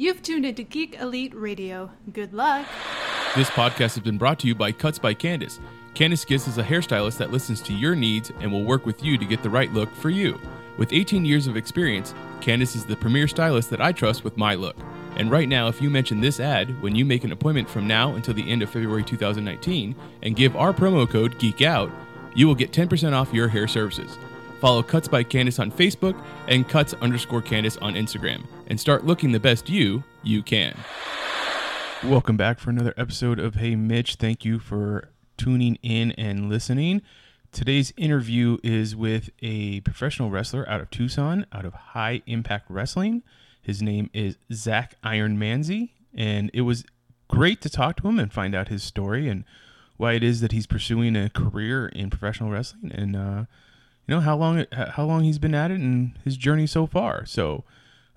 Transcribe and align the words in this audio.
You've 0.00 0.22
tuned 0.22 0.46
into 0.46 0.62
Geek 0.62 0.98
Elite 0.98 1.34
Radio. 1.34 1.90
Good 2.10 2.32
luck. 2.32 2.66
This 3.36 3.50
podcast 3.50 3.96
has 3.96 3.98
been 3.98 4.16
brought 4.16 4.38
to 4.38 4.46
you 4.46 4.54
by 4.54 4.72
Cuts 4.72 4.98
by 4.98 5.12
Candace. 5.12 5.60
Candace 5.92 6.24
Giss 6.24 6.48
is 6.48 6.56
a 6.56 6.62
hairstylist 6.62 7.18
that 7.18 7.30
listens 7.30 7.60
to 7.60 7.74
your 7.74 7.94
needs 7.94 8.32
and 8.40 8.50
will 8.50 8.64
work 8.64 8.86
with 8.86 9.04
you 9.04 9.18
to 9.18 9.26
get 9.26 9.42
the 9.42 9.50
right 9.50 9.70
look 9.74 9.94
for 9.94 10.08
you. 10.08 10.40
With 10.78 10.94
18 10.94 11.26
years 11.26 11.46
of 11.46 11.54
experience, 11.54 12.14
Candace 12.40 12.74
is 12.74 12.86
the 12.86 12.96
premier 12.96 13.28
stylist 13.28 13.68
that 13.68 13.82
I 13.82 13.92
trust 13.92 14.24
with 14.24 14.38
my 14.38 14.54
look. 14.54 14.76
And 15.16 15.30
right 15.30 15.50
now, 15.50 15.68
if 15.68 15.82
you 15.82 15.90
mention 15.90 16.22
this 16.22 16.40
ad 16.40 16.80
when 16.80 16.96
you 16.96 17.04
make 17.04 17.24
an 17.24 17.32
appointment 17.32 17.68
from 17.68 17.86
now 17.86 18.14
until 18.14 18.32
the 18.32 18.50
end 18.50 18.62
of 18.62 18.70
February 18.70 19.04
2019 19.04 19.94
and 20.22 20.34
give 20.34 20.56
our 20.56 20.72
promo 20.72 21.06
code 21.06 21.34
GEEKOUT, 21.34 21.92
you 22.34 22.46
will 22.46 22.54
get 22.54 22.72
10% 22.72 23.12
off 23.12 23.34
your 23.34 23.48
hair 23.48 23.68
services. 23.68 24.16
Follow 24.60 24.82
Cuts 24.82 25.08
by 25.08 25.22
Candace 25.22 25.58
on 25.58 25.72
Facebook 25.72 26.22
and 26.46 26.68
Cuts 26.68 26.92
underscore 27.00 27.40
Candace 27.40 27.78
on 27.78 27.94
Instagram 27.94 28.46
and 28.66 28.78
start 28.78 29.06
looking 29.06 29.32
the 29.32 29.40
best 29.40 29.70
you 29.70 30.04
you 30.22 30.42
can. 30.42 30.76
Welcome 32.04 32.36
back 32.36 32.58
for 32.58 32.68
another 32.68 32.92
episode 32.98 33.38
of 33.38 33.54
Hey 33.54 33.74
Mitch. 33.74 34.16
Thank 34.16 34.44
you 34.44 34.58
for 34.58 35.08
tuning 35.38 35.78
in 35.82 36.12
and 36.12 36.50
listening. 36.50 37.00
Today's 37.52 37.94
interview 37.96 38.58
is 38.62 38.94
with 38.94 39.30
a 39.40 39.80
professional 39.80 40.28
wrestler 40.28 40.68
out 40.68 40.82
of 40.82 40.90
Tucson, 40.90 41.46
out 41.52 41.64
of 41.64 41.72
High 41.72 42.20
Impact 42.26 42.66
Wrestling. 42.70 43.22
His 43.62 43.80
name 43.80 44.10
is 44.12 44.36
Zach 44.52 44.94
Iron 45.02 45.38
Manzi, 45.38 45.92
and 46.14 46.50
it 46.52 46.62
was 46.62 46.84
great 47.28 47.62
to 47.62 47.70
talk 47.70 47.96
to 47.96 48.08
him 48.08 48.18
and 48.18 48.30
find 48.30 48.54
out 48.54 48.68
his 48.68 48.82
story 48.82 49.26
and 49.26 49.44
why 49.96 50.12
it 50.12 50.22
is 50.22 50.42
that 50.42 50.52
he's 50.52 50.66
pursuing 50.66 51.16
a 51.16 51.30
career 51.30 51.88
in 51.88 52.10
professional 52.10 52.50
wrestling 52.50 52.92
and 52.92 53.16
uh, 53.16 53.44
you 54.10 54.16
know 54.16 54.22
how 54.22 54.36
long 54.36 54.66
how 54.72 55.04
long 55.04 55.22
he's 55.22 55.38
been 55.38 55.54
at 55.54 55.70
it 55.70 55.78
and 55.78 56.18
his 56.24 56.36
journey 56.36 56.66
so 56.66 56.84
far. 56.84 57.24
So 57.26 57.62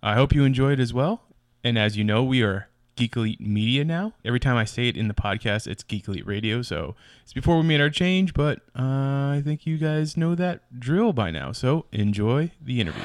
I 0.02 0.16
hope 0.16 0.34
you 0.34 0.44
enjoy 0.44 0.72
it 0.72 0.80
as 0.80 0.92
well. 0.92 1.22
And 1.64 1.78
as 1.78 1.96
you 1.96 2.04
know, 2.04 2.24
we 2.24 2.42
are 2.42 2.68
Geek 2.96 3.16
Elite 3.16 3.40
Media 3.40 3.86
now. 3.86 4.14
Every 4.26 4.40
time 4.40 4.58
I 4.58 4.66
say 4.66 4.88
it 4.88 4.98
in 4.98 5.08
the 5.08 5.14
podcast, 5.14 5.68
it's 5.68 5.84
Geek 5.84 6.08
Elite 6.08 6.26
Radio. 6.26 6.64
So 6.64 6.96
it's 7.22 7.32
before 7.32 7.58
we 7.58 7.64
made 7.64 7.80
our 7.80 7.92
change, 7.92 8.34
but 8.34 8.62
uh, 8.76 9.38
I 9.38 9.44
think 9.46 9.68
you 9.68 9.78
guys 9.78 10.18
know 10.18 10.34
that 10.34 10.80
drill 10.80 11.14
by 11.14 11.30
now. 11.30 11.52
So 11.52 11.86
enjoy 11.92 12.50
the 12.60 12.82
interview. 12.82 13.04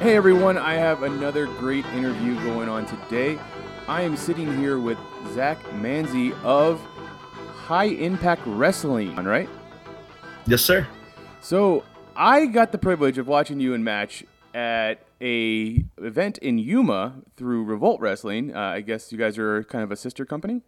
Hey 0.00 0.16
everyone, 0.16 0.58
I 0.58 0.74
have 0.74 1.02
another 1.02 1.46
great 1.46 1.86
interview 1.86 2.34
going 2.42 2.68
on 2.68 2.84
today. 2.84 3.38
I 3.86 4.00
am 4.00 4.16
sitting 4.16 4.56
here 4.56 4.78
with 4.78 4.96
Zach 5.34 5.62
Manzi 5.74 6.32
of 6.42 6.80
High 6.80 7.84
Impact 7.84 8.40
Wrestling, 8.46 9.14
right? 9.16 9.48
Yes, 10.46 10.62
sir. 10.62 10.86
So 11.42 11.84
I 12.16 12.46
got 12.46 12.72
the 12.72 12.78
privilege 12.78 13.18
of 13.18 13.26
watching 13.26 13.60
you 13.60 13.74
in 13.74 13.84
match 13.84 14.24
at 14.54 15.06
a 15.20 15.84
event 15.98 16.38
in 16.38 16.56
Yuma 16.56 17.16
through 17.36 17.64
Revolt 17.64 18.00
Wrestling. 18.00 18.56
Uh, 18.56 18.60
I 18.60 18.80
guess 18.80 19.12
you 19.12 19.18
guys 19.18 19.36
are 19.36 19.64
kind 19.64 19.84
of 19.84 19.92
a 19.92 19.96
sister 19.96 20.24
company. 20.24 20.62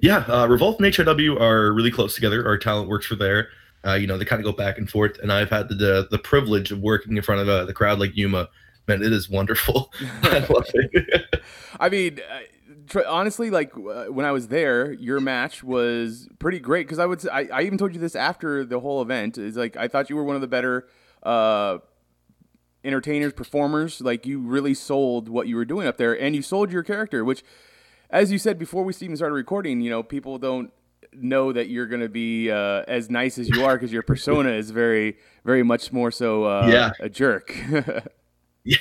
Yeah, 0.00 0.18
uh, 0.28 0.46
Revolt 0.46 0.78
and 0.78 0.92
HIW 0.92 1.40
are 1.40 1.72
really 1.72 1.90
close 1.90 2.14
together. 2.14 2.46
Our 2.46 2.58
talent 2.58 2.90
works 2.90 3.06
for 3.06 3.16
there. 3.16 3.48
Uh, 3.86 3.94
you 3.94 4.06
know, 4.06 4.18
they 4.18 4.26
kind 4.26 4.40
of 4.40 4.44
go 4.44 4.52
back 4.52 4.76
and 4.76 4.90
forth, 4.90 5.18
and 5.22 5.32
I've 5.32 5.48
had 5.48 5.70
the 5.70 5.74
the, 5.74 6.08
the 6.10 6.18
privilege 6.18 6.70
of 6.70 6.80
working 6.80 7.16
in 7.16 7.22
front 7.22 7.40
of 7.40 7.48
uh, 7.48 7.64
the 7.64 7.72
crowd 7.72 7.98
like 7.98 8.14
Yuma. 8.14 8.50
Man, 8.90 9.02
it 9.02 9.12
is 9.12 9.28
wonderful. 9.30 9.92
I 10.22 10.38
love 10.50 10.66
it. 10.74 11.42
I 11.78 11.88
mean, 11.88 12.18
uh, 12.30 12.40
tr- 12.88 13.06
honestly, 13.08 13.50
like 13.50 13.72
uh, 13.76 14.06
when 14.06 14.26
I 14.26 14.32
was 14.32 14.48
there, 14.48 14.92
your 14.92 15.20
match 15.20 15.62
was 15.62 16.28
pretty 16.38 16.58
great 16.58 16.86
because 16.86 16.98
I 16.98 17.06
would. 17.06 17.26
I 17.28 17.62
even 17.62 17.78
told 17.78 17.94
you 17.94 18.00
this 18.00 18.14
after 18.16 18.64
the 18.64 18.80
whole 18.80 19.00
event. 19.02 19.38
Is 19.38 19.56
like 19.56 19.76
I 19.76 19.88
thought 19.88 20.10
you 20.10 20.16
were 20.16 20.24
one 20.24 20.34
of 20.34 20.40
the 20.42 20.48
better 20.48 20.88
uh, 21.22 21.78
entertainers, 22.84 23.32
performers. 23.32 24.00
Like 24.00 24.26
you 24.26 24.40
really 24.40 24.74
sold 24.74 25.28
what 25.28 25.46
you 25.48 25.56
were 25.56 25.64
doing 25.64 25.86
up 25.86 25.96
there, 25.96 26.18
and 26.18 26.34
you 26.34 26.42
sold 26.42 26.70
your 26.72 26.82
character. 26.82 27.24
Which, 27.24 27.42
as 28.10 28.32
you 28.32 28.38
said 28.38 28.58
before 28.58 28.82
we 28.84 28.92
even 29.00 29.16
started 29.16 29.34
recording, 29.34 29.80
you 29.80 29.90
know, 29.90 30.02
people 30.02 30.38
don't 30.38 30.72
know 31.12 31.52
that 31.52 31.68
you're 31.68 31.86
going 31.86 32.00
to 32.02 32.08
be 32.08 32.50
uh, 32.50 32.82
as 32.86 33.10
nice 33.10 33.36
as 33.38 33.48
you 33.48 33.64
are 33.64 33.74
because 33.76 33.92
your 33.92 34.02
persona 34.02 34.50
is 34.50 34.70
very, 34.70 35.16
very 35.44 35.62
much 35.64 35.92
more 35.92 36.10
so 36.12 36.44
uh, 36.44 36.68
Yeah. 36.70 36.90
a 37.00 37.08
jerk. 37.08 37.52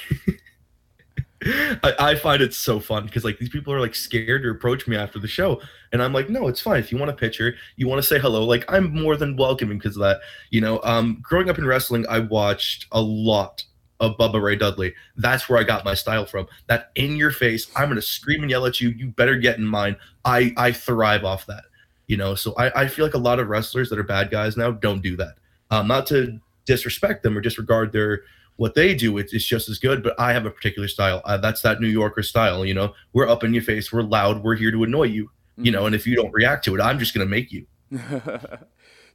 I, 1.42 1.94
I 2.00 2.16
find 2.16 2.42
it 2.42 2.54
so 2.54 2.80
fun 2.80 3.06
because 3.06 3.24
like 3.24 3.40
these 3.40 3.50
people 3.50 3.74
are 3.74 3.80
like 3.80 3.96
scared 3.96 4.44
to 4.44 4.50
approach 4.50 4.88
me 4.88 4.98
after 4.98 5.20
the 5.20 5.28
show, 5.28 5.62
and 5.94 6.04
I'm 6.04 6.12
like, 6.12 6.30
no, 6.30 6.48
it's 6.48 6.60
fine. 6.60 6.80
If 6.80 6.92
you 6.92 6.98
want 6.98 7.12
a 7.12 7.16
picture, 7.16 7.56
you 7.78 7.88
want 7.88 8.02
to 8.02 8.08
say 8.08 8.20
hello, 8.20 8.44
like 8.44 8.66
I'm 8.68 8.94
more 8.94 9.16
than 9.16 9.38
welcoming 9.38 9.78
because 9.78 9.96
of 9.96 10.02
that. 10.02 10.20
You 10.50 10.62
know, 10.62 10.82
um, 10.84 11.20
growing 11.22 11.50
up 11.50 11.58
in 11.58 11.66
wrestling, 11.66 12.06
I 12.10 12.20
watched 12.20 12.88
a 12.92 13.02
lot 13.02 13.64
of 14.02 14.18
Bubba 14.18 14.42
Ray 14.42 14.56
Dudley. 14.58 14.94
That's 15.16 15.48
where 15.48 15.60
I 15.60 15.64
got 15.64 15.86
my 15.86 15.94
style 15.94 16.26
from. 16.26 16.48
That 16.68 16.92
in 16.96 17.16
your 17.16 17.32
face, 17.32 17.72
I'm 17.76 17.88
gonna 17.88 18.02
scream 18.02 18.42
and 18.42 18.52
yell 18.52 18.66
at 18.66 18.82
you. 18.82 18.90
You 18.90 19.08
better 19.08 19.38
get 19.38 19.58
in 19.58 19.66
mine. 19.66 19.96
I 20.26 20.54
I 20.58 20.74
thrive 20.74 21.24
off 21.24 21.46
that. 21.46 21.64
You 22.08 22.18
know, 22.18 22.36
so 22.36 22.54
I, 22.58 22.82
I 22.82 22.88
feel 22.88 23.06
like 23.06 23.14
a 23.14 23.20
lot 23.20 23.40
of 23.40 23.48
wrestlers 23.48 23.90
that 23.90 24.00
are 24.00 24.04
bad 24.04 24.30
guys 24.32 24.58
now 24.58 24.72
don't 24.72 25.02
do 25.02 25.16
that. 25.18 25.36
Um, 25.72 25.88
not 25.88 26.08
to 26.08 26.40
disrespect 26.66 27.24
them 27.24 27.38
or 27.38 27.42
disregard 27.42 27.92
their 27.92 28.24
what 28.60 28.76
they 28.76 28.94
do 28.94 29.18
it's, 29.18 29.34
it's 29.34 29.46
just 29.46 29.70
as 29.70 29.80
good 29.80 30.04
but 30.04 30.20
i 30.20 30.34
have 30.34 30.46
a 30.46 30.52
particular 30.52 30.88
style. 30.88 31.22
Uh, 31.26 31.38
that's 31.38 31.62
that 31.62 31.82
new 31.82 31.88
yorker 31.88 32.24
style 32.24 32.66
you 32.66 32.74
know? 32.74 32.94
We're 33.14 33.28
up 33.28 33.44
in 33.44 33.54
your 33.54 33.64
face 33.64 33.92
we're 33.92 34.04
loud 34.04 34.44
we're 34.44 34.56
here 34.56 34.72
to 34.72 34.84
annoy 34.84 35.06
you 35.06 35.32
you 35.58 35.72
know 35.72 35.86
and 35.86 35.96
if 35.96 36.06
you 36.06 36.16
don't 36.16 36.32
react 36.32 36.66
to 36.66 36.76
it 36.76 36.82
i'm 36.82 37.00
just 37.00 37.14
going 37.14 37.26
to 37.26 37.30
make 37.30 37.52
you. 37.52 37.66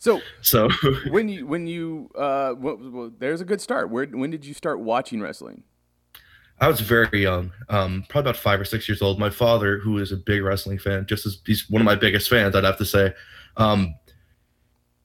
So 0.05 0.21
so 0.43 0.69
when 1.09 1.31
you 1.31 1.47
when 1.47 1.67
you 1.67 2.11
uh 2.15 2.53
well, 2.59 2.77
well, 2.79 3.11
there's 3.19 3.41
a 3.41 3.45
good 3.47 3.63
start. 3.63 3.89
Where 3.89 4.05
when 4.05 4.31
did 4.31 4.45
you 4.45 4.53
start 4.53 4.81
watching 4.81 5.23
wrestling? 5.23 5.63
I 6.61 6.69
was 6.69 6.81
very 6.81 7.23
young 7.23 7.53
um 7.71 8.05
probably 8.11 8.31
about 8.31 8.41
five 8.41 8.61
or 8.61 8.67
six 8.67 8.87
years 8.87 9.01
old. 9.01 9.19
My 9.19 9.31
father 9.31 9.79
who 9.79 9.97
is 9.97 10.13
a 10.13 10.19
big 10.19 10.43
wrestling 10.43 10.79
fan 10.79 11.07
just 11.07 11.25
as 11.25 11.39
he's 11.47 11.71
one 11.71 11.81
of 11.81 11.87
my 11.87 11.95
biggest 11.95 12.29
fans 12.29 12.55
i'd 12.55 12.65
have 12.65 12.77
to 12.77 12.85
say 12.85 13.15
um 13.57 13.95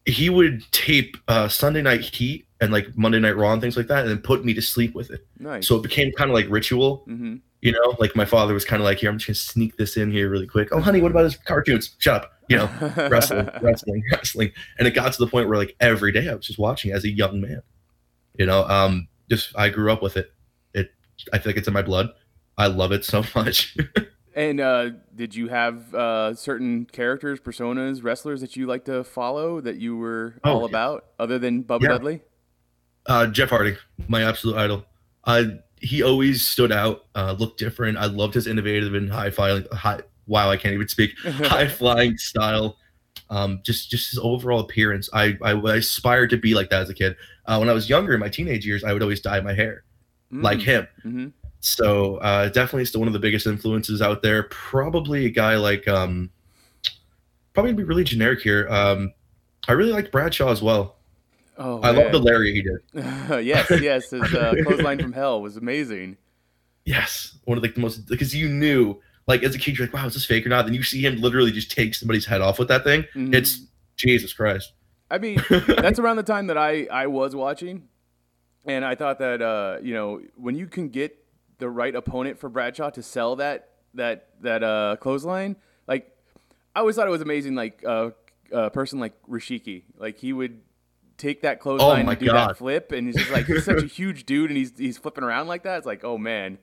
he 0.05 0.29
would 0.29 0.69
tape 0.73 1.15
uh 1.29 1.47
sunday 1.47 1.81
night 1.81 2.01
heat 2.01 2.45
and 2.61 2.71
like 2.71 2.87
monday 2.97 3.19
night 3.19 3.35
raw 3.37 3.51
and 3.53 3.61
things 3.61 3.77
like 3.77 3.87
that 3.87 3.99
and 4.01 4.09
then 4.09 4.17
put 4.19 4.43
me 4.43 4.53
to 4.53 4.61
sleep 4.61 4.93
with 4.95 5.11
it 5.11 5.25
nice 5.39 5.67
so 5.67 5.75
it 5.75 5.83
became 5.83 6.11
kind 6.13 6.29
of 6.29 6.35
like 6.35 6.47
ritual 6.49 7.03
hmm 7.05 7.35
You 7.61 7.73
know, 7.73 7.95
like 7.99 8.15
my 8.15 8.23
father 8.23 8.53
was 8.53 8.63
kind 8.63 8.81
of 8.81 8.85
like, 8.85 8.99
here, 8.99 9.09
I'm 9.09 9.17
just 9.17 9.27
gonna 9.27 9.35
sneak 9.35 9.75
this 9.75 9.97
in 9.97 10.09
here 10.11 10.29
really 10.29 10.47
quick. 10.47 10.69
Oh, 10.71 10.79
honey, 10.79 11.01
what 11.01 11.11
about 11.11 11.25
his 11.25 11.35
cartoons? 11.35 11.93
Shut 11.97 12.15
up. 12.23 12.31
You 12.47 12.55
know, 12.55 12.69
wrestling, 13.11 13.49
wrestling, 13.61 14.01
wrestling. 14.13 14.51
And 14.77 14.87
it 14.87 14.91
got 14.91 15.11
to 15.11 15.19
the 15.19 15.29
point 15.29 15.49
where 15.49 15.57
like 15.57 15.75
every 15.81 16.13
day 16.13 16.29
I 16.29 16.35
was 16.35 16.45
just 16.47 16.57
watching 16.57 16.93
as 16.93 17.03
a 17.03 17.09
young 17.09 17.41
man. 17.41 17.61
You 18.37 18.45
know, 18.45 18.63
um, 18.63 19.09
just 19.29 19.51
I 19.57 19.67
grew 19.67 19.91
up 19.91 20.01
with 20.01 20.15
it. 20.15 20.31
It 20.73 20.91
I 21.33 21.37
think 21.37 21.57
it's 21.57 21.67
in 21.67 21.73
my 21.73 21.81
blood. 21.81 22.07
I 22.57 22.67
love 22.67 22.93
it 22.93 23.03
so 23.03 23.25
much. 23.35 23.75
and 24.33 24.61
uh 24.61 24.91
did 25.13 25.35
you 25.35 25.49
have 25.49 25.93
uh 25.93 26.33
certain 26.35 26.85
characters 26.85 27.41
personas 27.41 28.03
wrestlers 28.05 28.39
that 28.39 28.55
you 28.55 28.67
like 28.67 28.85
to 28.85 29.03
follow 29.03 29.59
that 29.59 29.75
you 29.83 29.97
were 29.97 30.35
Oh, 30.45 30.53
all 30.53 30.59
yeah. 30.61 30.67
about 30.67 31.05
other 31.19 31.37
than 31.39 31.63
bubba 31.65 31.81
Yeah. 31.83 31.89
dudley 31.89 32.21
uh, 33.07 33.27
Jeff 33.27 33.49
Hardy, 33.49 33.75
my 34.07 34.23
absolute 34.23 34.57
idol. 34.57 34.85
I 35.25 35.59
he 35.81 36.03
always 36.03 36.45
stood 36.45 36.71
out, 36.71 37.05
uh, 37.15 37.35
looked 37.39 37.57
different. 37.59 37.97
I 37.97 38.05
loved 38.05 38.33
his 38.33 38.47
innovative 38.47 38.93
and 38.93 39.09
high 39.11 39.31
flying. 39.31 39.65
High, 39.71 40.01
wow, 40.27 40.49
I 40.49 40.57
can't 40.57 40.73
even 40.73 40.87
speak. 40.87 41.17
high 41.23 41.67
flying 41.67 42.17
style. 42.17 42.77
Um, 43.29 43.61
just 43.63 43.89
just 43.89 44.09
his 44.11 44.19
overall 44.19 44.59
appearance. 44.59 45.09
I, 45.13 45.37
I 45.41 45.51
I 45.51 45.75
aspired 45.77 46.29
to 46.31 46.37
be 46.37 46.53
like 46.53 46.69
that 46.71 46.81
as 46.83 46.89
a 46.89 46.93
kid. 46.93 47.15
Uh, 47.45 47.57
when 47.57 47.69
I 47.69 47.73
was 47.73 47.89
younger, 47.89 48.13
in 48.13 48.19
my 48.19 48.29
teenage 48.29 48.65
years, 48.65 48.83
I 48.83 48.93
would 48.93 49.01
always 49.01 49.21
dye 49.21 49.39
my 49.41 49.53
hair 49.53 49.83
like 50.41 50.59
him. 50.61 50.87
hmm 51.03 51.27
So 51.59 52.17
uh, 52.17 52.49
definitely 52.49 52.85
still 52.85 53.01
one 53.01 53.07
of 53.07 53.13
the 53.13 53.19
biggest 53.19 53.47
influences 53.47 54.01
out 54.01 54.21
there. 54.21 54.43
Probably 54.43 55.25
a 55.25 55.29
guy 55.29 55.55
like 55.57 55.87
um, 55.87 56.29
probably 57.53 57.73
be 57.73 57.83
really 57.83 58.03
generic 58.03 58.41
here. 58.41 58.67
Um, 58.69 59.13
I 59.67 59.73
really 59.73 59.91
like 59.91 60.11
Bradshaw 60.11 60.51
as 60.51 60.61
well. 60.61 60.97
Oh 61.61 61.81
I 61.81 61.91
love 61.91 62.11
the. 62.11 62.19
Larry 62.19 62.53
he 62.53 62.61
did. 62.61 63.45
yes 63.45 63.69
yes 63.81 64.09
his 64.11 64.33
uh, 64.33 64.55
clothesline 64.63 64.99
from 64.99 65.11
hell 65.13 65.41
was 65.41 65.57
amazing 65.57 66.17
Yes, 66.85 67.37
one 67.45 67.57
of 67.57 67.63
like 67.63 67.75
the 67.75 67.81
most 67.81 68.07
because 68.07 68.33
you 68.33 68.47
knew 68.49 68.99
like 69.27 69.43
as 69.43 69.53
a 69.53 69.59
kid 69.59 69.77
you're 69.77 69.85
like 69.85 69.93
wow 69.93 70.07
is 70.07 70.13
this 70.15 70.25
fake 70.25 70.45
or 70.45 70.49
not? 70.49 70.65
Then 70.65 70.73
you 70.73 70.81
see 70.81 71.05
him 71.05 71.17
literally 71.21 71.51
just 71.51 71.69
take 71.71 71.93
somebody's 71.93 72.25
head 72.25 72.41
off 72.41 72.57
with 72.57 72.67
that 72.69 72.83
thing. 72.83 73.05
Mhm. 73.13 73.35
It's 73.35 73.61
Jesus 73.95 74.33
Christ. 74.33 74.73
I 75.11 75.17
mean, 75.19 75.39
that's 75.67 75.99
around 75.99 76.15
the 76.15 76.23
time 76.23 76.47
that 76.47 76.57
I 76.57 76.87
I 76.89 77.05
was 77.07 77.35
watching, 77.35 77.89
and 78.65 78.83
I 78.85 78.95
thought 78.95 79.19
that 79.19 79.41
uh, 79.41 79.77
you 79.83 79.93
know 79.93 80.21
when 80.35 80.55
you 80.55 80.65
can 80.67 80.89
get 80.89 81.15
the 81.59 81.69
right 81.69 81.93
opponent 81.93 82.39
for 82.39 82.49
Bradshaw 82.49 82.89
to 82.91 83.03
sell 83.03 83.35
that 83.35 83.69
that 83.93 84.29
that 84.41 84.63
uh, 84.63 84.95
clothesline, 84.99 85.57
like 85.87 86.15
I 86.75 86.79
always 86.79 86.95
thought 86.95 87.07
it 87.07 87.11
was 87.11 87.21
amazing. 87.21 87.53
Like 87.53 87.83
uh, 87.85 88.11
a 88.51 88.71
person 88.71 88.99
like 88.99 89.13
Rikishi, 89.29 89.83
like 89.97 90.17
he 90.17 90.33
would 90.33 90.61
take 91.19 91.41
that 91.41 91.59
clothesline 91.59 92.07
Oh 92.07 92.09
and 92.09 92.19
do 92.19 92.25
God. 92.27 92.49
that 92.49 92.57
flip, 92.57 92.91
and 92.91 93.07
he's 93.07 93.15
just 93.15 93.31
like 93.31 93.45
he's 93.45 93.65
such 93.65 93.83
a 93.83 93.85
huge 93.99 94.25
dude, 94.25 94.49
and 94.49 94.57
he's 94.57 94.71
he's 94.75 94.97
flipping 94.97 95.23
around 95.23 95.47
like 95.47 95.63
that. 95.63 95.77
It's 95.77 95.85
like, 95.85 96.03
oh 96.03 96.17
man. 96.17 96.57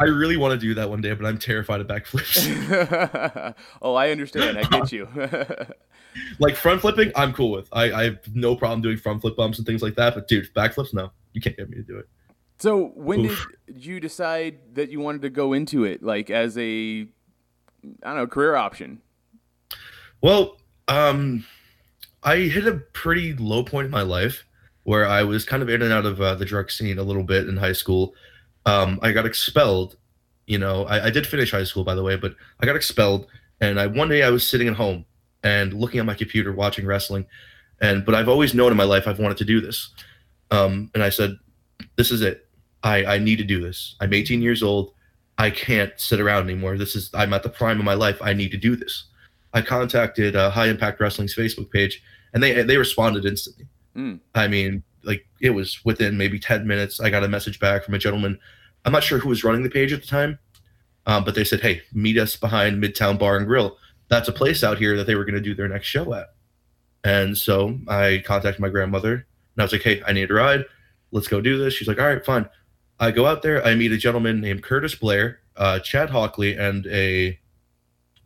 I 0.00 0.04
really 0.04 0.36
want 0.36 0.52
to 0.52 0.64
do 0.64 0.74
that 0.74 0.88
one 0.90 1.00
day, 1.00 1.12
but 1.12 1.26
I'm 1.26 1.38
terrified 1.38 1.80
of 1.80 1.88
backflips. 1.88 3.54
oh, 3.82 3.94
I 3.94 4.10
understand. 4.10 4.56
I 4.56 4.62
get 4.62 4.92
you. 4.92 5.08
like 6.38 6.54
front 6.54 6.82
flipping, 6.82 7.10
I'm 7.16 7.32
cool 7.32 7.50
with. 7.50 7.68
I, 7.72 7.92
I 7.92 8.04
have 8.04 8.20
no 8.32 8.54
problem 8.54 8.80
doing 8.80 8.96
front 8.96 9.22
flip 9.22 9.34
bumps 9.34 9.58
and 9.58 9.66
things 9.66 9.82
like 9.82 9.96
that. 9.96 10.14
But 10.14 10.28
dude, 10.28 10.54
backflips, 10.54 10.94
no, 10.94 11.10
you 11.32 11.40
can't 11.40 11.56
get 11.56 11.68
me 11.68 11.78
to 11.78 11.82
do 11.82 11.98
it. 11.98 12.08
So 12.60 12.92
when 12.94 13.26
Oof. 13.26 13.46
did 13.66 13.84
you 13.84 13.98
decide 13.98 14.58
that 14.74 14.88
you 14.90 15.00
wanted 15.00 15.22
to 15.22 15.30
go 15.30 15.52
into 15.52 15.82
it, 15.82 16.00
like 16.00 16.30
as 16.30 16.56
a, 16.56 16.60
I 16.62 17.06
don't 18.04 18.16
know, 18.16 18.26
career 18.28 18.54
option? 18.54 19.00
Well, 20.20 20.58
um, 20.86 21.44
I 22.22 22.36
hit 22.36 22.66
a 22.66 22.74
pretty 22.92 23.34
low 23.34 23.62
point 23.62 23.86
in 23.86 23.90
my 23.90 24.02
life 24.02 24.44
where 24.84 25.06
I 25.06 25.22
was 25.22 25.44
kind 25.44 25.62
of 25.62 25.68
in 25.68 25.82
and 25.82 25.92
out 25.92 26.06
of 26.06 26.20
uh, 26.20 26.34
the 26.34 26.44
drug 26.44 26.70
scene 26.70 26.98
a 26.98 27.02
little 27.02 27.22
bit 27.22 27.48
in 27.48 27.56
high 27.56 27.72
school. 27.72 28.14
Um, 28.66 28.98
I 29.02 29.12
got 29.12 29.26
expelled. 29.26 29.96
You 30.46 30.58
know, 30.58 30.86
I, 30.86 31.06
I 31.06 31.10
did 31.10 31.26
finish 31.26 31.50
high 31.50 31.64
school, 31.64 31.84
by 31.84 31.94
the 31.94 32.02
way, 32.02 32.16
but 32.16 32.34
I 32.60 32.66
got 32.66 32.76
expelled. 32.76 33.26
And 33.60 33.78
I 33.78 33.86
one 33.86 34.08
day 34.08 34.22
I 34.22 34.30
was 34.30 34.48
sitting 34.48 34.68
at 34.68 34.74
home 34.74 35.04
and 35.42 35.74
looking 35.74 36.00
at 36.00 36.06
my 36.06 36.14
computer, 36.14 36.52
watching 36.52 36.86
wrestling. 36.86 37.26
And 37.80 38.04
but 38.04 38.14
I've 38.14 38.28
always 38.28 38.54
known 38.54 38.70
in 38.70 38.76
my 38.76 38.84
life 38.84 39.06
I've 39.06 39.18
wanted 39.18 39.36
to 39.38 39.44
do 39.44 39.60
this. 39.60 39.90
Um, 40.50 40.90
and 40.94 41.02
I 41.02 41.10
said, 41.10 41.36
"This 41.96 42.10
is 42.10 42.22
it. 42.22 42.48
I 42.82 43.04
I 43.04 43.18
need 43.18 43.36
to 43.36 43.44
do 43.44 43.60
this. 43.60 43.94
I'm 44.00 44.14
18 44.14 44.42
years 44.42 44.62
old. 44.62 44.94
I 45.36 45.50
can't 45.50 45.92
sit 45.96 46.20
around 46.20 46.44
anymore. 46.44 46.78
This 46.78 46.96
is 46.96 47.10
I'm 47.14 47.32
at 47.34 47.42
the 47.42 47.50
prime 47.50 47.78
of 47.78 47.84
my 47.84 47.94
life. 47.94 48.18
I 48.22 48.32
need 48.32 48.50
to 48.52 48.56
do 48.56 48.74
this." 48.74 49.07
I 49.52 49.62
contacted 49.62 50.36
uh, 50.36 50.50
High 50.50 50.68
Impact 50.68 51.00
Wrestling's 51.00 51.34
Facebook 51.34 51.70
page, 51.70 52.02
and 52.32 52.42
they 52.42 52.62
they 52.62 52.76
responded 52.76 53.24
instantly. 53.24 53.66
Mm. 53.96 54.20
I 54.34 54.48
mean, 54.48 54.82
like 55.04 55.26
it 55.40 55.50
was 55.50 55.84
within 55.84 56.16
maybe 56.16 56.38
ten 56.38 56.66
minutes. 56.66 57.00
I 57.00 57.10
got 57.10 57.24
a 57.24 57.28
message 57.28 57.58
back 57.58 57.84
from 57.84 57.94
a 57.94 57.98
gentleman. 57.98 58.38
I'm 58.84 58.92
not 58.92 59.02
sure 59.02 59.18
who 59.18 59.28
was 59.28 59.44
running 59.44 59.62
the 59.62 59.70
page 59.70 59.92
at 59.92 60.02
the 60.02 60.06
time, 60.06 60.38
um, 61.06 61.24
but 61.24 61.34
they 61.34 61.44
said, 61.44 61.60
"Hey, 61.60 61.82
meet 61.92 62.18
us 62.18 62.36
behind 62.36 62.82
Midtown 62.82 63.18
Bar 63.18 63.36
and 63.36 63.46
Grill. 63.46 63.76
That's 64.08 64.28
a 64.28 64.32
place 64.32 64.62
out 64.62 64.78
here 64.78 64.96
that 64.96 65.06
they 65.06 65.14
were 65.14 65.24
going 65.24 65.34
to 65.34 65.40
do 65.40 65.54
their 65.54 65.68
next 65.68 65.86
show 65.86 66.12
at." 66.14 66.28
And 67.04 67.36
so 67.36 67.78
I 67.88 68.22
contacted 68.26 68.60
my 68.60 68.68
grandmother, 68.68 69.12
and 69.14 69.24
I 69.58 69.62
was 69.62 69.72
like, 69.72 69.82
"Hey, 69.82 70.02
I 70.06 70.12
need 70.12 70.30
a 70.30 70.34
ride. 70.34 70.64
Let's 71.10 71.28
go 71.28 71.40
do 71.40 71.58
this." 71.58 71.74
She's 71.74 71.88
like, 71.88 71.98
"All 71.98 72.06
right, 72.06 72.24
fine." 72.24 72.48
I 73.00 73.12
go 73.12 73.26
out 73.26 73.42
there. 73.42 73.64
I 73.64 73.74
meet 73.74 73.92
a 73.92 73.96
gentleman 73.96 74.40
named 74.40 74.62
Curtis 74.62 74.94
Blair, 74.94 75.40
uh, 75.56 75.78
Chad 75.78 76.10
Hockley, 76.10 76.56
and 76.56 76.86
a 76.88 77.38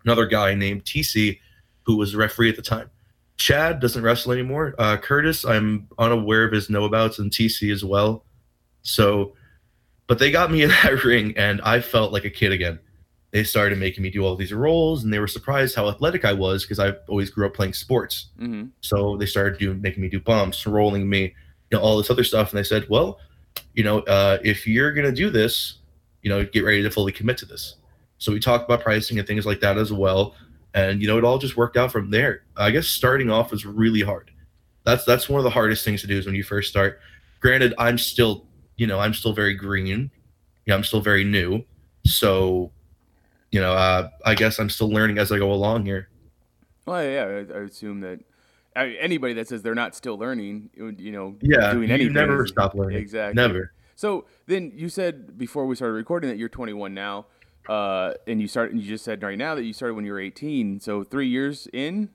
another 0.04 0.26
guy 0.26 0.54
named 0.54 0.84
TC, 0.84 1.38
who 1.84 1.96
was 1.96 2.12
the 2.12 2.18
referee 2.18 2.48
at 2.48 2.56
the 2.56 2.62
time. 2.62 2.90
Chad 3.36 3.80
doesn't 3.80 4.02
wrestle 4.02 4.32
anymore. 4.32 4.74
Uh, 4.78 4.96
Curtis, 4.96 5.44
I'm 5.44 5.88
unaware 5.98 6.44
of 6.44 6.52
his 6.52 6.70
know 6.70 6.84
abouts, 6.84 7.18
and 7.18 7.30
TC 7.30 7.72
as 7.72 7.84
well. 7.84 8.24
So, 8.82 9.34
but 10.06 10.18
they 10.18 10.30
got 10.30 10.50
me 10.50 10.62
in 10.64 10.68
that 10.70 11.04
ring, 11.04 11.34
and 11.36 11.60
I 11.62 11.80
felt 11.80 12.12
like 12.12 12.24
a 12.24 12.30
kid 12.30 12.52
again. 12.52 12.78
They 13.32 13.44
started 13.44 13.78
making 13.78 14.02
me 14.02 14.10
do 14.10 14.24
all 14.24 14.36
these 14.36 14.52
roles, 14.52 15.04
and 15.04 15.12
they 15.12 15.18
were 15.18 15.26
surprised 15.26 15.74
how 15.74 15.88
athletic 15.88 16.24
I 16.26 16.34
was 16.34 16.64
because 16.64 16.78
I 16.78 16.92
always 17.08 17.30
grew 17.30 17.46
up 17.46 17.54
playing 17.54 17.72
sports. 17.72 18.28
hmm 18.38 18.64
So 18.82 19.16
they 19.16 19.26
started 19.26 19.58
doing 19.58 19.80
making 19.80 20.02
me 20.02 20.10
do 20.10 20.20
bumps, 20.20 20.66
rolling 20.66 21.08
me, 21.08 21.22
you 21.22 21.78
know, 21.78 21.80
all 21.80 21.96
this 21.96 22.10
other 22.10 22.24
stuff. 22.24 22.50
And 22.50 22.58
they 22.58 22.62
said, 22.62 22.86
well, 22.90 23.18
you 23.72 23.84
know, 23.84 24.00
uh, 24.00 24.38
if 24.44 24.66
you're 24.66 24.92
gonna 24.92 25.12
do 25.12 25.30
this, 25.30 25.78
you 26.20 26.28
know, 26.28 26.44
get 26.44 26.62
ready 26.62 26.82
to 26.82 26.90
fully 26.90 27.10
commit 27.10 27.38
to 27.38 27.46
this. 27.46 27.76
So 28.22 28.30
we 28.30 28.38
talked 28.38 28.64
about 28.64 28.84
pricing 28.84 29.18
and 29.18 29.26
things 29.26 29.44
like 29.44 29.58
that 29.60 29.76
as 29.76 29.92
well. 29.92 30.36
And 30.74 31.02
you 31.02 31.08
know, 31.08 31.18
it 31.18 31.24
all 31.24 31.38
just 31.38 31.56
worked 31.56 31.76
out 31.76 31.90
from 31.90 32.10
there. 32.10 32.44
I 32.56 32.70
guess 32.70 32.86
starting 32.86 33.30
off 33.30 33.50
was 33.50 33.66
really 33.66 34.02
hard. 34.02 34.30
That's 34.84 35.04
that's 35.04 35.28
one 35.28 35.40
of 35.40 35.44
the 35.44 35.50
hardest 35.50 35.84
things 35.84 36.02
to 36.02 36.06
do 36.06 36.16
is 36.16 36.24
when 36.24 36.36
you 36.36 36.44
first 36.44 36.70
start. 36.70 37.00
Granted, 37.40 37.74
I'm 37.78 37.98
still, 37.98 38.46
you 38.76 38.86
know, 38.86 39.00
I'm 39.00 39.12
still 39.12 39.32
very 39.32 39.54
green. 39.54 40.12
Yeah, 40.66 40.76
I'm 40.76 40.84
still 40.84 41.00
very 41.00 41.24
new. 41.24 41.64
So, 42.06 42.70
you 43.50 43.60
know, 43.60 43.72
uh, 43.72 44.08
I 44.24 44.36
guess 44.36 44.60
I'm 44.60 44.70
still 44.70 44.88
learning 44.88 45.18
as 45.18 45.32
I 45.32 45.38
go 45.38 45.52
along 45.52 45.86
here. 45.86 46.08
Well, 46.86 47.02
yeah, 47.02 47.24
I, 47.24 47.58
I 47.58 47.62
assume 47.64 48.02
that 48.02 48.20
I 48.76 48.86
mean, 48.86 48.96
anybody 49.00 49.34
that 49.34 49.48
says 49.48 49.62
they're 49.62 49.74
not 49.74 49.96
still 49.96 50.16
learning, 50.16 50.70
you 50.76 51.10
know, 51.10 51.34
Yeah, 51.42 51.72
doing 51.72 51.88
you 51.88 51.94
anything 51.94 52.12
never 52.12 52.46
stop 52.46 52.76
learning. 52.76 52.98
Exactly. 52.98 53.34
Never. 53.34 53.72
So 53.96 54.26
then 54.46 54.70
you 54.76 54.88
said 54.88 55.36
before 55.36 55.66
we 55.66 55.74
started 55.74 55.94
recording 55.94 56.30
that 56.30 56.38
you're 56.38 56.48
21 56.48 56.94
now, 56.94 57.26
uh, 57.68 58.14
and 58.26 58.40
you 58.40 58.48
started. 58.48 58.74
And 58.74 58.82
you 58.82 58.88
just 58.88 59.04
said 59.04 59.22
right 59.22 59.38
now 59.38 59.54
that 59.54 59.64
you 59.64 59.72
started 59.72 59.94
when 59.94 60.04
you 60.04 60.12
were 60.12 60.20
18. 60.20 60.80
So 60.80 61.04
three 61.04 61.28
years 61.28 61.68
in, 61.72 62.10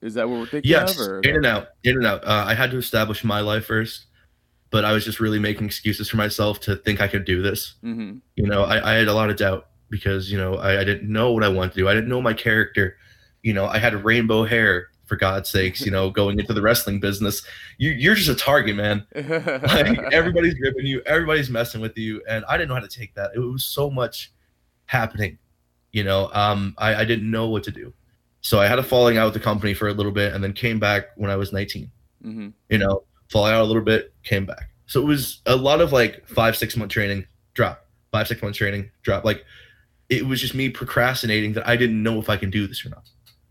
is 0.00 0.14
that 0.14 0.28
what 0.28 0.38
we're 0.38 0.46
thinking 0.46 0.70
Yes, 0.70 0.98
of? 0.98 1.06
Or 1.06 1.20
in 1.20 1.36
and 1.36 1.46
out, 1.46 1.68
in 1.84 1.96
and 1.96 2.06
out. 2.06 2.24
Uh, 2.24 2.44
I 2.46 2.54
had 2.54 2.70
to 2.70 2.76
establish 2.76 3.24
my 3.24 3.40
life 3.40 3.66
first, 3.66 4.06
but 4.70 4.84
I 4.84 4.92
was 4.92 5.04
just 5.04 5.20
really 5.20 5.38
making 5.38 5.66
excuses 5.66 6.08
for 6.08 6.16
myself 6.16 6.60
to 6.60 6.76
think 6.76 7.00
I 7.00 7.08
could 7.08 7.24
do 7.24 7.42
this. 7.42 7.74
hmm 7.82 8.18
You 8.36 8.46
know, 8.46 8.64
I, 8.64 8.92
I 8.92 8.94
had 8.94 9.08
a 9.08 9.14
lot 9.14 9.30
of 9.30 9.36
doubt 9.36 9.66
because 9.90 10.30
you 10.30 10.38
know 10.38 10.56
I, 10.56 10.80
I 10.80 10.84
didn't 10.84 11.10
know 11.10 11.32
what 11.32 11.42
I 11.42 11.48
wanted 11.48 11.72
to 11.72 11.78
do. 11.78 11.88
I 11.88 11.94
didn't 11.94 12.08
know 12.08 12.22
my 12.22 12.34
character. 12.34 12.96
You 13.42 13.54
know, 13.54 13.66
I 13.66 13.78
had 13.78 13.94
rainbow 14.04 14.44
hair 14.44 14.88
for 15.06 15.16
God's 15.16 15.48
sakes. 15.48 15.80
You 15.80 15.90
know, 15.90 16.10
going 16.20 16.38
into 16.38 16.52
the 16.52 16.62
wrestling 16.62 17.00
business, 17.00 17.42
you 17.78 17.90
you're 17.90 18.14
just 18.14 18.28
a 18.28 18.34
target, 18.34 18.76
man. 18.76 19.06
Like 19.14 19.98
everybody's 20.12 20.54
ripping 20.60 20.86
you, 20.86 21.02
everybody's 21.06 21.50
messing 21.50 21.80
with 21.80 21.96
you, 21.98 22.22
and 22.28 22.44
I 22.48 22.56
didn't 22.56 22.68
know 22.68 22.74
how 22.74 22.80
to 22.80 22.88
take 22.88 23.14
that. 23.14 23.32
It 23.34 23.40
was 23.40 23.64
so 23.64 23.90
much 23.90 24.32
happening. 24.88 25.38
You 25.92 26.04
know, 26.04 26.30
um, 26.32 26.74
I, 26.76 26.96
I 26.96 27.04
didn't 27.04 27.30
know 27.30 27.48
what 27.48 27.62
to 27.64 27.70
do. 27.70 27.94
So 28.40 28.60
I 28.60 28.66
had 28.66 28.78
a 28.78 28.82
falling 28.82 29.16
out 29.16 29.26
with 29.26 29.34
the 29.34 29.40
company 29.40 29.74
for 29.74 29.88
a 29.88 29.92
little 29.92 30.12
bit, 30.12 30.34
and 30.34 30.42
then 30.42 30.52
came 30.52 30.78
back 30.78 31.06
when 31.16 31.30
I 31.30 31.36
was 31.36 31.52
19 31.52 31.90
hmm 32.22 32.48
you 32.68 32.78
know, 32.78 33.04
falling 33.30 33.52
out 33.52 33.62
a 33.62 33.64
little 33.64 33.82
bit, 33.82 34.12
came 34.24 34.44
back. 34.44 34.70
So 34.86 35.00
it 35.00 35.04
was 35.04 35.40
a 35.46 35.56
lot 35.56 35.80
of 35.80 35.92
like 35.92 36.26
five, 36.26 36.56
six 36.56 36.76
month 36.76 36.90
training, 36.90 37.26
drop, 37.54 37.86
five, 38.10 38.26
six 38.26 38.42
month 38.42 38.56
training, 38.56 38.90
drop. 39.02 39.24
Like 39.24 39.44
it 40.08 40.26
was 40.26 40.40
just 40.40 40.54
me 40.54 40.68
procrastinating 40.68 41.52
that 41.54 41.68
I 41.68 41.76
didn't 41.76 42.02
know 42.02 42.18
if 42.18 42.28
I 42.28 42.36
can 42.36 42.50
do 42.50 42.66
this 42.66 42.84
or 42.84 42.90
not. 42.90 43.08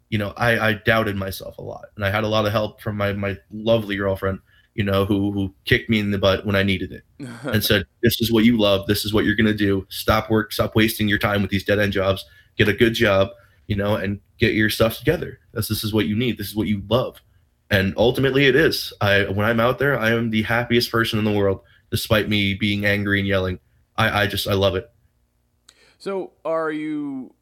You 0.09 0.17
know, 0.17 0.33
I, 0.37 0.69
I 0.69 0.73
doubted 0.73 1.15
myself 1.15 1.57
a 1.57 1.61
lot. 1.61 1.85
And 1.95 2.05
I 2.05 2.09
had 2.09 2.23
a 2.23 2.27
lot 2.27 2.45
of 2.45 2.51
help 2.51 2.81
from 2.81 2.97
my, 2.97 3.13
my 3.13 3.37
lovely 3.51 3.97
girlfriend, 3.97 4.39
you 4.77 4.83
know, 4.83 5.05
who 5.05 5.31
who 5.31 5.53
kicked 5.65 5.89
me 5.89 5.99
in 5.99 6.11
the 6.11 6.17
butt 6.17 6.45
when 6.45 6.55
I 6.55 6.63
needed 6.63 6.91
it 6.93 7.03
and 7.43 7.63
said, 7.63 7.85
This 8.01 8.21
is 8.21 8.31
what 8.31 8.45
you 8.45 8.57
love, 8.57 8.87
this 8.87 9.03
is 9.03 9.13
what 9.13 9.25
you're 9.25 9.35
gonna 9.35 9.53
do. 9.53 9.85
Stop 9.89 10.29
work, 10.29 10.53
stop 10.53 10.75
wasting 10.75 11.09
your 11.09 11.19
time 11.19 11.41
with 11.41 11.51
these 11.51 11.65
dead 11.65 11.79
end 11.79 11.93
jobs, 11.93 12.23
get 12.57 12.69
a 12.69 12.73
good 12.73 12.93
job, 12.93 13.29
you 13.67 13.75
know, 13.75 13.95
and 13.95 14.21
get 14.37 14.53
your 14.53 14.69
stuff 14.69 14.97
together. 14.97 15.39
This 15.53 15.67
this 15.67 15.83
is 15.83 15.93
what 15.93 16.05
you 16.05 16.15
need, 16.15 16.37
this 16.37 16.47
is 16.47 16.55
what 16.55 16.67
you 16.67 16.83
love 16.89 17.19
and 17.69 17.93
ultimately 17.97 18.45
it 18.45 18.55
is 18.55 18.93
i 19.01 19.25
when 19.25 19.45
i'm 19.45 19.59
out 19.59 19.77
there 19.77 19.99
i 19.99 20.09
am 20.09 20.29
the 20.29 20.41
happiest 20.43 20.89
person 20.89 21.19
in 21.19 21.25
the 21.25 21.33
world 21.33 21.59
despite 21.91 22.29
me 22.29 22.53
being 22.53 22.85
angry 22.85 23.19
and 23.19 23.27
yelling 23.27 23.59
i 23.97 24.21
i 24.21 24.25
just 24.25 24.47
i 24.47 24.53
love 24.53 24.75
it 24.75 24.89
So 25.97 26.31
are 26.45 26.71
you? 26.71 27.33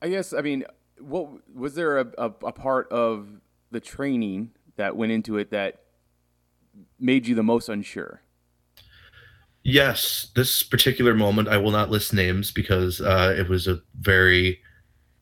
I 0.00 0.08
guess 0.08 0.32
I 0.32 0.40
mean, 0.40 0.64
what 0.98 1.28
was 1.54 1.74
there 1.74 1.98
a, 1.98 2.06
a, 2.18 2.26
a 2.26 2.52
part 2.52 2.90
of 2.92 3.28
the 3.70 3.80
training 3.80 4.50
that 4.76 4.96
went 4.96 5.12
into 5.12 5.38
it 5.38 5.50
that 5.50 5.80
made 6.98 7.26
you 7.26 7.34
the 7.34 7.42
most 7.42 7.68
unsure? 7.68 8.20
yes 9.64 10.28
this 10.36 10.62
particular 10.62 11.14
moment 11.14 11.48
i 11.48 11.56
will 11.56 11.70
not 11.70 11.90
list 11.90 12.12
names 12.12 12.52
because 12.52 13.00
uh, 13.00 13.34
it 13.36 13.48
was 13.48 13.66
a 13.66 13.80
very 13.98 14.60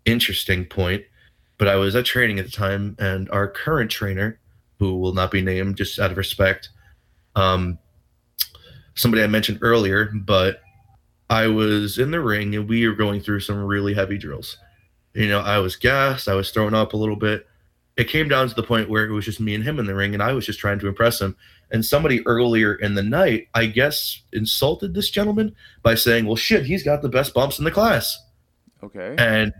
interesting 0.04 0.66
point 0.66 1.02
but 1.58 1.68
i 1.68 1.76
was 1.76 1.94
at 1.94 2.04
training 2.04 2.38
at 2.38 2.44
the 2.44 2.50
time 2.50 2.96
and 2.98 3.30
our 3.30 3.48
current 3.48 3.90
trainer 3.90 4.38
who 4.78 4.98
will 4.98 5.14
not 5.14 5.30
be 5.30 5.40
named 5.40 5.76
just 5.76 5.98
out 6.00 6.10
of 6.10 6.16
respect 6.16 6.70
um, 7.36 7.78
somebody 8.94 9.22
i 9.22 9.28
mentioned 9.28 9.60
earlier 9.62 10.10
but 10.12 10.60
i 11.30 11.46
was 11.46 11.98
in 11.98 12.10
the 12.10 12.20
ring 12.20 12.54
and 12.56 12.68
we 12.68 12.86
were 12.86 12.94
going 12.96 13.20
through 13.20 13.40
some 13.40 13.62
really 13.64 13.94
heavy 13.94 14.18
drills 14.18 14.58
you 15.14 15.28
know 15.28 15.38
i 15.38 15.58
was 15.58 15.76
gassed 15.76 16.26
i 16.26 16.34
was 16.34 16.50
thrown 16.50 16.74
up 16.74 16.94
a 16.94 16.96
little 16.96 17.16
bit 17.16 17.46
it 18.02 18.08
came 18.08 18.28
down 18.28 18.48
to 18.48 18.54
the 18.54 18.64
point 18.64 18.90
where 18.90 19.04
it 19.04 19.12
was 19.12 19.24
just 19.24 19.38
me 19.38 19.54
and 19.54 19.62
him 19.62 19.78
in 19.78 19.86
the 19.86 19.94
ring 19.94 20.12
and 20.12 20.22
i 20.22 20.32
was 20.32 20.44
just 20.44 20.58
trying 20.58 20.78
to 20.80 20.88
impress 20.88 21.20
him. 21.20 21.36
And 21.70 21.84
somebody 21.84 22.26
earlier 22.26 22.74
in 22.74 22.96
the 22.96 23.02
night 23.02 23.46
i 23.54 23.66
guess 23.66 24.22
insulted 24.32 24.92
this 24.92 25.08
gentleman 25.08 25.54
by 25.82 25.94
saying 25.94 26.26
well 26.26 26.36
shit 26.36 26.66
he's 26.66 26.82
got 26.82 27.00
the 27.00 27.08
best 27.08 27.32
bumps 27.32 27.58
in 27.58 27.64
the 27.64 27.70
class. 27.70 28.18
Okay. 28.82 29.14
and 29.18 29.52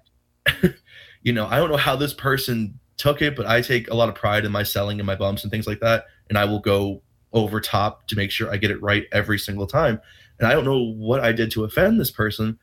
you 1.22 1.32
know 1.32 1.46
i 1.46 1.56
don't 1.56 1.70
know 1.70 1.76
how 1.76 1.94
this 1.94 2.12
person 2.12 2.78
took 2.96 3.22
it 3.22 3.36
but 3.36 3.46
i 3.46 3.60
take 3.60 3.88
a 3.88 3.94
lot 3.94 4.08
of 4.08 4.16
pride 4.16 4.44
in 4.44 4.50
my 4.50 4.64
selling 4.64 4.98
and 4.98 5.06
my 5.06 5.14
bumps 5.14 5.44
and 5.44 5.52
things 5.52 5.68
like 5.68 5.78
that 5.78 6.06
and 6.28 6.36
i 6.36 6.44
will 6.44 6.60
go 6.60 7.00
over 7.32 7.60
top 7.60 8.08
to 8.08 8.16
make 8.16 8.32
sure 8.32 8.50
i 8.50 8.56
get 8.56 8.72
it 8.72 8.82
right 8.82 9.04
every 9.12 9.38
single 9.38 9.66
time. 9.66 10.00
And 10.40 10.48
i 10.48 10.52
don't 10.52 10.64
know 10.64 10.82
what 10.82 11.20
i 11.20 11.30
did 11.30 11.52
to 11.52 11.62
offend 11.62 12.00
this 12.00 12.10
person 12.10 12.58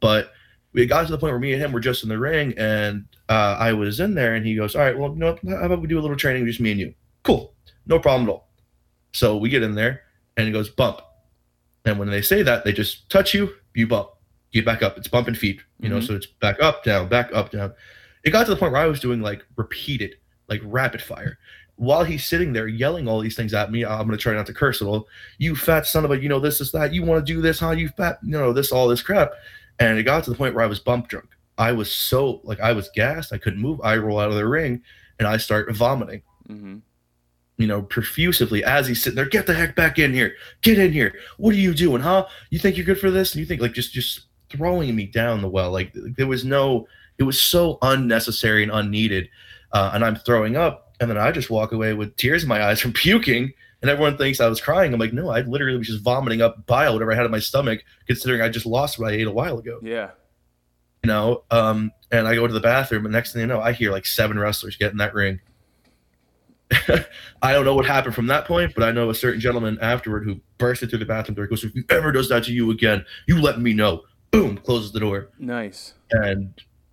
but 0.00 0.32
we 0.72 0.86
got 0.86 1.06
to 1.06 1.12
the 1.12 1.18
point 1.18 1.32
where 1.32 1.40
me 1.40 1.52
and 1.52 1.62
him 1.62 1.72
were 1.72 1.80
just 1.80 2.02
in 2.02 2.08
the 2.08 2.18
ring, 2.18 2.54
and 2.56 3.04
uh, 3.28 3.56
I 3.58 3.72
was 3.72 4.00
in 4.00 4.14
there, 4.14 4.34
and 4.34 4.46
he 4.46 4.54
goes, 4.54 4.74
"All 4.74 4.82
right, 4.82 4.96
well, 4.96 5.10
you 5.12 5.16
know, 5.18 5.36
how 5.48 5.64
about 5.64 5.80
we 5.80 5.88
do 5.88 5.98
a 5.98 6.02
little 6.02 6.16
training, 6.16 6.46
just 6.46 6.60
me 6.60 6.70
and 6.70 6.80
you?" 6.80 6.94
Cool, 7.24 7.52
no 7.86 7.98
problem 7.98 8.28
at 8.28 8.32
all. 8.32 8.48
So 9.12 9.36
we 9.36 9.48
get 9.48 9.62
in 9.62 9.74
there, 9.74 10.02
and 10.36 10.46
he 10.46 10.52
goes, 10.52 10.68
"Bump," 10.70 11.00
and 11.84 11.98
when 11.98 12.08
they 12.08 12.22
say 12.22 12.42
that, 12.42 12.64
they 12.64 12.72
just 12.72 13.08
touch 13.10 13.34
you, 13.34 13.50
you 13.74 13.86
bump, 13.86 14.10
get 14.52 14.64
back 14.64 14.82
up. 14.82 14.96
It's 14.96 15.08
bumping 15.08 15.34
feet, 15.34 15.60
you 15.80 15.88
know, 15.88 15.98
Mhm. 15.98 16.06
so 16.06 16.14
it's 16.14 16.26
back 16.26 16.60
up, 16.62 16.84
down, 16.84 17.08
back 17.08 17.30
up, 17.34 17.50
down. 17.50 17.72
It 18.24 18.30
got 18.30 18.44
to 18.44 18.50
the 18.50 18.56
point 18.56 18.72
where 18.72 18.82
I 18.82 18.86
was 18.86 19.00
doing 19.00 19.20
like 19.22 19.44
repeated, 19.56 20.16
like 20.48 20.60
rapid 20.64 21.02
fire. 21.02 21.38
While 21.76 22.04
he's 22.04 22.26
sitting 22.26 22.52
there 22.52 22.68
yelling 22.68 23.08
all 23.08 23.20
these 23.20 23.34
things 23.34 23.54
at 23.54 23.72
me, 23.72 23.84
I'm 23.86 24.04
gonna 24.06 24.18
try 24.18 24.34
not 24.34 24.44
to 24.46 24.52
curse 24.54 24.82
at 24.82 24.86
all. 24.86 25.08
You 25.38 25.56
fat 25.56 25.86
son 25.86 26.04
of 26.04 26.10
a, 26.10 26.20
you 26.20 26.28
know 26.28 26.38
this, 26.38 26.58
this, 26.58 26.70
that. 26.72 26.92
You 26.92 27.02
want 27.02 27.24
to 27.26 27.32
do 27.32 27.40
this, 27.40 27.58
huh? 27.58 27.70
You 27.70 27.88
fat, 27.88 28.18
you 28.22 28.32
know 28.32 28.52
this, 28.52 28.70
all 28.70 28.86
this 28.86 29.00
crap. 29.02 29.32
And 29.80 29.98
it 29.98 30.04
got 30.04 30.22
to 30.24 30.30
the 30.30 30.36
point 30.36 30.54
where 30.54 30.64
I 30.64 30.68
was 30.68 30.78
bump 30.78 31.08
drunk. 31.08 31.28
I 31.58 31.72
was 31.72 31.92
so 31.92 32.40
like 32.44 32.60
I 32.60 32.72
was 32.72 32.88
gassed. 32.94 33.32
I 33.32 33.38
couldn't 33.38 33.60
move. 33.60 33.80
I 33.82 33.96
roll 33.96 34.20
out 34.20 34.30
of 34.30 34.36
the 34.36 34.46
ring, 34.46 34.82
and 35.18 35.26
I 35.26 35.36
start 35.36 35.74
vomiting 35.74 36.22
hmm 36.46 36.78
you 37.60 37.66
know, 37.66 37.82
profusively 37.82 38.64
as 38.64 38.88
he's 38.88 39.02
sitting 39.02 39.16
there, 39.16 39.26
get 39.26 39.46
the 39.46 39.52
heck 39.52 39.76
back 39.76 39.98
in 39.98 40.14
here, 40.14 40.34
get 40.62 40.78
in 40.78 40.92
here. 40.92 41.14
What 41.36 41.54
are 41.54 41.58
you 41.58 41.74
doing, 41.74 42.00
huh? 42.00 42.26
You 42.48 42.58
think 42.58 42.78
you're 42.78 42.86
good 42.86 42.98
for 42.98 43.10
this? 43.10 43.34
And 43.34 43.40
you 43.40 43.44
think 43.44 43.60
like 43.60 43.74
just 43.74 43.92
just 43.92 44.28
throwing 44.48 44.96
me 44.96 45.04
down 45.04 45.42
the 45.42 45.48
well. 45.48 45.70
Like 45.70 45.92
there 45.94 46.26
was 46.26 46.42
no, 46.42 46.88
it 47.18 47.24
was 47.24 47.38
so 47.38 47.76
unnecessary 47.82 48.62
and 48.62 48.72
unneeded. 48.72 49.28
Uh, 49.72 49.90
and 49.92 50.02
I'm 50.02 50.16
throwing 50.16 50.56
up, 50.56 50.94
and 51.00 51.10
then 51.10 51.18
I 51.18 51.30
just 51.32 51.50
walk 51.50 51.72
away 51.72 51.92
with 51.92 52.16
tears 52.16 52.44
in 52.44 52.48
my 52.48 52.64
eyes 52.64 52.80
from 52.80 52.94
puking. 52.94 53.52
And 53.82 53.90
everyone 53.90 54.16
thinks 54.18 54.40
I 54.40 54.48
was 54.48 54.60
crying. 54.60 54.92
I'm 54.92 55.00
like, 55.00 55.12
no, 55.14 55.30
I 55.30 55.40
literally 55.40 55.78
was 55.78 55.86
just 55.86 56.02
vomiting 56.04 56.42
up 56.42 56.66
bile, 56.66 56.92
whatever 56.92 57.12
I 57.12 57.16
had 57.16 57.24
in 57.24 57.30
my 57.30 57.38
stomach, 57.38 57.82
considering 58.06 58.42
I 58.42 58.48
just 58.50 58.66
lost 58.66 58.98
what 58.98 59.10
I 59.12 59.16
ate 59.16 59.26
a 59.26 59.32
while 59.32 59.58
ago 59.58 59.78
Yeah. 59.82 60.10
you 61.02 61.08
know 61.08 61.44
um 61.50 61.90
and 62.12 62.28
i 62.28 62.34
go 62.34 62.46
to 62.46 62.52
the 62.52 62.60
bathroom 62.60 63.06
and 63.06 63.12
next 63.12 63.32
thing 63.32 63.40
you 63.40 63.46
know 63.46 63.58
i 63.60 63.72
hear 63.72 63.90
like 63.90 64.04
seven 64.04 64.38
wrestlers 64.38 64.76
get 64.76 64.90
in 64.92 64.98
that 64.98 65.14
ring 65.14 65.40
i 67.42 67.52
don't 67.52 67.64
know 67.64 67.74
what 67.74 67.86
happened 67.86 68.14
from 68.14 68.26
that 68.28 68.44
point 68.44 68.72
but 68.74 68.84
i 68.84 68.92
know 68.92 69.08
a 69.10 69.14
certain 69.14 69.40
gentleman 69.40 69.78
afterward 69.80 70.24
who 70.24 70.38
bursted 70.58 70.90
through 70.90 70.98
the 70.98 71.04
bathroom 71.06 71.34
door 71.34 71.46
goes 71.46 71.64
if 71.64 71.72
he 71.72 71.82
ever 71.88 72.12
does 72.12 72.28
that 72.28 72.44
to 72.44 72.52
you 72.52 72.70
again 72.70 73.04
you 73.26 73.40
let 73.40 73.58
me 73.60 73.72
know 73.72 74.02
boom 74.30 74.56
closes 74.58 74.92
the 74.92 75.00
door 75.00 75.30
Nice. 75.38 75.94
and 76.10 76.52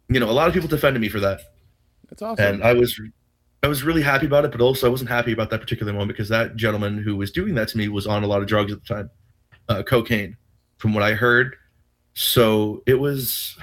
you 0.09 0.19
know 0.19 0.29
a 0.29 0.31
lot 0.31 0.47
of 0.47 0.53
people 0.53 0.69
defended 0.69 1.01
me 1.01 1.09
for 1.09 1.19
that 1.19 1.41
That's 2.09 2.21
awesome. 2.21 2.45
and 2.45 2.63
i 2.63 2.73
was 2.73 2.99
i 3.67 3.69
was 3.69 3.83
really 3.83 4.01
happy 4.01 4.25
about 4.25 4.45
it 4.45 4.51
but 4.51 4.61
also 4.61 4.87
i 4.87 4.89
wasn't 4.89 5.09
happy 5.09 5.33
about 5.33 5.49
that 5.49 5.59
particular 5.59 5.91
moment 5.91 6.07
because 6.07 6.29
that 6.29 6.55
gentleman 6.55 6.97
who 6.97 7.17
was 7.17 7.31
doing 7.31 7.53
that 7.53 7.67
to 7.67 7.77
me 7.77 7.89
was 7.89 8.07
on 8.07 8.23
a 8.23 8.27
lot 8.27 8.41
of 8.41 8.47
drugs 8.47 8.71
at 8.71 8.81
the 8.81 8.93
time 8.93 9.09
uh, 9.69 9.83
cocaine 9.83 10.37
from 10.77 10.93
what 10.93 11.03
i 11.03 11.13
heard. 11.13 11.55
So 12.13 12.81
it 12.87 12.95
was 12.95 13.57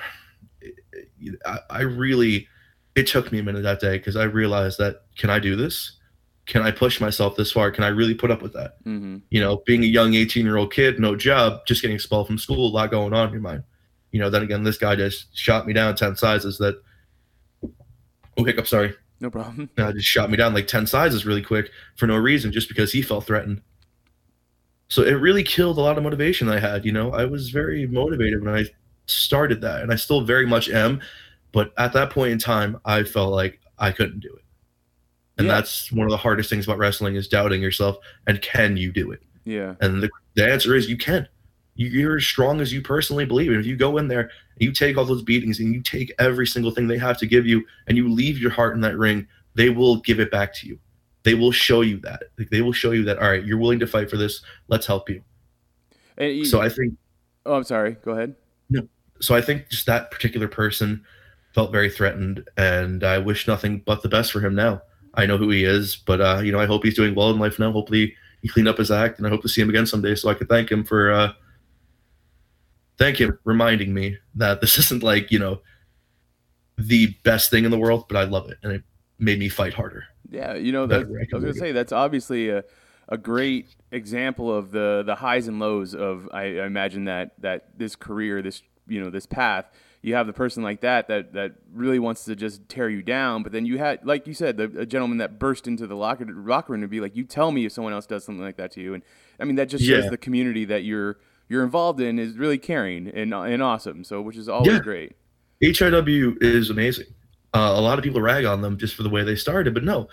I, 1.44 1.58
I 1.70 1.80
really 1.80 2.46
it 2.94 3.06
took 3.06 3.32
me 3.32 3.40
a 3.40 3.42
minute 3.42 3.62
that 3.62 3.80
day 3.80 3.98
because 3.98 4.16
i 4.16 4.24
realized 4.24 4.78
that 4.78 5.02
can 5.16 5.30
i 5.30 5.38
do 5.38 5.56
this? 5.56 5.98
Can 6.46 6.62
i 6.62 6.70
push 6.70 7.00
myself 7.00 7.36
this 7.36 7.50
far? 7.50 7.70
Can 7.70 7.84
i 7.84 7.88
really 7.88 8.14
put 8.14 8.30
up 8.30 8.42
with 8.42 8.52
that? 8.52 8.76
Hmm 8.84 9.18
you 9.30 9.40
know 9.40 9.62
being 9.66 9.82
a 9.82 9.86
young 9.86 10.14
18 10.14 10.44
year 10.44 10.56
old 10.56 10.72
kid 10.72 11.00
no 11.00 11.16
job 11.16 11.66
just 11.66 11.82
getting 11.82 11.94
expelled 11.94 12.26
from 12.26 12.38
school 12.38 12.68
a 12.68 12.72
lot 12.72 12.90
going 12.90 13.12
on 13.12 13.28
in 13.28 13.32
your 13.32 13.42
mind. 13.42 13.64
You 14.12 14.20
know 14.20 14.30
then 14.30 14.42
again 14.42 14.62
this 14.62 14.78
guy 14.78 14.94
just 14.94 15.36
shot 15.36 15.66
me 15.66 15.72
down 15.72 15.96
10 15.96 16.16
sizes 16.16 16.58
that 16.58 16.80
oh 18.36 18.44
hiccup 18.44 18.66
sorry 18.66 18.94
No 19.20 19.30
problem. 19.30 19.70
uh, 19.78 19.92
just 19.92 20.06
shot 20.06 20.30
me 20.30 20.36
down 20.36 20.54
like 20.54 20.66
10 20.66 20.86
sizes 20.86 21.24
really 21.24 21.42
quick 21.42 21.70
for 21.96 22.06
no 22.06 22.16
reason 22.16 22.52
just 22.52 22.68
because 22.68 22.92
he 22.92 23.00
felt 23.02 23.24
threatened 23.26 23.62
so 24.88 25.02
it 25.02 25.12
really 25.14 25.42
killed 25.42 25.78
a 25.78 25.80
lot 25.80 25.96
of 25.96 26.04
motivation 26.04 26.48
i 26.48 26.58
had 26.58 26.84
you 26.84 26.92
know 26.92 27.10
i 27.12 27.24
was 27.24 27.48
very 27.50 27.86
motivated 27.86 28.44
when 28.44 28.54
i 28.54 28.64
started 29.06 29.60
that 29.62 29.80
and 29.82 29.90
i 29.90 29.96
still 29.96 30.20
very 30.20 30.46
much 30.46 30.68
am 30.68 31.00
but 31.52 31.72
at 31.78 31.92
that 31.94 32.10
point 32.10 32.32
in 32.32 32.38
time 32.38 32.78
i 32.84 33.02
felt 33.02 33.32
like 33.32 33.60
i 33.78 33.90
couldn't 33.90 34.20
do 34.20 34.28
it 34.34 34.44
and 35.38 35.46
Yeah. 35.46 35.54
that's 35.54 35.90
one 35.90 36.04
of 36.06 36.10
the 36.10 36.16
hardest 36.18 36.50
things 36.50 36.66
about 36.66 36.78
wrestling 36.78 37.14
is 37.16 37.28
doubting 37.28 37.62
yourself 37.62 37.96
and 38.26 38.40
can 38.42 38.76
you 38.76 38.92
do 38.92 39.10
it 39.10 39.22
Yeah. 39.44 39.74
and 39.80 40.02
the, 40.02 40.10
the 40.34 40.46
answer 40.46 40.74
is 40.74 40.88
you 40.88 40.96
can. 40.98 41.26
You, 41.76 41.88
you're 41.88 42.16
as 42.18 42.24
strong 42.24 42.60
as 42.60 42.72
you 42.72 42.80
personally 42.82 43.24
believe. 43.24 43.50
And 43.50 43.58
if 43.58 43.66
you 43.66 43.74
go 43.74 43.96
in 43.98 44.06
there 44.06 44.30
you 44.58 44.72
take 44.72 44.96
all 44.96 45.04
those 45.04 45.22
beatings 45.22 45.60
and 45.60 45.74
you 45.74 45.82
take 45.82 46.12
every 46.18 46.46
single 46.46 46.70
thing 46.70 46.86
they 46.86 46.98
have 46.98 47.18
to 47.18 47.26
give 47.26 47.46
you 47.46 47.64
and 47.86 47.96
you 47.96 48.08
leave 48.08 48.38
your 48.38 48.50
heart 48.50 48.74
in 48.74 48.80
that 48.82 48.96
ring, 48.96 49.26
they 49.54 49.70
will 49.70 49.96
give 49.96 50.20
it 50.20 50.30
back 50.30 50.54
to 50.54 50.68
you. 50.68 50.78
They 51.22 51.34
will 51.34 51.52
show 51.52 51.80
you 51.80 51.98
that. 52.00 52.24
Like, 52.38 52.50
they 52.50 52.60
will 52.60 52.72
show 52.72 52.90
you 52.90 53.04
that, 53.04 53.18
all 53.18 53.30
right, 53.30 53.44
you're 53.44 53.58
willing 53.58 53.78
to 53.80 53.86
fight 53.86 54.10
for 54.10 54.16
this. 54.16 54.42
Let's 54.68 54.86
help 54.86 55.08
you. 55.08 55.22
And 56.18 56.36
you, 56.36 56.44
So 56.44 56.60
I 56.60 56.68
think 56.68 56.94
oh, 57.46 57.54
I'm 57.54 57.64
sorry. 57.64 57.92
Go 58.04 58.12
ahead. 58.12 58.36
No. 58.70 58.86
so 59.20 59.34
I 59.34 59.40
think 59.40 59.68
just 59.68 59.86
that 59.86 60.10
particular 60.10 60.48
person 60.48 61.04
felt 61.54 61.72
very 61.72 61.90
threatened 61.90 62.48
and 62.56 63.04
I 63.04 63.18
wish 63.18 63.46
nothing 63.46 63.82
but 63.84 64.02
the 64.02 64.08
best 64.08 64.32
for 64.32 64.40
him 64.40 64.54
now. 64.54 64.82
I 65.14 65.26
know 65.26 65.38
who 65.38 65.50
he 65.50 65.64
is, 65.64 65.96
but 65.96 66.20
uh, 66.20 66.40
you 66.42 66.52
know, 66.52 66.58
I 66.58 66.66
hope 66.66 66.84
he's 66.84 66.96
doing 66.96 67.14
well 67.14 67.30
in 67.30 67.38
life 67.38 67.58
now. 67.58 67.70
Hopefully 67.70 68.14
he 68.42 68.48
cleaned 68.48 68.68
up 68.68 68.78
his 68.78 68.90
act 68.90 69.18
and 69.18 69.26
I 69.26 69.30
hope 69.30 69.42
to 69.42 69.48
see 69.48 69.60
him 69.60 69.70
again 69.70 69.86
someday 69.86 70.14
so 70.14 70.28
I 70.28 70.34
could 70.34 70.48
thank 70.48 70.70
him 70.70 70.84
for 70.84 71.12
uh 71.12 71.32
thank 72.98 73.20
him 73.20 73.38
reminding 73.44 73.92
me 73.94 74.18
that 74.34 74.60
this 74.60 74.78
isn't 74.78 75.02
like, 75.02 75.30
you 75.30 75.38
know, 75.38 75.60
the 76.76 77.14
best 77.22 77.50
thing 77.50 77.64
in 77.64 77.70
the 77.70 77.78
world, 77.78 78.06
but 78.08 78.16
I 78.16 78.24
love 78.24 78.50
it 78.50 78.58
and 78.62 78.72
it 78.72 78.82
made 79.18 79.38
me 79.38 79.48
fight 79.48 79.74
harder. 79.74 80.04
Yeah, 80.30 80.54
you 80.54 80.72
know, 80.72 80.86
that, 80.86 81.02
I 81.02 81.36
was 81.36 81.44
gonna 81.44 81.54
say 81.54 81.72
that's 81.72 81.92
obviously 81.92 82.48
a, 82.48 82.64
a 83.08 83.16
great 83.16 83.68
example 83.92 84.52
of 84.52 84.72
the 84.72 85.02
the 85.06 85.14
highs 85.14 85.46
and 85.46 85.60
lows 85.60 85.94
of 85.94 86.28
I, 86.32 86.58
I 86.58 86.66
imagine 86.66 87.04
that 87.04 87.40
that 87.40 87.78
this 87.78 87.94
career, 87.94 88.42
this 88.42 88.62
you 88.88 89.02
know, 89.02 89.10
this 89.10 89.26
path. 89.26 89.70
You 90.02 90.14
have 90.16 90.26
the 90.26 90.34
person 90.34 90.62
like 90.62 90.82
that 90.82 91.08
that 91.08 91.32
that 91.32 91.52
really 91.72 91.98
wants 91.98 92.24
to 92.24 92.36
just 92.36 92.68
tear 92.68 92.90
you 92.90 93.02
down, 93.02 93.42
but 93.42 93.52
then 93.52 93.64
you 93.64 93.78
had, 93.78 94.04
like 94.04 94.26
you 94.26 94.34
said, 94.34 94.58
the 94.58 94.64
a 94.80 94.84
gentleman 94.84 95.18
that 95.18 95.38
burst 95.38 95.66
into 95.66 95.86
the 95.86 95.94
locker 95.94 96.26
locker 96.26 96.72
room 96.72 96.82
to 96.82 96.88
be 96.88 97.00
like, 97.00 97.16
"You 97.16 97.24
tell 97.24 97.52
me 97.52 97.64
if 97.64 97.72
someone 97.72 97.94
else 97.94 98.06
does 98.06 98.24
something 98.24 98.44
like 98.44 98.56
that 98.56 98.72
to 98.72 98.82
you," 98.82 98.92
and 98.92 99.02
I 99.40 99.44
mean 99.44 99.56
that 99.56 99.68
just 99.68 99.84
shows 99.84 100.10
the 100.10 100.18
community 100.18 100.66
that 100.66 100.84
you're 100.84 101.18
you're 101.48 101.64
involved 101.64 102.00
in 102.00 102.18
is 102.18 102.36
really 102.36 102.58
caring 102.58 103.08
and 103.08 103.32
and 103.34 103.62
awesome. 103.62 104.04
So, 104.04 104.20
which 104.22 104.36
is 104.36 104.48
always 104.48 104.72
Yeah. 104.72 104.78
great. 104.80 105.12
HIW 105.62 106.36
is 106.42 106.70
amazing. 106.70 107.06
Uh, 107.54 107.72
a 107.76 107.80
lot 107.80 107.98
of 107.98 108.04
people 108.04 108.20
rag 108.20 108.44
on 108.44 108.60
them 108.60 108.76
just 108.76 108.94
for 108.94 109.02
the 109.02 109.08
way 109.08 109.22
they 109.22 109.36
started, 109.36 109.72
but 109.74 109.84
no. 109.84 110.08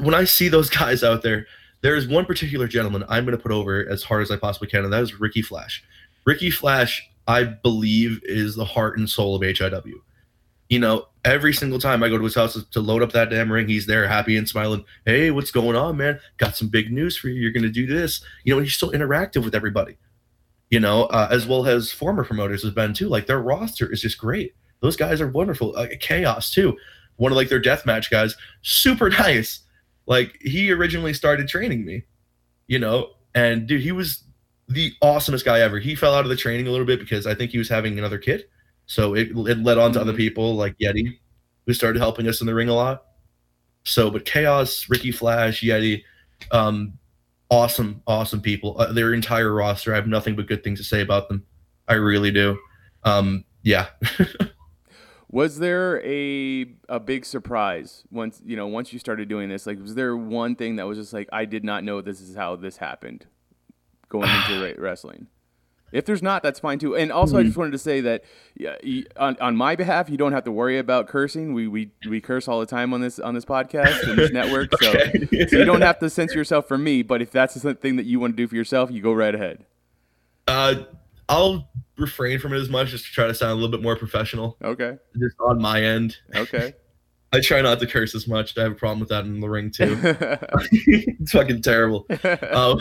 When 0.00 0.14
I 0.14 0.24
see 0.24 0.48
those 0.48 0.70
guys 0.80 1.04
out 1.04 1.22
there, 1.22 1.46
there 1.82 1.96
is 1.96 2.08
one 2.08 2.24
particular 2.24 2.66
gentleman 2.66 3.04
I'm 3.08 3.24
going 3.24 3.36
to 3.36 3.42
put 3.42 3.52
over 3.52 3.86
as 3.88 4.02
hard 4.02 4.22
as 4.22 4.30
I 4.30 4.36
possibly 4.36 4.68
can, 4.68 4.84
and 4.84 4.92
that 4.92 5.02
is 5.02 5.20
Ricky 5.20 5.42
Flash. 5.42 5.84
Ricky 6.24 6.50
Flash, 6.50 7.06
I 7.26 7.44
believe, 7.44 8.20
is 8.24 8.54
the 8.54 8.64
heart 8.64 8.98
and 8.98 9.08
soul 9.10 9.34
of 9.34 9.42
HIW. 9.42 9.94
You 10.68 10.78
know, 10.78 11.08
every 11.24 11.52
single 11.52 11.78
time 11.78 12.02
I 12.02 12.08
go 12.08 12.16
to 12.16 12.24
his 12.24 12.34
house 12.34 12.56
to 12.64 12.80
load 12.80 13.02
up 13.02 13.12
that 13.12 13.28
damn 13.28 13.52
ring, 13.52 13.68
he's 13.68 13.86
there, 13.86 14.08
happy 14.08 14.36
and 14.38 14.48
smiling. 14.48 14.84
Hey, 15.04 15.30
what's 15.30 15.50
going 15.50 15.76
on, 15.76 15.98
man? 15.98 16.18
Got 16.38 16.56
some 16.56 16.68
big 16.68 16.90
news 16.90 17.16
for 17.16 17.28
you. 17.28 17.40
You're 17.42 17.52
going 17.52 17.62
to 17.64 17.68
do 17.68 17.86
this. 17.86 18.24
You 18.44 18.54
know, 18.54 18.62
he's 18.62 18.72
still 18.74 18.92
interactive 18.92 19.44
with 19.44 19.54
everybody. 19.54 19.98
You 20.72 20.80
know, 20.80 21.04
uh, 21.04 21.28
as 21.30 21.46
well 21.46 21.66
as 21.66 21.92
former 21.92 22.24
promoters 22.24 22.62
has 22.62 22.72
been 22.72 22.94
too. 22.94 23.08
Like 23.08 23.26
their 23.26 23.40
roster 23.40 23.92
is 23.92 24.00
just 24.00 24.16
great. 24.16 24.54
Those 24.80 24.96
guys 24.96 25.20
are 25.20 25.28
wonderful. 25.28 25.76
Uh, 25.76 25.86
Chaos 26.00 26.50
too, 26.50 26.76
one 27.16 27.30
of 27.30 27.36
like 27.36 27.50
their 27.50 27.60
deathmatch 27.60 28.10
guys, 28.10 28.34
super 28.62 29.10
nice. 29.24 29.60
Like 30.06 30.38
he 30.40 30.72
originally 30.72 31.12
started 31.12 31.46
training 31.46 31.84
me, 31.84 32.04
you 32.68 32.78
know, 32.78 33.10
and 33.34 33.66
dude, 33.66 33.82
he 33.82 33.92
was 33.92 34.24
the 34.68 34.92
awesomest 35.02 35.44
guy 35.44 35.60
ever. 35.60 35.78
He 35.78 35.94
fell 35.94 36.14
out 36.14 36.24
of 36.24 36.30
the 36.30 36.36
training 36.36 36.66
a 36.66 36.70
little 36.70 36.86
bit 36.86 36.98
because 37.00 37.26
I 37.26 37.34
think 37.34 37.50
he 37.50 37.58
was 37.58 37.68
having 37.68 37.98
another 37.98 38.18
kid, 38.18 38.46
so 38.86 39.14
it 39.14 39.28
it 39.34 39.58
led 39.58 39.76
on 39.76 39.92
to 39.92 40.00
other 40.00 40.14
Mhm. 40.14 40.16
people 40.16 40.56
like 40.56 40.74
Yeti, 40.78 41.18
who 41.66 41.74
started 41.74 41.98
helping 42.00 42.26
us 42.28 42.40
in 42.40 42.46
the 42.46 42.54
ring 42.54 42.70
a 42.70 42.74
lot. 42.74 43.04
So, 43.84 44.10
but 44.10 44.24
Chaos, 44.24 44.86
Ricky 44.88 45.12
Flash, 45.12 45.60
Yeti, 45.60 46.02
um, 46.50 46.94
awesome, 47.52 48.02
awesome 48.06 48.40
people. 48.40 48.80
Uh, 48.80 48.92
their 48.92 49.12
entire 49.12 49.52
roster, 49.52 49.92
I 49.92 49.96
have 49.96 50.08
nothing 50.08 50.34
but 50.34 50.46
good 50.46 50.64
things 50.64 50.80
to 50.80 50.84
say 50.84 51.02
about 51.02 51.28
them. 51.28 51.44
I 51.86 51.94
really 51.94 52.32
do. 52.32 52.58
Um, 53.04 53.44
yeah. 53.62 53.88
Was 55.30 55.58
there 55.58 56.02
a 56.04 56.66
a 56.88 57.00
big 57.00 57.24
surprise 57.24 58.04
once 58.10 58.42
you 58.44 58.54
know 58.54 58.66
once 58.66 58.92
you 58.92 58.98
started 58.98 59.30
doing 59.30 59.48
this? 59.48 59.66
Like, 59.66 59.80
was 59.80 59.94
there 59.94 60.14
one 60.14 60.56
thing 60.56 60.76
that 60.76 60.86
was 60.86 60.98
just 60.98 61.14
like 61.14 61.26
I 61.32 61.46
did 61.46 61.64
not 61.64 61.84
know 61.84 62.02
this 62.02 62.20
is 62.20 62.36
how 62.36 62.54
this 62.56 62.76
happened 62.76 63.24
going 64.10 64.28
into 64.28 64.74
wrestling? 64.78 65.28
If 65.92 66.06
there's 66.06 66.22
not, 66.22 66.42
that's 66.42 66.58
fine 66.58 66.78
too. 66.78 66.96
And 66.96 67.12
also, 67.12 67.38
I 67.38 67.42
just 67.42 67.56
wanted 67.56 67.72
to 67.72 67.78
say 67.78 68.00
that 68.00 68.24
yeah, 68.56 68.76
on, 69.16 69.36
on 69.40 69.56
my 69.56 69.76
behalf, 69.76 70.08
you 70.08 70.16
don't 70.16 70.32
have 70.32 70.44
to 70.44 70.52
worry 70.52 70.78
about 70.78 71.06
cursing. 71.06 71.52
We, 71.52 71.68
we 71.68 71.90
we 72.08 72.20
curse 72.20 72.48
all 72.48 72.60
the 72.60 72.66
time 72.66 72.94
on 72.94 73.00
this 73.00 73.18
on 73.18 73.34
this 73.34 73.44
podcast 73.44 74.02
and 74.08 74.18
this 74.18 74.30
network, 74.32 74.70
so, 74.80 74.92
so 74.92 75.58
you 75.58 75.64
don't 75.64 75.82
have 75.82 75.98
to 75.98 76.08
censor 76.10 76.36
yourself 76.38 76.66
for 76.66 76.78
me. 76.78 77.02
But 77.02 77.20
if 77.22 77.30
that's 77.30 77.54
the 77.54 77.74
thing 77.74 77.96
that 77.96 78.06
you 78.06 78.18
want 78.18 78.32
to 78.32 78.36
do 78.36 78.48
for 78.48 78.56
yourself, 78.56 78.90
you 78.90 79.02
go 79.02 79.12
right 79.12 79.34
ahead. 79.34 79.64
Uh, 80.48 80.84
I'll 81.28 81.70
refrain 81.98 82.38
from 82.38 82.52
it 82.52 82.58
as 82.58 82.68
much 82.68 82.90
just 82.90 83.04
to 83.06 83.12
try 83.12 83.26
to 83.26 83.34
sound 83.34 83.52
a 83.52 83.54
little 83.54 83.70
bit 83.70 83.82
more 83.82 83.96
professional, 83.96 84.56
Okay, 84.62 84.96
just 85.18 85.36
on 85.40 85.60
my 85.60 85.82
end. 85.82 86.16
okay. 86.34 86.74
I 87.34 87.40
try 87.40 87.62
not 87.62 87.80
to 87.80 87.86
curse 87.86 88.14
as 88.14 88.28
much. 88.28 88.58
I 88.58 88.62
have 88.64 88.72
a 88.72 88.74
problem 88.74 89.00
with 89.00 89.08
that 89.08 89.24
in 89.24 89.40
the 89.40 89.48
ring 89.48 89.70
too. 89.70 89.98
it's 90.70 91.32
fucking 91.32 91.62
terrible. 91.62 92.06
Um, 92.52 92.78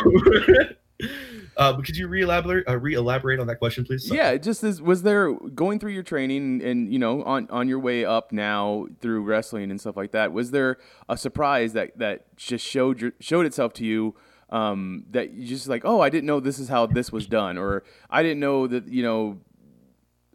Uh, 1.61 1.71
but 1.71 1.85
could 1.85 1.95
you 1.95 2.07
re-elaborate, 2.07 2.67
uh, 2.67 2.75
re-elaborate 2.75 3.39
on 3.39 3.45
that 3.45 3.57
question, 3.57 3.85
please? 3.85 4.07
Sorry. 4.07 4.17
Yeah, 4.17 4.35
just 4.37 4.63
as 4.63 4.81
was 4.81 5.03
there 5.03 5.31
going 5.31 5.79
through 5.79 5.91
your 5.91 6.01
training 6.01 6.59
and 6.63 6.91
you 6.91 6.97
know 6.97 7.21
on 7.23 7.47
on 7.51 7.67
your 7.67 7.77
way 7.77 8.03
up 8.03 8.31
now 8.31 8.87
through 8.99 9.21
wrestling 9.21 9.69
and 9.69 9.79
stuff 9.79 9.95
like 9.95 10.11
that. 10.11 10.33
Was 10.33 10.49
there 10.49 10.77
a 11.07 11.15
surprise 11.15 11.73
that 11.73 11.95
that 11.99 12.35
just 12.35 12.65
showed 12.65 12.99
your, 12.99 13.11
showed 13.19 13.45
itself 13.45 13.73
to 13.73 13.85
you 13.85 14.15
um, 14.49 15.05
that 15.11 15.33
you 15.33 15.45
just 15.45 15.67
like, 15.67 15.83
oh, 15.85 16.01
I 16.01 16.09
didn't 16.09 16.25
know 16.25 16.39
this 16.39 16.57
is 16.57 16.67
how 16.67 16.87
this 16.87 17.11
was 17.11 17.27
done, 17.27 17.59
or 17.59 17.83
I 18.09 18.23
didn't 18.23 18.39
know 18.39 18.65
that 18.65 18.87
you 18.87 19.03
know, 19.03 19.41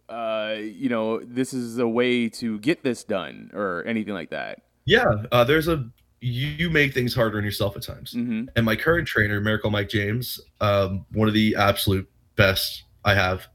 uh, 0.08 0.54
you 0.60 0.88
know, 0.88 1.18
this 1.18 1.52
is 1.52 1.78
a 1.78 1.88
way 1.88 2.28
to 2.28 2.60
get 2.60 2.84
this 2.84 3.02
done, 3.02 3.50
or 3.52 3.82
anything 3.84 4.14
like 4.14 4.30
that. 4.30 4.62
Yeah, 4.84 5.24
uh, 5.32 5.42
there's 5.42 5.66
a 5.66 5.90
you, 6.20 6.70
make 6.70 6.94
things 6.94 7.14
harder 7.14 7.38
on 7.38 7.44
yourself 7.44 7.76
at 7.76 7.82
times. 7.82 8.12
hmm 8.12 8.44
And 8.56 8.64
my 8.64 8.76
current 8.76 9.06
trainer, 9.06 9.40
Miracle 9.40 9.70
Mike 9.70 9.88
James, 9.88 10.40
um, 10.60 11.04
one 11.12 11.28
of 11.28 11.34
the 11.34 11.54
absolute 11.56 12.08
best 12.36 12.84
I 13.04 13.14
have. 13.14 13.46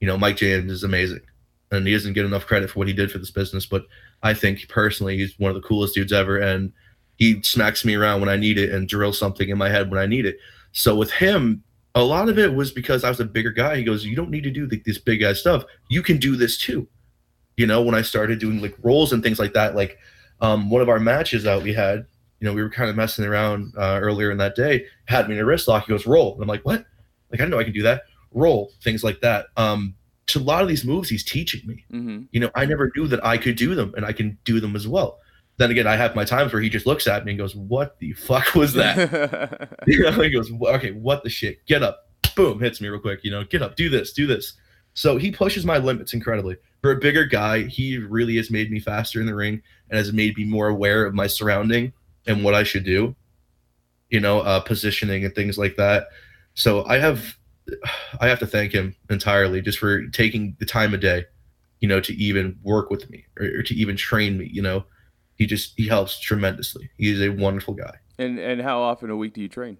You 0.00 0.06
know, 0.06 0.16
Mike 0.16 0.36
James 0.36 0.70
is 0.70 0.84
amazing, 0.84 1.20
and 1.70 1.86
he 1.86 1.92
doesn't 1.92 2.14
get 2.14 2.24
enough 2.24 2.46
credit 2.46 2.70
for 2.70 2.78
what 2.78 2.88
he 2.88 2.94
did 2.94 3.10
for 3.10 3.18
this 3.18 3.30
business. 3.30 3.66
But 3.66 3.86
I 4.22 4.34
think 4.34 4.68
personally, 4.68 5.18
he's 5.18 5.38
one 5.38 5.50
of 5.50 5.54
the 5.54 5.66
coolest 5.66 5.94
dudes 5.94 6.12
ever, 6.12 6.38
and 6.38 6.72
he 7.16 7.42
smacks 7.42 7.84
me 7.84 7.94
around 7.94 8.20
when 8.20 8.30
I 8.30 8.36
need 8.36 8.58
it 8.58 8.72
and 8.72 8.88
drills 8.88 9.18
something 9.18 9.48
in 9.48 9.58
my 9.58 9.68
head 9.68 9.90
when 9.90 10.00
I 10.00 10.06
need 10.06 10.24
it. 10.24 10.38
So 10.72 10.96
with 10.96 11.10
him, 11.10 11.62
a 11.94 12.02
lot 12.02 12.28
of 12.28 12.38
it 12.38 12.54
was 12.54 12.70
because 12.70 13.04
I 13.04 13.08
was 13.08 13.20
a 13.20 13.24
bigger 13.24 13.50
guy. 13.50 13.76
He 13.76 13.84
goes, 13.84 14.04
"You 14.04 14.16
don't 14.16 14.30
need 14.30 14.44
to 14.44 14.50
do 14.50 14.66
the, 14.66 14.80
this 14.86 14.98
big 14.98 15.22
ass 15.22 15.38
stuff. 15.38 15.64
You 15.88 16.02
can 16.02 16.18
do 16.18 16.36
this 16.36 16.56
too." 16.56 16.88
You 17.56 17.66
know, 17.66 17.82
when 17.82 17.94
I 17.94 18.02
started 18.02 18.38
doing 18.38 18.62
like 18.62 18.74
rolls 18.82 19.12
and 19.12 19.22
things 19.22 19.38
like 19.38 19.52
that, 19.54 19.74
like 19.74 19.98
um, 20.40 20.70
one 20.70 20.80
of 20.80 20.88
our 20.88 21.00
matches 21.00 21.42
that 21.42 21.62
we 21.62 21.74
had, 21.74 22.06
you 22.40 22.48
know, 22.48 22.54
we 22.54 22.62
were 22.62 22.70
kind 22.70 22.88
of 22.90 22.96
messing 22.96 23.24
around 23.24 23.72
uh, 23.76 24.00
earlier 24.02 24.30
in 24.30 24.38
that 24.38 24.56
day, 24.56 24.86
had 25.04 25.28
me 25.28 25.34
in 25.34 25.40
a 25.40 25.44
wrist 25.44 25.68
lock. 25.68 25.86
He 25.86 25.90
goes, 25.90 26.06
roll. 26.06 26.34
And 26.34 26.42
I'm 26.42 26.48
like, 26.48 26.64
what? 26.64 26.84
Like, 27.30 27.40
I 27.40 27.44
know 27.44 27.58
I 27.58 27.64
can 27.64 27.72
do 27.72 27.82
that. 27.82 28.02
Roll, 28.32 28.72
things 28.82 29.04
like 29.04 29.20
that. 29.20 29.46
Um, 29.56 29.94
to 30.28 30.38
a 30.38 30.40
lot 30.40 30.62
of 30.62 30.68
these 30.68 30.84
moves, 30.84 31.08
he's 31.08 31.24
teaching 31.24 31.60
me. 31.66 31.84
hmm 31.90 32.22
You 32.32 32.40
know, 32.40 32.50
I 32.54 32.64
never 32.64 32.90
knew 32.96 33.06
that 33.08 33.24
I 33.24 33.36
could 33.36 33.56
do 33.56 33.74
them 33.74 33.92
and 33.96 34.06
I 34.06 34.12
can 34.12 34.38
do 34.44 34.58
them 34.58 34.74
as 34.74 34.88
well. 34.88 35.18
Then 35.58 35.70
again, 35.70 35.86
I 35.86 35.96
have 35.96 36.14
my 36.14 36.24
times 36.24 36.52
where 36.52 36.62
he 36.62 36.70
just 36.70 36.86
looks 36.86 37.06
at 37.06 37.24
me 37.24 37.32
and 37.32 37.38
goes, 37.38 37.54
what 37.54 37.98
the 37.98 38.12
fuck 38.14 38.54
was 38.54 38.72
that? 38.72 39.76
you 39.86 40.00
know, 40.00 40.12
he 40.12 40.30
goes, 40.30 40.50
okay, 40.50 40.92
what 40.92 41.22
the 41.22 41.28
shit? 41.28 41.64
Get 41.66 41.82
up. 41.82 42.08
Boom, 42.34 42.60
hits 42.60 42.80
me 42.80 42.88
real 42.88 43.00
quick. 43.00 43.20
You 43.22 43.32
know, 43.32 43.44
get 43.44 43.60
up, 43.60 43.76
do 43.76 43.90
this, 43.90 44.12
do 44.12 44.26
this. 44.26 44.54
So 44.94 45.18
he 45.18 45.30
pushes 45.30 45.66
my 45.66 45.76
limits 45.78 46.14
incredibly. 46.14 46.56
For 46.80 46.92
a 46.92 46.96
bigger 46.96 47.26
guy, 47.26 47.64
he 47.64 47.98
really 47.98 48.36
has 48.36 48.50
made 48.50 48.70
me 48.70 48.80
faster 48.80 49.20
in 49.20 49.26
the 49.26 49.34
ring 49.34 49.62
and 49.90 49.98
has 49.98 50.12
made 50.12 50.36
me 50.38 50.44
more 50.44 50.68
aware 50.68 51.04
of 51.04 51.12
my 51.14 51.26
surrounding 51.26 51.92
and 52.26 52.44
what 52.44 52.54
I 52.54 52.62
should 52.62 52.84
do. 52.84 53.14
You 54.10 54.20
know, 54.20 54.40
uh, 54.40 54.60
positioning 54.60 55.24
and 55.24 55.34
things 55.34 55.56
like 55.56 55.76
that. 55.76 56.08
So 56.54 56.84
I 56.86 56.98
have, 56.98 57.36
I 58.20 58.26
have 58.26 58.40
to 58.40 58.46
thank 58.46 58.72
him 58.72 58.96
entirely 59.08 59.62
just 59.62 59.78
for 59.78 60.08
taking 60.08 60.56
the 60.58 60.66
time 60.66 60.92
of 60.94 61.00
day, 61.00 61.26
you 61.80 61.86
know, 61.88 62.00
to 62.00 62.12
even 62.14 62.58
work 62.62 62.90
with 62.90 63.08
me 63.08 63.24
or, 63.38 63.46
or 63.60 63.62
to 63.62 63.74
even 63.74 63.96
train 63.96 64.36
me. 64.36 64.50
You 64.52 64.62
know, 64.62 64.84
he 65.36 65.46
just 65.46 65.74
he 65.76 65.86
helps 65.86 66.18
tremendously. 66.18 66.90
He 66.98 67.12
is 67.12 67.20
a 67.20 67.28
wonderful 67.28 67.74
guy. 67.74 67.94
and 68.18 68.38
and 68.38 68.60
how 68.60 68.80
often 68.80 69.10
a 69.10 69.16
week 69.16 69.34
do 69.34 69.40
you 69.42 69.48
train? 69.48 69.78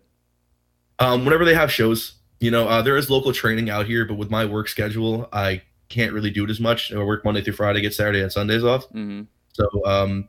Um, 1.00 1.24
whenever 1.24 1.44
they 1.44 1.54
have 1.54 1.72
shows, 1.72 2.14
you 2.40 2.50
know, 2.50 2.68
uh, 2.68 2.82
there 2.82 2.96
is 2.96 3.10
local 3.10 3.32
training 3.32 3.68
out 3.68 3.86
here, 3.86 4.04
but 4.04 4.14
with 4.14 4.30
my 4.30 4.44
work 4.44 4.68
schedule, 4.68 5.28
I 5.32 5.62
can't 5.88 6.12
really 6.12 6.30
do 6.30 6.44
it 6.44 6.50
as 6.50 6.60
much. 6.60 6.92
I 6.92 7.02
work 7.02 7.24
Monday 7.24 7.42
through 7.42 7.54
Friday, 7.54 7.80
get 7.80 7.94
Saturday 7.94 8.22
and 8.22 8.30
Sundays 8.30 8.62
off. 8.62 8.86
hmm 8.90 9.22
So, 9.54 9.68
um, 9.86 10.28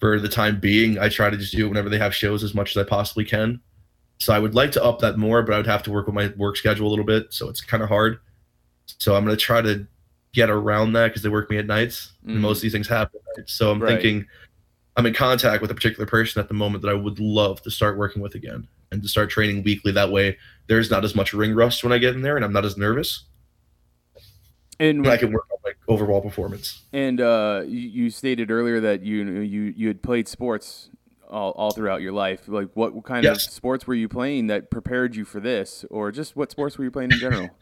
for 0.00 0.18
the 0.18 0.28
time 0.28 0.58
being, 0.58 0.98
I 0.98 1.08
try 1.08 1.30
to 1.30 1.36
just 1.36 1.54
do 1.54 1.66
it 1.66 1.68
whenever 1.68 1.88
they 1.88 1.98
have 1.98 2.14
shows 2.14 2.42
as 2.42 2.54
much 2.54 2.74
as 2.74 2.80
I 2.80 2.88
possibly 2.88 3.24
can. 3.24 3.60
So 4.18 4.32
I 4.32 4.38
would 4.38 4.54
like 4.54 4.72
to 4.72 4.84
up 4.84 4.98
that 5.00 5.18
more, 5.18 5.42
but 5.42 5.54
I 5.54 5.56
would 5.58 5.66
have 5.66 5.82
to 5.84 5.90
work 5.90 6.06
with 6.06 6.14
my 6.14 6.28
work 6.36 6.56
schedule 6.56 6.88
a 6.88 6.90
little 6.90 7.04
bit. 7.04 7.26
So 7.30 7.48
it's 7.48 7.60
kind 7.60 7.82
of 7.82 7.88
hard. 7.88 8.18
So 8.98 9.14
I'm 9.14 9.24
going 9.24 9.36
to 9.36 9.42
try 9.42 9.60
to 9.62 9.86
get 10.32 10.50
around 10.50 10.92
that 10.94 11.08
because 11.08 11.22
they 11.22 11.28
work 11.28 11.50
me 11.50 11.58
at 11.58 11.66
nights 11.66 12.12
Mhm. 12.24 12.32
and 12.32 12.40
most 12.40 12.58
of 12.58 12.62
these 12.62 12.72
things 12.72 12.88
happen. 12.88 13.20
at 13.36 13.38
night. 13.38 13.48
So 13.50 13.70
I'm 13.70 13.80
Right. 13.82 13.92
thinking 14.00 14.26
I'm 14.96 15.06
in 15.06 15.14
contact 15.14 15.62
with 15.62 15.70
a 15.70 15.74
particular 15.74 16.06
person 16.06 16.40
at 16.40 16.48
the 16.48 16.54
moment 16.54 16.82
that 16.82 16.88
I 16.90 16.94
would 16.94 17.18
love 17.20 17.62
to 17.62 17.70
start 17.70 17.96
working 17.96 18.20
with 18.22 18.34
again 18.34 18.66
and 18.92 19.02
to 19.02 19.08
start 19.08 19.30
training 19.30 19.62
weekly. 19.62 19.92
That 19.92 20.10
way 20.10 20.36
there's 20.66 20.90
not 20.90 21.04
as 21.04 21.14
much 21.14 21.32
ring 21.32 21.54
rust 21.54 21.82
when 21.84 21.92
I 21.92 21.98
get 21.98 22.14
in 22.14 22.22
there 22.22 22.36
and 22.36 22.44
I'm 22.44 22.52
not 22.52 22.64
as 22.64 22.76
nervous. 22.76 23.24
And 24.78 24.98
And 24.98 25.08
I 25.08 25.16
can 25.16 25.32
work 25.32 25.44
on 25.50 25.58
overall 25.90 26.20
performance. 26.20 26.82
And 26.92 27.20
uh, 27.20 27.62
you, 27.66 27.88
you 28.04 28.10
stated 28.10 28.50
earlier 28.50 28.80
that 28.80 29.02
you 29.02 29.24
you 29.40 29.74
you 29.76 29.88
had 29.88 30.02
played 30.02 30.28
sports 30.28 30.88
all, 31.28 31.50
all 31.52 31.70
throughout 31.72 32.00
your 32.02 32.12
life. 32.12 32.42
Like, 32.48 32.68
what, 32.74 32.92
kind 33.04 33.24
Yes. 33.24 33.46
of 33.46 33.52
sports 33.52 33.86
were 33.86 33.94
you 33.94 34.08
playing 34.08 34.46
that 34.48 34.70
prepared 34.70 35.14
you 35.16 35.24
for 35.24 35.40
this, 35.40 35.84
or 35.90 36.10
just 36.12 36.34
what 36.36 36.50
sports 36.50 36.76
were 36.78 36.84
you 36.84 36.90
playing 36.90 37.12
in 37.12 37.18
general? 37.18 37.48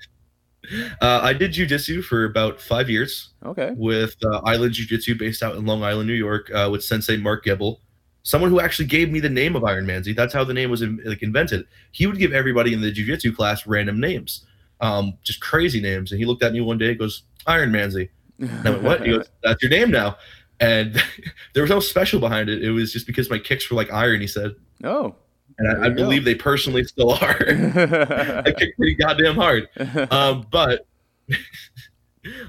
Uh, 1.00 1.20
I 1.22 1.32
did 1.34 1.52
jujitsu 1.52 2.02
for 2.02 2.24
about 2.24 2.60
five 2.60 2.90
years. 2.90 3.30
Okay. 3.46 3.70
with 3.76 4.16
uh, 4.24 4.38
Island 4.44 4.72
Jiu 4.74 4.86
Jitsu 4.86 5.14
based 5.14 5.40
out 5.42 5.54
in 5.56 5.64
Long 5.64 5.84
Island, 5.84 6.08
New 6.08 6.14
York, 6.14 6.50
uh, 6.52 6.68
with 6.70 6.82
Sensei 6.82 7.16
Mark 7.16 7.44
Gibble, 7.44 7.80
someone 8.24 8.50
who 8.50 8.58
actually 8.60 8.86
gave 8.86 9.10
me 9.10 9.20
the 9.20 9.28
name 9.30 9.54
of 9.54 9.62
Iron 9.64 9.86
Manzi. 9.86 10.14
That's 10.14 10.34
how 10.34 10.42
the 10.42 10.52
name 10.52 10.68
was 10.68 10.82
in, 10.82 11.00
like 11.04 11.22
invented. 11.22 11.64
He 11.92 12.06
would 12.08 12.18
give 12.18 12.32
everybody 12.32 12.74
in 12.74 12.80
the 12.80 12.90
Jiu 12.90 13.06
Jitsu 13.06 13.32
class 13.34 13.66
random 13.68 14.00
names, 14.00 14.44
um, 14.80 15.16
just 15.22 15.40
crazy 15.40 15.80
names. 15.80 16.10
And 16.10 16.18
he 16.18 16.26
looked 16.26 16.42
at 16.42 16.52
me 16.52 16.60
one 16.60 16.76
day 16.76 16.90
and 16.90 16.98
goes, 16.98 17.22
Iron 17.46 17.70
Manzi. 17.70 18.08
And 18.38 18.66
I 18.66 18.70
went, 18.70 18.82
what? 18.82 19.06
He 19.06 19.12
goes, 19.12 19.28
that's 19.42 19.62
your 19.62 19.70
name 19.70 19.90
now. 19.90 20.16
And 20.60 21.00
there 21.54 21.62
was 21.62 21.70
no 21.70 21.80
special 21.80 22.20
behind 22.20 22.48
it. 22.48 22.62
It 22.62 22.70
was 22.70 22.92
just 22.92 23.06
because 23.06 23.30
my 23.30 23.38
kicks 23.38 23.70
were 23.70 23.76
like 23.76 23.92
iron, 23.92 24.20
he 24.20 24.26
said. 24.26 24.54
oh. 24.84 25.14
And 25.60 25.84
I, 25.84 25.86
I 25.86 25.88
believe 25.88 26.24
they 26.24 26.36
personally 26.36 26.84
still 26.84 27.14
are. 27.14 27.36
I 27.48 28.52
kick 28.56 28.76
pretty 28.76 28.94
goddamn 28.94 29.34
hard 29.34 29.68
um, 30.12 30.46
but 30.52 30.86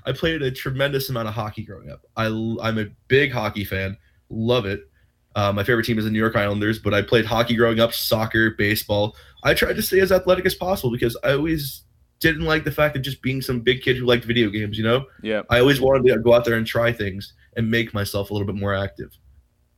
I 0.06 0.12
played 0.12 0.44
a 0.44 0.52
tremendous 0.52 1.10
amount 1.10 1.28
of 1.28 1.34
hockey 1.34 1.64
growing 1.64 1.90
up. 1.90 2.06
I, 2.16 2.26
I'm 2.28 2.78
a 2.78 2.86
big 3.08 3.32
hockey 3.32 3.64
fan, 3.64 3.98
love 4.30 4.66
it. 4.68 4.90
Uh, 5.36 5.52
my 5.54 5.64
favorite 5.64 5.86
team 5.86 5.98
is 5.98 6.06
the 6.06 6.12
New 6.12 6.20
York 6.20 6.36
Islanders, 6.36 6.80
but 6.80 6.94
I 6.94 7.02
played 7.02 7.26
hockey 7.26 7.56
growing 7.56 7.80
up, 7.80 7.94
soccer, 7.94 8.52
baseball. 8.52 9.16
I 9.44 9.54
tried 9.54 9.76
to 9.78 9.82
stay 9.82 10.00
as 10.02 10.12
athletic 10.12 10.46
as 10.46 10.56
possible 10.56 10.92
because 10.92 11.16
I 11.24 11.32
always 11.32 11.84
didn't 12.20 12.44
like 12.46 12.64
the 12.64 12.72
fact 12.72 12.96
of 12.96 13.02
just 13.02 13.22
being 13.22 13.42
some 13.42 13.60
big 13.62 13.82
kid 13.82 13.98
who 13.98 14.06
liked 14.06 14.26
video 14.26 14.50
games, 14.50 14.78
you 14.78 14.84
know? 14.84 15.06
yeah. 15.24 15.42
I 15.50 15.60
always 15.60 15.80
wanted 15.80 16.08
to 16.12 16.20
go 16.20 16.34
out 16.34 16.46
there 16.46 16.56
and 16.56 16.68
try 16.68 16.92
things 16.92 17.34
and 17.56 17.70
make 17.70 17.94
myself 17.94 18.30
a 18.30 18.34
little 18.34 18.46
bit 18.46 18.56
more 18.56 18.74
active. 18.74 19.18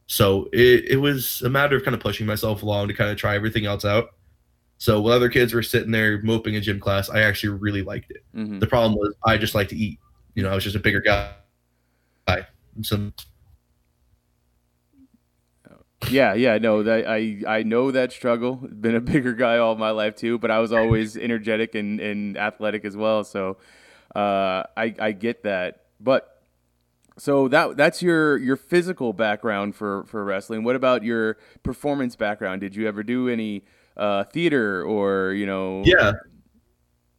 So 0.08 0.50
it, 0.52 0.86
it 0.86 0.98
was 0.98 1.42
a 1.44 1.50
matter 1.50 1.76
of 1.76 1.84
kind 1.84 1.96
of 1.96 2.02
pushing 2.02 2.26
myself 2.26 2.64
along 2.64 2.88
to 2.90 2.94
kind 2.94 3.10
of 3.10 3.18
try 3.18 3.36
everything 3.36 3.66
else 3.66 3.86
out. 3.86 4.10
So 4.78 5.00
while 5.00 5.14
other 5.14 5.30
kids 5.30 5.54
were 5.54 5.62
sitting 5.64 5.92
there 5.92 6.22
moping 6.24 6.56
in 6.56 6.64
gym 6.64 6.80
class, 6.80 7.10
I 7.10 7.22
actually 7.22 7.58
really 7.60 7.84
liked 7.84 8.12
it. 8.12 8.24
hmm 8.34 8.60
The 8.60 8.68
problem 8.68 8.96
was 8.96 9.14
I 9.24 9.38
just 9.38 9.56
like 9.56 9.70
to 9.70 9.76
eat. 9.78 10.00
You 10.34 10.44
know, 10.44 10.50
I 10.50 10.56
was 10.56 10.64
just 10.64 10.76
a 10.76 10.80
bigger 10.80 11.02
guy. 11.02 11.32
guy. 12.28 12.48
Yeah, 16.10 16.34
yeah, 16.34 16.58
no, 16.58 16.84
that 16.84 17.08
I 17.08 17.42
I 17.48 17.64
know 17.64 17.92
that 17.92 18.12
struggle. 18.12 18.56
Been 18.56 18.96
a 18.96 19.02
bigger 19.02 19.34
guy 19.34 19.58
all 19.58 19.76
my 19.76 19.92
life 19.92 20.16
too, 20.16 20.40
but 20.40 20.52
I 20.52 20.60
was 20.60 20.72
always 20.72 21.16
energetic 21.18 21.76
and, 21.76 22.00
and 22.00 22.38
athletic 22.38 22.86
as 22.86 22.98
well. 22.98 23.24
So 23.24 23.58
uh, 24.16 24.64
I 24.76 24.96
I 25.00 25.12
get 25.12 25.44
that. 25.44 25.86
But 26.00 26.42
so 27.18 27.48
that 27.50 27.78
that's 27.78 28.02
your 28.02 28.38
your 28.38 28.56
physical 28.56 29.14
background 29.14 29.76
for 29.76 30.06
for 30.06 30.24
wrestling. 30.24 30.64
What 30.64 30.76
about 30.76 31.04
your 31.04 31.38
performance 31.64 32.16
background? 32.16 32.62
Did 32.62 32.76
you 32.76 32.88
ever 32.88 33.04
do 33.04 33.30
any 33.30 33.64
uh, 33.96 34.24
theater 34.26 34.84
or 34.84 35.34
you 35.34 35.46
know? 35.46 35.84
yeah, 35.86 36.14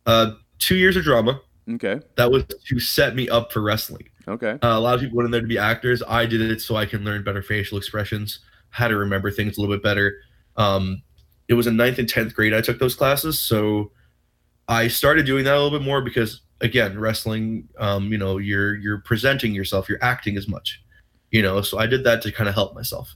uh, 0.07 0.33
two 0.59 0.77
years 0.77 0.97
of 0.97 1.05
drama. 1.05 1.41
Okay. 1.69 2.01
That 2.17 2.31
was 2.31 2.45
to 2.45 2.81
set 2.81 3.15
me 3.15 3.29
up 3.29 3.53
for 3.53 3.61
wrestling. 3.61 4.09
Okay. 4.27 4.59
Uh, 4.63 4.77
a 4.77 4.81
lot 4.81 4.95
of 4.95 5.01
people 5.01 5.17
went 5.17 5.27
in 5.27 5.31
there 5.31 5.41
to 5.41 5.47
be 5.47 5.59
actors. 5.59 6.03
I 6.07 6.27
did 6.27 6.41
it 6.41 6.61
so 6.61 6.77
I 6.77 6.87
can 6.87 7.05
learn 7.05 7.23
better 7.23 7.43
facial 7.43 7.79
expressions, 7.79 8.41
how 8.73 8.89
to 8.89 8.97
remember 8.97 9.31
things 9.31 9.57
a 9.57 9.61
little 9.61 9.75
bit 9.75 9.83
better. 9.83 10.17
Um, 10.57 11.03
it 11.49 11.55
was 11.55 11.67
in 11.67 11.77
ninth 11.77 11.99
and 11.99 12.09
tenth 12.09 12.35
grade 12.35 12.53
I 12.53 12.61
took 12.61 12.79
those 12.79 12.95
classes, 12.95 13.39
so 13.39 13.93
I 14.69 14.89
started 14.89 15.27
doing 15.27 15.45
that 15.45 15.55
a 15.55 15.61
little 15.61 15.79
bit 15.79 15.85
more 15.85 16.03
because 16.03 16.41
again, 16.63 16.99
wrestling, 16.99 17.69
um, 17.79 18.11
you 18.11 18.19
know, 18.19 18.39
you're 18.39 18.77
you're 18.77 18.99
presenting 18.99 19.53
yourself, 19.53 19.89
you're 19.89 20.03
acting 20.03 20.37
as 20.37 20.49
much, 20.49 20.83
you 21.31 21.43
know. 21.43 21.61
So 21.61 21.79
I 21.79 21.87
did 21.87 22.05
that 22.05 22.23
to 22.23 22.33
kind 22.33 22.49
of 22.49 22.55
help 22.55 22.75
myself, 22.75 23.15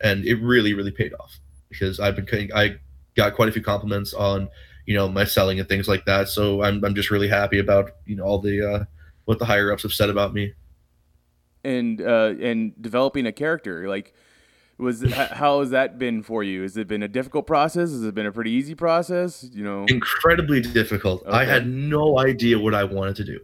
and 0.00 0.24
it 0.24 0.36
really 0.36 0.74
really 0.74 0.90
paid 0.90 1.14
off 1.20 1.38
because 1.68 2.00
I've 2.00 2.16
been 2.16 2.50
I 2.54 2.76
got 3.14 3.34
quite 3.34 3.48
a 3.48 3.52
few 3.52 3.62
compliments 3.62 4.14
on 4.14 4.48
you 4.86 4.94
know 4.94 5.08
my 5.08 5.24
selling 5.24 5.60
and 5.60 5.68
things 5.68 5.86
like 5.86 6.04
that. 6.06 6.28
So 6.28 6.62
I'm 6.62 6.84
I'm 6.84 6.94
just 6.94 7.10
really 7.10 7.28
happy 7.28 7.60
about 7.60 7.92
you 8.06 8.16
know 8.16 8.24
all 8.24 8.40
the 8.40 8.68
uh, 8.68 8.84
what 9.26 9.38
the 9.38 9.44
higher 9.44 9.72
ups 9.72 9.82
have 9.82 9.92
said 9.92 10.10
about 10.10 10.34
me. 10.34 10.54
And 11.62 12.00
uh, 12.00 12.34
and 12.40 12.72
developing 12.82 13.26
a 13.26 13.32
character 13.32 13.88
like. 13.88 14.14
Was 14.78 15.02
how 15.12 15.58
has 15.58 15.70
that 15.70 15.98
been 15.98 16.22
for 16.22 16.44
you? 16.44 16.62
Has 16.62 16.76
it 16.76 16.86
been 16.86 17.02
a 17.02 17.08
difficult 17.08 17.48
process? 17.48 17.90
Has 17.90 18.04
it 18.04 18.14
been 18.14 18.26
a 18.26 18.32
pretty 18.32 18.52
easy 18.52 18.76
process? 18.76 19.44
You 19.52 19.64
know, 19.64 19.86
incredibly 19.88 20.60
difficult. 20.60 21.26
I 21.26 21.44
had 21.44 21.66
no 21.66 22.20
idea 22.20 22.60
what 22.60 22.74
I 22.74 22.84
wanted 22.84 23.16
to 23.16 23.24
do. 23.24 23.40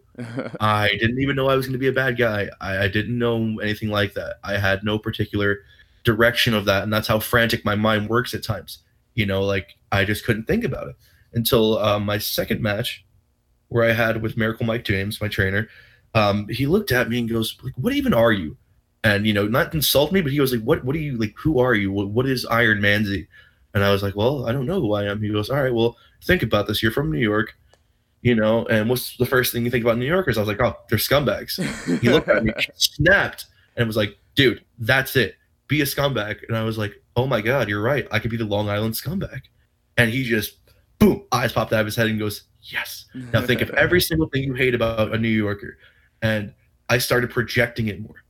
I 0.61 0.90
didn't 1.01 1.18
even 1.20 1.35
know 1.35 1.49
I 1.49 1.57
was 1.57 1.66
going 1.66 1.73
to 1.73 1.79
be 1.79 1.88
a 1.88 1.92
bad 1.92 2.16
guy. 2.16 2.49
I, 2.61 2.85
I 2.85 2.88
didn't 2.88 3.18
know 3.18 3.59
anything 3.59 3.88
like 3.88 4.14
that. 4.14 4.37
I 4.44 4.59
had 4.59 4.85
no 4.85 4.97
particular 4.97 5.59
direction 6.05 6.55
of 6.55 6.66
that, 6.66 6.85
and 6.85 6.92
that's 6.92 7.09
how 7.09 7.18
frantic 7.18 7.64
my 7.64 7.75
mind 7.75 8.09
works 8.09 8.33
at 8.33 8.44
times. 8.44 8.79
You 9.14 9.27
know, 9.27 9.42
like 9.42 9.77
I 9.90 10.05
just 10.05 10.25
couldn't 10.25 10.47
think 10.47 10.62
about 10.62 10.87
it. 10.88 10.97
until 11.33 11.79
uh, 11.79 11.99
my 11.99 12.18
second 12.18 12.62
match, 12.62 13.05
where 13.68 13.83
I 13.83 13.92
had 13.92 14.23
with 14.23 14.37
Miracle 14.37 14.66
Mike 14.66 14.85
James, 14.85 15.20
my 15.20 15.27
trainer. 15.29 15.68
Um, 16.14 16.47
he 16.49 16.66
looked 16.66 16.92
at 16.92 17.09
me 17.09 17.18
and 17.18 17.29
goes, 17.29 17.59
"Like, 17.61 17.75
what 17.77 17.92
even 17.92 18.14
are 18.14 18.31
you?" 18.31 18.57
And 19.04 19.26
you 19.26 19.34
know, 19.34 19.46
not 19.46 19.74
insult 19.74 20.12
me, 20.12 20.22
but 20.22 20.32
he 20.32 20.40
was 20.40 20.52
like, 20.52 20.62
"What? 20.62 20.84
What 20.84 20.96
are 20.96 21.00
you 21.00 21.16
like? 21.18 21.34
Who 21.38 21.60
are 21.60 21.74
you? 21.74 21.92
What, 21.92 22.08
what 22.08 22.26
is 22.26 22.46
Iron 22.46 22.80
Manzi?" 22.80 23.28
And 23.74 23.84
I 23.84 23.92
was 23.92 24.02
like, 24.02 24.16
"Well, 24.16 24.46
I 24.46 24.52
don't 24.52 24.66
know 24.66 24.80
who 24.80 24.94
I 24.94 25.04
am." 25.04 25.22
He 25.22 25.28
goes, 25.28 25.50
"All 25.50 25.62
right, 25.62 25.74
well, 25.74 25.96
think 26.24 26.42
about 26.42 26.66
this. 26.66 26.82
You're 26.82 26.90
from 26.90 27.12
New 27.12 27.20
York." 27.20 27.54
You 28.22 28.34
know, 28.34 28.64
and 28.66 28.88
what's 28.88 29.18
the 29.18 29.26
first 29.26 29.52
thing 29.52 29.66
you 29.66 29.70
think 29.70 29.84
about 29.84 29.98
New 29.98 30.06
Yorkers? 30.06 30.38
I 30.38 30.40
was 30.40 30.48
like, 30.48 30.58
oh, 30.58 30.74
they're 30.88 30.96
scumbags. 30.96 31.60
He 32.00 32.08
looked 32.08 32.26
at 32.30 32.42
me, 32.42 32.54
snapped, 32.74 33.44
and 33.76 33.86
was 33.86 33.98
like, 33.98 34.16
dude, 34.34 34.64
that's 34.78 35.14
it. 35.14 35.36
Be 35.68 35.82
a 35.82 35.84
scumbag. 35.84 36.38
And 36.48 36.56
I 36.56 36.62
was 36.64 36.78
like, 36.78 36.94
oh 37.16 37.26
my 37.26 37.42
God, 37.42 37.68
you're 37.68 37.82
right. 37.82 38.08
I 38.10 38.18
could 38.18 38.30
be 38.30 38.38
the 38.38 38.46
Long 38.46 38.70
Island 38.70 38.94
scumbag. 38.94 39.42
And 39.98 40.10
he 40.10 40.24
just, 40.24 40.56
boom, 40.98 41.24
eyes 41.32 41.52
popped 41.52 41.74
out 41.74 41.80
of 41.80 41.86
his 41.86 41.96
head 41.96 42.06
and 42.06 42.18
goes, 42.18 42.44
yes. 42.62 43.04
Now 43.32 43.42
think 43.42 43.60
of 43.60 43.68
every 43.76 44.00
single 44.00 44.28
thing 44.28 44.44
you 44.44 44.54
hate 44.54 44.74
about 44.74 45.14
a 45.14 45.18
New 45.18 45.28
Yorker. 45.28 45.76
And 46.22 46.54
I 46.88 46.96
started 46.98 47.30
projecting 47.30 47.88
it 47.88 48.00
more. 48.00 48.23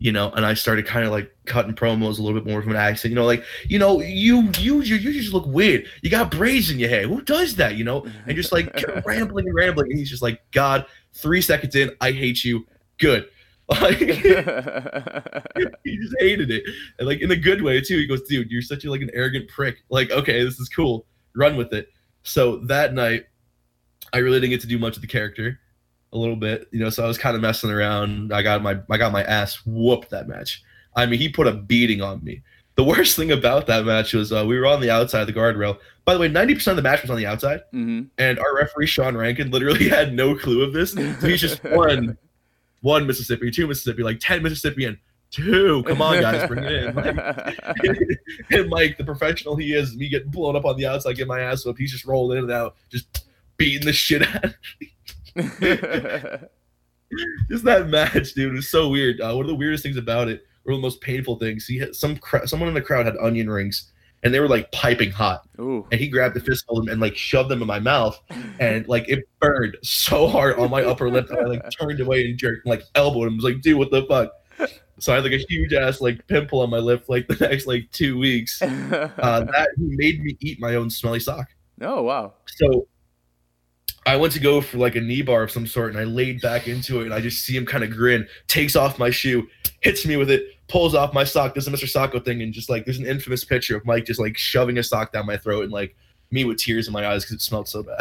You 0.00 0.12
know, 0.12 0.30
and 0.30 0.46
I 0.46 0.54
started 0.54 0.86
kind 0.86 1.04
of 1.04 1.10
like 1.10 1.34
cutting 1.46 1.74
promos 1.74 2.18
a 2.18 2.22
little 2.22 2.38
bit 2.38 2.48
more 2.48 2.62
from 2.62 2.70
an 2.70 2.76
accent. 2.76 3.10
You 3.10 3.16
know, 3.16 3.26
like 3.26 3.42
you 3.66 3.80
know, 3.80 4.00
you 4.00 4.48
you 4.58 4.80
you, 4.80 4.96
you 4.96 5.12
just 5.12 5.32
look 5.32 5.46
weird. 5.46 5.86
You 6.02 6.10
got 6.10 6.30
braids 6.30 6.70
in 6.70 6.78
your 6.78 6.88
hair. 6.88 7.08
Who 7.08 7.20
does 7.22 7.56
that? 7.56 7.74
You 7.74 7.82
know, 7.82 8.06
and 8.26 8.36
just 8.36 8.52
like 8.52 8.84
rambling 9.04 9.46
and 9.46 9.54
rambling. 9.54 9.90
And 9.90 9.98
he's 9.98 10.10
just 10.10 10.22
like, 10.22 10.40
God, 10.52 10.86
three 11.14 11.42
seconds 11.42 11.74
in, 11.74 11.90
I 12.00 12.12
hate 12.12 12.44
you. 12.44 12.66
Good. 12.98 13.28
Like, 13.82 13.98
he 15.84 15.98
just 15.98 16.16
hated 16.20 16.50
it, 16.50 16.64
and 16.98 17.06
like 17.06 17.20
in 17.20 17.30
a 17.30 17.36
good 17.36 17.60
way 17.60 17.82
too. 17.82 17.98
He 17.98 18.06
goes, 18.06 18.22
"Dude, 18.22 18.50
you're 18.50 18.62
such 18.62 18.86
a 18.86 18.90
like 18.90 19.02
an 19.02 19.10
arrogant 19.12 19.46
prick." 19.50 19.84
Like, 19.90 20.10
okay, 20.10 20.42
this 20.42 20.58
is 20.58 20.70
cool. 20.70 21.04
Run 21.36 21.54
with 21.54 21.74
it. 21.74 21.90
So 22.22 22.60
that 22.60 22.94
night, 22.94 23.26
I 24.14 24.18
really 24.18 24.40
didn't 24.40 24.52
get 24.52 24.62
to 24.62 24.66
do 24.66 24.78
much 24.78 24.96
of 24.96 25.02
the 25.02 25.06
character, 25.06 25.60
a 26.12 26.18
little 26.18 26.36
bit, 26.36 26.68
you 26.70 26.80
know. 26.80 26.90
So 26.90 27.04
I 27.04 27.08
was 27.08 27.18
kind 27.18 27.36
of 27.36 27.42
messing 27.42 27.70
around. 27.70 28.32
I 28.32 28.42
got 28.42 28.62
my 28.62 28.78
I 28.90 28.96
got 28.96 29.12
my 29.12 29.22
ass 29.24 29.60
whooped 29.66 30.10
that 30.10 30.28
match. 30.28 30.62
I 30.96 31.06
mean, 31.06 31.18
he 31.18 31.28
put 31.28 31.46
a 31.46 31.52
beating 31.52 32.02
on 32.02 32.22
me. 32.24 32.42
The 32.76 32.84
worst 32.84 33.16
thing 33.16 33.32
about 33.32 33.66
that 33.66 33.84
match 33.84 34.14
was 34.14 34.32
uh, 34.32 34.44
we 34.46 34.58
were 34.58 34.66
on 34.66 34.80
the 34.80 34.90
outside 34.90 35.22
of 35.22 35.26
the 35.26 35.32
guardrail. 35.32 35.78
By 36.04 36.14
the 36.14 36.20
way, 36.20 36.28
ninety 36.28 36.54
percent 36.54 36.78
of 36.78 36.82
the 36.82 36.88
match 36.88 37.02
was 37.02 37.10
on 37.10 37.16
the 37.16 37.26
outside, 37.26 37.60
hmm 37.72 38.02
and 38.18 38.38
our 38.38 38.54
referee 38.54 38.86
Sean 38.86 39.16
Rankin 39.16 39.50
literally 39.50 39.88
had 39.88 40.14
no 40.14 40.34
clue 40.34 40.62
of 40.62 40.72
this. 40.72 40.92
So 40.92 41.02
he's 41.26 41.40
just 41.40 41.62
one, 41.64 42.16
one 42.80 43.06
Mississippi, 43.06 43.50
two 43.50 43.66
Mississippi, 43.66 44.02
like 44.02 44.18
ten 44.20 44.42
Mississippi, 44.42 44.84
and 44.84 44.96
two. 45.30 45.82
Come 45.84 46.00
on, 46.00 46.20
guys, 46.20 46.46
bring 46.48 46.64
it 46.64 46.72
in. 46.72 46.94
Like, 46.94 47.16
and 48.50 48.70
Mike, 48.70 48.96
the 48.96 49.04
professional 49.04 49.56
he 49.56 49.74
is, 49.74 49.96
me 49.96 50.08
getting 50.08 50.30
blown 50.30 50.56
up 50.56 50.64
on 50.64 50.76
the 50.76 50.86
outside, 50.86 51.16
get 51.16 51.28
my 51.28 51.40
ass 51.40 51.64
whooped. 51.64 51.78
He's 51.78 51.92
just 51.92 52.04
rolling 52.06 52.38
in 52.38 52.44
and 52.44 52.52
out, 52.52 52.76
just 52.90 53.26
beating 53.56 53.86
the 53.86 53.92
shit 53.92 54.22
out. 54.22 54.44
of 54.44 54.54
me. 54.80 54.92
just 57.50 57.64
that 57.64 57.88
match, 57.88 58.34
dude, 58.34 58.54
was 58.54 58.68
so 58.68 58.88
weird. 58.88 59.20
Uh, 59.20 59.32
one 59.32 59.44
of 59.44 59.48
the 59.48 59.54
weirdest 59.54 59.82
things 59.82 59.96
about 59.96 60.28
it, 60.28 60.42
or 60.64 60.74
the 60.74 60.80
most 60.80 61.00
painful 61.00 61.36
things, 61.38 61.66
he 61.66 61.78
had 61.78 61.94
some 61.94 62.16
cra- 62.16 62.46
someone 62.46 62.68
in 62.68 62.74
the 62.74 62.82
crowd 62.82 63.06
had 63.06 63.16
onion 63.18 63.48
rings, 63.48 63.92
and 64.22 64.34
they 64.34 64.40
were 64.40 64.48
like 64.48 64.70
piping 64.72 65.10
hot. 65.10 65.48
Ooh. 65.60 65.86
And 65.90 66.00
he 66.00 66.08
grabbed 66.08 66.34
the 66.34 66.40
fistful 66.40 66.80
and, 66.80 66.88
and 66.88 67.00
like 67.00 67.16
shoved 67.16 67.48
them 67.48 67.62
in 67.62 67.68
my 67.68 67.78
mouth, 67.78 68.20
and 68.58 68.86
like 68.88 69.08
it 69.08 69.28
burned 69.40 69.76
so 69.82 70.26
hard 70.28 70.58
on 70.58 70.70
my 70.70 70.82
upper 70.82 71.10
lip 71.10 71.28
that 71.28 71.38
I 71.38 71.44
like 71.44 71.70
turned 71.70 72.00
away 72.00 72.24
and 72.24 72.38
jerked, 72.38 72.66
and, 72.66 72.70
like 72.70 72.84
elbowed 72.94 73.28
him. 73.28 73.36
Was 73.36 73.44
like, 73.44 73.60
dude, 73.60 73.78
what 73.78 73.90
the 73.90 74.04
fuck? 74.06 74.32
So 74.98 75.12
I 75.12 75.16
had 75.16 75.24
like 75.24 75.34
a 75.34 75.44
huge 75.48 75.72
ass 75.72 76.00
like 76.00 76.26
pimple 76.26 76.60
on 76.60 76.70
my 76.70 76.78
lip 76.78 77.04
like 77.08 77.28
the 77.28 77.36
next 77.48 77.66
like 77.66 77.88
two 77.92 78.18
weeks. 78.18 78.60
Uh, 79.18 79.44
that 79.44 79.68
he 79.76 79.84
made 79.96 80.22
me 80.22 80.36
eat 80.40 80.60
my 80.60 80.74
own 80.74 80.90
smelly 80.90 81.20
sock. 81.20 81.46
oh 81.82 82.02
wow. 82.02 82.34
So 82.46 82.86
I 84.08 84.16
went 84.16 84.32
to 84.32 84.40
go 84.40 84.62
for 84.62 84.78
like 84.78 84.96
a 84.96 85.02
knee 85.02 85.20
bar 85.20 85.42
of 85.42 85.50
some 85.50 85.66
sort, 85.66 85.90
and 85.90 86.00
I 86.00 86.04
laid 86.04 86.40
back 86.40 86.66
into 86.66 87.00
it, 87.00 87.04
and 87.04 87.12
I 87.12 87.20
just 87.20 87.44
see 87.44 87.54
him 87.54 87.66
kind 87.66 87.84
of 87.84 87.90
grin, 87.90 88.26
takes 88.46 88.74
off 88.74 88.98
my 88.98 89.10
shoe, 89.10 89.46
hits 89.80 90.06
me 90.06 90.16
with 90.16 90.30
it, 90.30 90.44
pulls 90.66 90.94
off 90.94 91.12
my 91.12 91.24
sock, 91.24 91.54
does 91.54 91.68
a 91.68 91.70
Mr. 91.70 91.84
Socko 91.84 92.24
thing, 92.24 92.40
and 92.40 92.54
just 92.54 92.70
like 92.70 92.86
there's 92.86 92.98
an 92.98 93.06
infamous 93.06 93.44
picture 93.44 93.76
of 93.76 93.84
Mike 93.84 94.06
just 94.06 94.18
like 94.18 94.38
shoving 94.38 94.78
a 94.78 94.82
sock 94.82 95.12
down 95.12 95.26
my 95.26 95.36
throat, 95.36 95.64
and 95.64 95.72
like 95.72 95.94
me 96.30 96.46
with 96.46 96.56
tears 96.56 96.86
in 96.86 96.94
my 96.94 97.06
eyes 97.06 97.24
because 97.24 97.36
it 97.36 97.42
smelled 97.42 97.68
so 97.68 97.82
bad. 97.82 98.00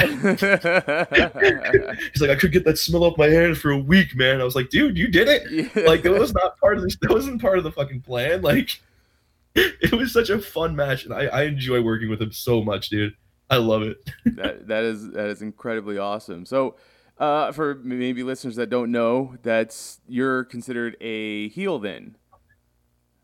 He's 2.14 2.22
like, 2.22 2.32
I 2.32 2.36
could 2.36 2.54
get 2.54 2.64
that 2.64 2.78
smell 2.78 3.04
off 3.04 3.18
my 3.18 3.28
hand 3.28 3.58
for 3.58 3.72
a 3.72 3.78
week, 3.78 4.16
man. 4.16 4.40
I 4.40 4.46
was 4.46 4.56
like, 4.56 4.70
dude, 4.70 4.98
you 4.98 5.10
did 5.10 5.28
it. 5.28 5.76
Like 5.88 6.04
that 6.04 6.14
was 6.14 6.34
not 6.34 6.58
part 6.60 6.78
of 6.78 6.84
this. 6.84 6.96
That 7.02 7.12
wasn't 7.12 7.42
part 7.42 7.58
of 7.58 7.66
the 7.66 7.72
fucking 7.72 8.02
plan. 8.02 8.42
Like 8.42 8.80
it 9.56 9.92
was 9.92 10.14
such 10.14 10.30
a 10.30 10.40
fun 10.40 10.74
match, 10.74 11.04
and 11.04 11.14
I, 11.14 11.26
I 11.26 11.44
enjoy 11.44 11.82
working 11.82 12.10
with 12.10 12.22
him 12.22 12.32
so 12.32 12.64
much, 12.64 12.88
dude. 12.88 13.14
I 13.50 13.58
love 13.58 13.84
it. 13.84 13.98
that 14.36 14.68
that 14.68 14.84
is 14.84 15.12
that 15.12 15.28
is 15.28 15.42
incredibly 15.42 15.98
awesome. 15.98 16.46
So, 16.46 16.76
uh, 17.18 17.52
for 17.52 17.76
maybe 17.76 18.24
listeners 18.24 18.56
that 18.58 18.70
don't 18.70 18.92
know, 18.92 19.36
that's 19.44 20.00
you're 20.08 20.44
considered 20.46 20.98
a 21.02 21.50
heel 21.50 21.80
then. 21.80 22.18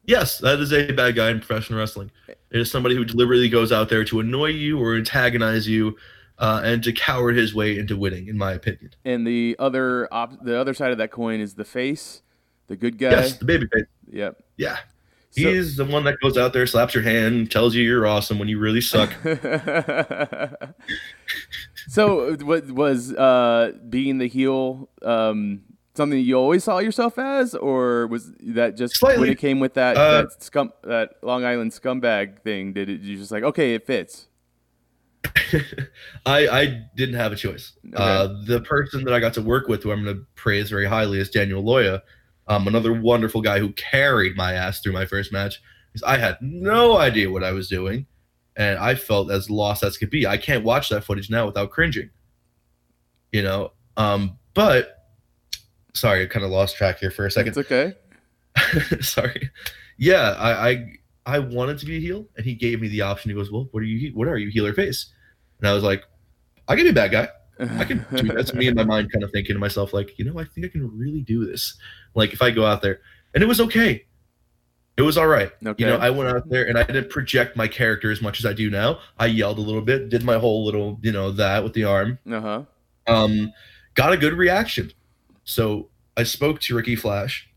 Yes, 0.06 0.40
that 0.40 0.60
is 0.60 0.74
a 0.74 0.92
bad 0.92 1.16
guy 1.16 1.30
in 1.30 1.40
professional 1.40 1.80
wrestling. 1.80 2.12
It 2.28 2.38
is 2.52 2.70
somebody 2.70 2.96
who 2.96 3.06
deliberately 3.06 3.48
goes 3.48 3.72
out 3.72 3.88
there 3.88 4.04
to 4.06 4.20
annoy 4.20 4.48
you 4.48 4.78
or 4.78 4.96
antagonize 4.96 5.68
you, 5.68 5.96
uh, 6.40 6.62
and 6.64 6.84
to 6.84 6.92
coward 6.92 7.38
his 7.38 7.56
way 7.56 7.78
into 7.78 7.96
winning, 7.96 8.28
in 8.28 8.38
my 8.38 8.52
opinion. 8.52 8.92
And 9.06 9.26
the 9.26 9.56
other 9.60 10.14
op- 10.14 10.44
the 10.44 10.58
other 10.58 10.74
side 10.74 10.92
of 10.92 10.98
that 10.98 11.12
coin 11.12 11.40
is 11.40 11.54
the 11.56 11.66
face, 11.66 12.22
the 12.68 12.76
good 12.76 12.98
guy. 12.98 13.12
Yes, 13.12 13.38
the 13.38 13.46
babyface. 13.46 13.88
Yep. 14.12 14.44
Yeah, 14.58 14.80
So- 15.34 15.41
he's 15.41 15.76
the 15.76 15.86
one 15.86 16.04
that 16.04 16.19
goes 16.22 16.38
out 16.38 16.54
there, 16.54 16.65
slaps 16.67 16.93
your 16.93 17.04
hand, 17.04 17.50
tells 17.52 17.74
you 17.76 17.84
you're 17.84 18.06
awesome 18.06 18.38
when 18.39 18.48
you 18.48 18.60
really 18.60 18.82
suck. 18.82 19.12
so, 21.88 22.36
what 22.36 22.69
was 22.69 23.13
uh, 23.13 23.72
being 23.89 24.19
the 24.19 24.28
heel 24.28 24.89
um, 25.02 25.62
something 25.96 26.19
you 26.19 26.36
always 26.36 26.63
saw 26.63 26.80
yourself 26.80 27.17
as, 27.17 27.56
or 27.56 28.08
was 28.08 28.32
that 28.39 28.76
just 28.78 29.02
when 29.02 29.24
it 29.24 29.38
came 29.38 29.60
with 29.60 29.74
that 29.76 29.98
Uh, 29.98 30.24
that 30.24 30.43
scum 30.43 30.72
that 30.84 31.15
Long 31.22 31.46
Island 31.46 31.72
scumbag 31.72 32.41
thing? 32.41 32.74
Did 32.74 32.89
it 32.89 33.02
you 33.02 33.17
just 33.17 33.32
like 33.32 33.43
okay, 33.43 33.76
it 33.76 33.86
fits? 33.86 34.28
I 36.26 36.48
I 36.48 36.82
didn't 36.96 37.15
have 37.15 37.32
a 37.32 37.36
choice. 37.36 37.74
Uh, 37.96 38.28
the 38.46 38.62
person 38.62 39.04
that 39.06 39.13
I 39.13 39.19
got 39.19 39.34
to 39.36 39.41
work 39.41 39.67
with, 39.67 39.84
who 39.84 39.91
I'm 39.91 40.04
going 40.04 40.17
to 40.17 40.26
praise 40.36 40.69
very 40.69 40.86
highly, 40.86 41.19
is 41.19 41.30
Daniel 41.30 41.63
Loya, 41.63 42.02
um, 42.48 42.68
another 42.68 42.94
wonderful 42.94 43.42
guy 43.42 43.60
who 43.60 43.72
carried 43.74 44.36
my 44.36 44.54
ass 44.54 44.82
through 44.82 44.94
my 44.94 45.06
first 45.06 45.32
match. 45.32 45.62
'Cause 45.94 46.04
I 46.04 46.18
had 46.18 46.38
no 46.42 46.98
idea 46.98 47.30
what 47.30 47.44
I 47.44 47.52
was 47.52 47.68
doing, 47.70 48.08
and 48.56 48.80
I 48.80 48.96
felt 48.96 49.30
as 49.32 49.50
lost 49.50 49.84
as 49.84 49.98
could 49.98 50.10
be. 50.10 50.26
I 50.26 50.38
can't 50.38 50.64
watch 50.64 50.90
that 50.90 51.04
footage 51.04 51.30
now 51.30 51.46
without 51.46 51.70
cringing. 51.70 52.10
You 53.32 53.44
know, 53.44 53.74
um, 53.98 54.38
but 54.56 54.98
sorry, 55.94 56.24
I 56.24 56.26
kind 56.26 56.44
of 56.46 56.52
lost 56.52 56.76
track 56.78 57.00
here 57.00 57.12
for 57.12 57.26
a 57.28 57.32
second. 57.32 57.50
It's 57.50 57.58
okay. 57.60 57.94
sorry. 59.02 59.50
Yeah, 59.98 60.32
I, 60.32 60.70
I 60.70 60.94
I 61.26 61.40
wanted 61.40 61.78
to 61.80 61.86
be 61.86 61.98
a 61.98 62.00
heel, 62.00 62.28
and 62.36 62.46
he 62.46 62.56
gave 62.56 62.82
me 62.82 62.88
the 62.88 63.02
option. 63.02 63.30
He 63.30 63.36
goes, 63.36 63.52
"Well, 63.52 63.68
what 63.72 63.82
are 63.82 63.86
you? 63.86 64.12
What 64.16 64.28
are 64.28 64.38
you, 64.38 64.50
heel 64.50 64.66
or 64.66 64.74
face?" 64.74 65.12
And 65.60 65.68
I 65.68 65.74
was 65.74 65.84
like, 65.84 66.04
"I 66.68 66.76
can 66.76 66.84
be 66.86 66.90
a 66.90 66.94
bad 66.94 67.12
guy. 67.12 67.30
I 67.60 67.86
can 67.86 68.06
do. 68.16 68.24
That's 68.24 68.54
me 68.54 68.68
in 68.68 68.76
my 68.76 68.84
mind, 68.84 69.12
kind 69.12 69.24
of 69.24 69.32
thinking 69.32 69.56
to 69.56 69.60
myself, 69.60 69.94
like, 69.94 70.18
you 70.18 70.26
know, 70.26 70.39
I 70.39 70.46
think 70.46 70.66
I 70.66 70.70
can 70.70 70.89
really 70.98 71.22
do 71.22 71.46
this. 71.46 71.76
Like, 72.16 72.34
if 72.34 72.42
I 72.42 72.52
go 72.52 72.66
out 72.66 72.82
there, 72.82 73.00
and 73.34 73.44
it 73.44 73.48
was 73.48 73.62
okay. 73.62 74.06
It 74.96 75.02
was 75.02 75.18
all 75.18 75.28
right. 75.28 75.52
Okay. 75.66 75.84
You 75.84 75.89
know, 75.89 75.98
I 75.98 76.12
went 76.12 76.30
out 76.30 76.48
there 76.50 76.68
and 76.68 76.78
I 76.78 76.84
didn't 76.84 77.10
project 77.10 77.58
my 77.58 77.68
character 77.68 78.12
as 78.12 78.22
much 78.22 78.39
as 78.39 78.46
I 78.46 78.54
do 78.54 78.70
now. 78.70 79.00
I 79.18 79.26
yelled 79.26 79.58
a 79.58 79.62
little 79.62 79.82
bit, 79.82 80.10
did 80.10 80.24
my 80.24 80.38
whole 80.38 80.63
little, 80.63 81.00
you 81.02 81.12
know, 81.12 81.32
that 81.32 81.63
with 81.63 81.74
the 81.74 81.84
arm 81.86 82.20
Uh 82.32 82.39
huh. 82.42 82.63
um, 83.08 83.52
got 83.96 84.13
a 84.13 84.18
good 84.18 84.34
reaction. 84.34 84.92
So 85.46 85.89
I 86.16 86.22
spoke 86.24 86.60
to 86.62 86.76
Ricky 86.76 86.96
Flash. 86.96 87.50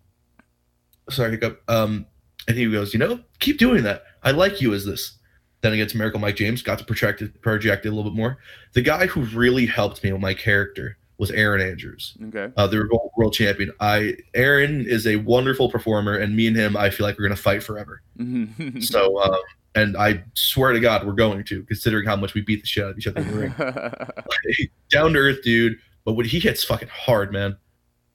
Sorry, 1.10 1.32
hiccup. 1.32 1.62
Um, 1.68 2.06
and 2.48 2.56
he 2.56 2.70
goes, 2.70 2.94
you 2.94 2.98
know, 2.98 3.20
keep 3.38 3.58
doing 3.58 3.82
that. 3.82 4.04
I 4.22 4.30
like 4.30 4.62
you 4.62 4.72
as 4.72 4.86
this. 4.86 5.18
Then 5.62 5.86
to 5.86 5.96
Miracle 5.96 6.20
Mike 6.20 6.36
James, 6.36 6.62
got 6.62 6.78
to 6.78 6.84
project 6.84 7.22
it, 7.22 7.40
project 7.40 7.86
it 7.86 7.88
a 7.88 7.92
little 7.92 8.10
bit 8.10 8.16
more. 8.16 8.38
The 8.74 8.82
guy 8.82 9.06
who 9.06 9.22
really 9.22 9.66
helped 9.66 10.04
me 10.04 10.12
with 10.12 10.20
my 10.20 10.34
character 10.34 10.96
was 11.18 11.30
Aaron 11.30 11.62
Andrews, 11.62 12.14
Okay. 12.28 12.52
uh, 12.58 12.66
the 12.66 12.76
world, 12.90 13.10
world 13.16 13.32
champion. 13.32 13.72
I 13.80 14.16
Aaron 14.34 14.84
is 14.86 15.06
a 15.06 15.16
wonderful 15.16 15.70
performer, 15.70 16.14
and 16.16 16.36
me 16.36 16.46
and 16.46 16.54
him, 16.56 16.76
I 16.76 16.90
feel 16.90 17.06
like 17.06 17.18
we're 17.18 17.24
gonna 17.24 17.36
fight 17.36 17.62
forever. 17.62 18.02
Mhm. 18.18 18.84
So, 18.84 19.18
um, 19.22 19.40
and 19.74 19.96
I 19.96 20.22
swear 20.34 20.72
to 20.72 20.80
God, 20.80 21.06
we're 21.06 21.12
going 21.14 21.42
to, 21.44 21.62
considering 21.64 22.06
how 22.06 22.16
much 22.16 22.34
we 22.34 22.42
beat 22.42 22.60
the 22.60 22.66
shit 22.66 22.84
out 22.84 22.90
of 22.90 22.98
each 22.98 23.06
other 23.06 23.22
in 23.22 23.28
the 23.28 23.38
ring. 24.58 24.68
down 24.90 25.14
to 25.14 25.18
earth 25.18 25.42
dude, 25.42 25.78
but 26.04 26.12
when 26.14 26.26
he 26.26 26.38
hits 26.38 26.62
fucking 26.64 26.88
hard, 26.88 27.32
man. 27.32 27.56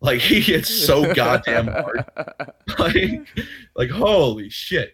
Like 0.04 0.20
he 0.20 0.40
hits 0.42 0.70
so 0.74 1.14
goddamn 1.14 1.68
hard. 1.68 2.04
Like, 2.80 3.28
like 3.76 3.90
holy 3.90 4.50
shit. 4.50 4.94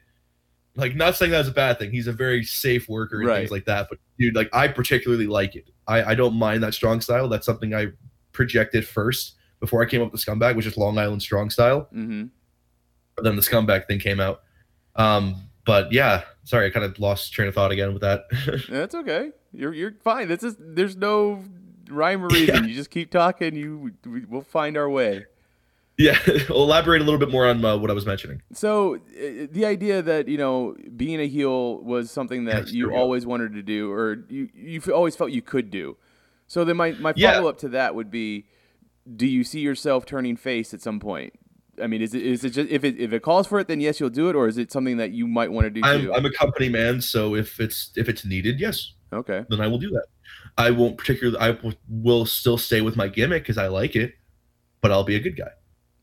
Like 0.77 0.95
not 0.95 1.15
saying 1.15 1.31
that's 1.31 1.49
a 1.49 1.51
bad 1.51 1.79
thing. 1.79 1.91
He's 1.91 2.07
a 2.07 2.13
very 2.13 2.43
safe 2.43 2.87
worker 2.87 3.17
and 3.19 3.27
Right. 3.27 3.39
things 3.39 3.51
like 3.51 3.65
that. 3.65 3.87
But 3.89 3.97
dude, 4.19 4.35
like 4.35 4.49
I 4.53 4.67
particularly 4.69 5.27
like 5.27 5.55
it. 5.55 5.69
I, 5.87 6.11
I 6.11 6.15
don't 6.15 6.35
mind 6.35 6.63
that 6.63 6.73
strong 6.73 7.01
style. 7.01 7.27
That's 7.27 7.45
something 7.45 7.73
I 7.73 7.87
projected 8.31 8.87
first 8.87 9.33
before 9.59 9.81
I 9.81 9.87
came 9.87 10.01
up 10.03 10.11
with 10.11 10.23
scumbag, 10.23 10.55
which 10.55 10.65
is 10.67 10.77
Long 10.77 10.97
Island 10.99 11.21
strong 11.21 11.49
style. 11.49 11.87
hmm 11.91 12.25
But 13.15 13.23
then 13.23 13.35
the 13.35 13.41
scumbag 13.41 13.87
thing 13.87 13.99
came 13.99 14.19
out. 14.19 14.41
Um, 14.95 15.49
but 15.65 15.91
yeah, 15.91 16.21
sorry, 16.43 16.67
I 16.67 16.69
kind 16.69 16.85
of 16.85 16.97
lost 16.99 17.33
train 17.33 17.47
of 17.47 17.55
thought 17.55 17.71
again 17.71 17.91
with 17.93 18.01
that. 18.03 18.21
That's 18.69 18.95
okay. 18.95 19.31
You're 19.53 19.73
you're 19.73 19.93
fine. 20.03 20.27
This 20.27 20.43
is 20.43 20.55
there's 20.59 20.95
no 20.95 21.43
rhyme 21.89 22.23
or 22.23 22.27
reason. 22.29 22.67
You 22.69 22.75
just 22.75 22.91
keep 22.91 23.09
talking. 23.09 23.55
You 23.55 23.91
we- 24.05 24.25
we'll 24.25 24.41
find 24.43 24.77
our 24.77 24.89
way. 24.89 25.25
Yeah, 25.97 26.17
elaborate 26.49 27.01
a 27.01 27.03
little 27.03 27.19
bit 27.19 27.31
more 27.31 27.47
on 27.47 27.63
uh, 27.65 27.75
what 27.77 27.89
I 27.89 27.93
was 27.93 28.05
mentioning. 28.05 28.41
So 28.53 28.95
uh, 28.95 29.47
the 29.51 29.65
idea 29.65 30.01
that 30.03 30.27
you 30.27 30.37
know 30.37 30.75
being 30.95 31.19
a 31.19 31.27
heel 31.27 31.79
was 31.83 32.11
something 32.11 32.45
that 32.45 32.65
Yes, 32.65 32.71
you 32.71 32.93
always 32.93 33.25
wanted 33.25 33.53
to 33.53 33.63
do, 33.63 33.91
or 33.91 34.23
you 34.29 34.49
you 34.53 34.79
always 34.93 35.15
felt 35.15 35.31
you 35.31 35.41
could 35.41 35.71
do. 35.71 35.97
So 36.45 36.63
then 36.63 36.77
my 36.77 36.91
my 36.93 37.13
Yeah. 37.15 37.33
follow 37.33 37.49
up 37.49 37.57
to 37.59 37.69
that 37.69 37.95
would 37.95 38.11
be, 38.11 38.45
do 39.15 39.25
you 39.25 39.43
see 39.43 39.59
yourself 39.59 40.05
turning 40.05 40.37
face 40.37 40.73
at 40.73 40.81
some 40.81 40.99
point? 40.99 41.33
I 41.81 41.87
mean, 41.87 42.01
is 42.01 42.13
it 42.13 42.23
is 42.23 42.43
it 42.43 42.51
just 42.51 42.69
if 42.69 42.83
it 42.83 42.99
if 42.99 43.11
it 43.11 43.21
calls 43.23 43.47
for 43.47 43.59
it, 43.59 43.67
then 43.67 43.81
yes, 43.81 43.99
you'll 43.99 44.09
do 44.11 44.29
it, 44.29 44.35
or 44.35 44.47
is 44.47 44.57
it 44.59 44.71
something 44.71 44.97
that 44.97 45.11
you 45.11 45.25
might 45.27 45.51
want 45.51 45.65
to 45.65 45.69
do 45.71 45.81
I'm? 45.83 46.11
I'm 46.13 46.25
a 46.25 46.31
company 46.31 46.69
man, 46.69 47.01
so 47.01 47.33
if 47.35 47.59
it's 47.59 47.91
if 47.95 48.07
it's 48.07 48.23
needed, 48.23 48.59
yes, 48.59 48.93
okay. 49.11 49.45
then 49.49 49.61
I 49.61 49.67
will 49.67 49.79
do 49.79 49.89
that. 49.91 50.05
I 50.57 50.71
won't 50.71 50.97
particularly. 50.97 51.39
I 51.39 51.51
w- 51.53 51.75
will 51.89 52.25
still 52.25 52.57
stay 52.57 52.81
with 52.81 52.95
my 52.95 53.07
gimmick 53.07 53.43
because 53.43 53.57
I 53.57 53.67
like 53.67 53.95
it, 53.95 54.13
but 54.81 54.91
I'll 54.91 55.03
be 55.03 55.15
a 55.15 55.19
good 55.19 55.37
guy. 55.37 55.51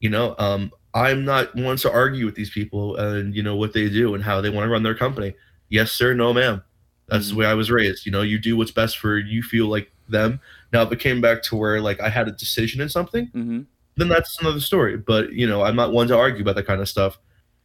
You 0.04 0.10
know, 0.10 0.34
um, 0.38 0.70
I'm 0.92 1.24
not 1.24 1.56
one 1.56 1.78
to 1.78 1.90
argue 1.90 2.26
with 2.26 2.34
these 2.34 2.50
people 2.50 2.94
and 2.96 3.34
you 3.34 3.42
know 3.42 3.56
what 3.56 3.72
they 3.72 3.88
do 3.88 4.14
and 4.14 4.22
how 4.22 4.42
they 4.42 4.50
want 4.50 4.66
to 4.66 4.68
run 4.68 4.82
their 4.82 4.94
company. 4.94 5.32
Yes, 5.70 5.92
sir. 5.92 6.12
No, 6.12 6.34
ma'am. 6.34 6.62
That's 7.08 7.30
the 7.30 7.36
way 7.36 7.46
I 7.46 7.54
was 7.54 7.70
raised. 7.70 8.04
You 8.04 8.12
know, 8.12 8.20
you 8.20 8.38
do 8.38 8.54
what's 8.54 8.70
best 8.70 8.98
for 8.98 9.16
you. 9.16 9.42
Feel 9.42 9.66
like 9.68 9.90
them. 10.06 10.40
Now, 10.74 10.82
if 10.82 10.92
it 10.92 11.00
came 11.00 11.22
back 11.22 11.42
to 11.44 11.56
where 11.56 11.80
like 11.80 12.02
I 12.02 12.10
had 12.10 12.28
a 12.28 12.32
decision 12.32 12.82
in 12.82 12.90
something, 12.90 13.28
hmm 13.28 13.62
then 13.96 14.08
that's 14.08 14.38
another 14.40 14.60
story. 14.60 14.98
But 14.98 15.32
you 15.32 15.46
know, 15.46 15.62
I'm 15.62 15.76
not 15.76 15.92
one 15.92 16.08
to 16.08 16.18
argue 16.18 16.42
about 16.42 16.56
that 16.56 16.66
kind 16.66 16.82
of 16.82 16.88
stuff. 16.88 17.18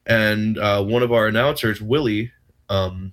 And 0.05 0.57
uh, 0.57 0.81
one 0.81 1.03
of 1.03 1.11
our 1.11 1.27
announcers, 1.27 1.81
Willie, 1.81 2.31
um, 2.69 3.11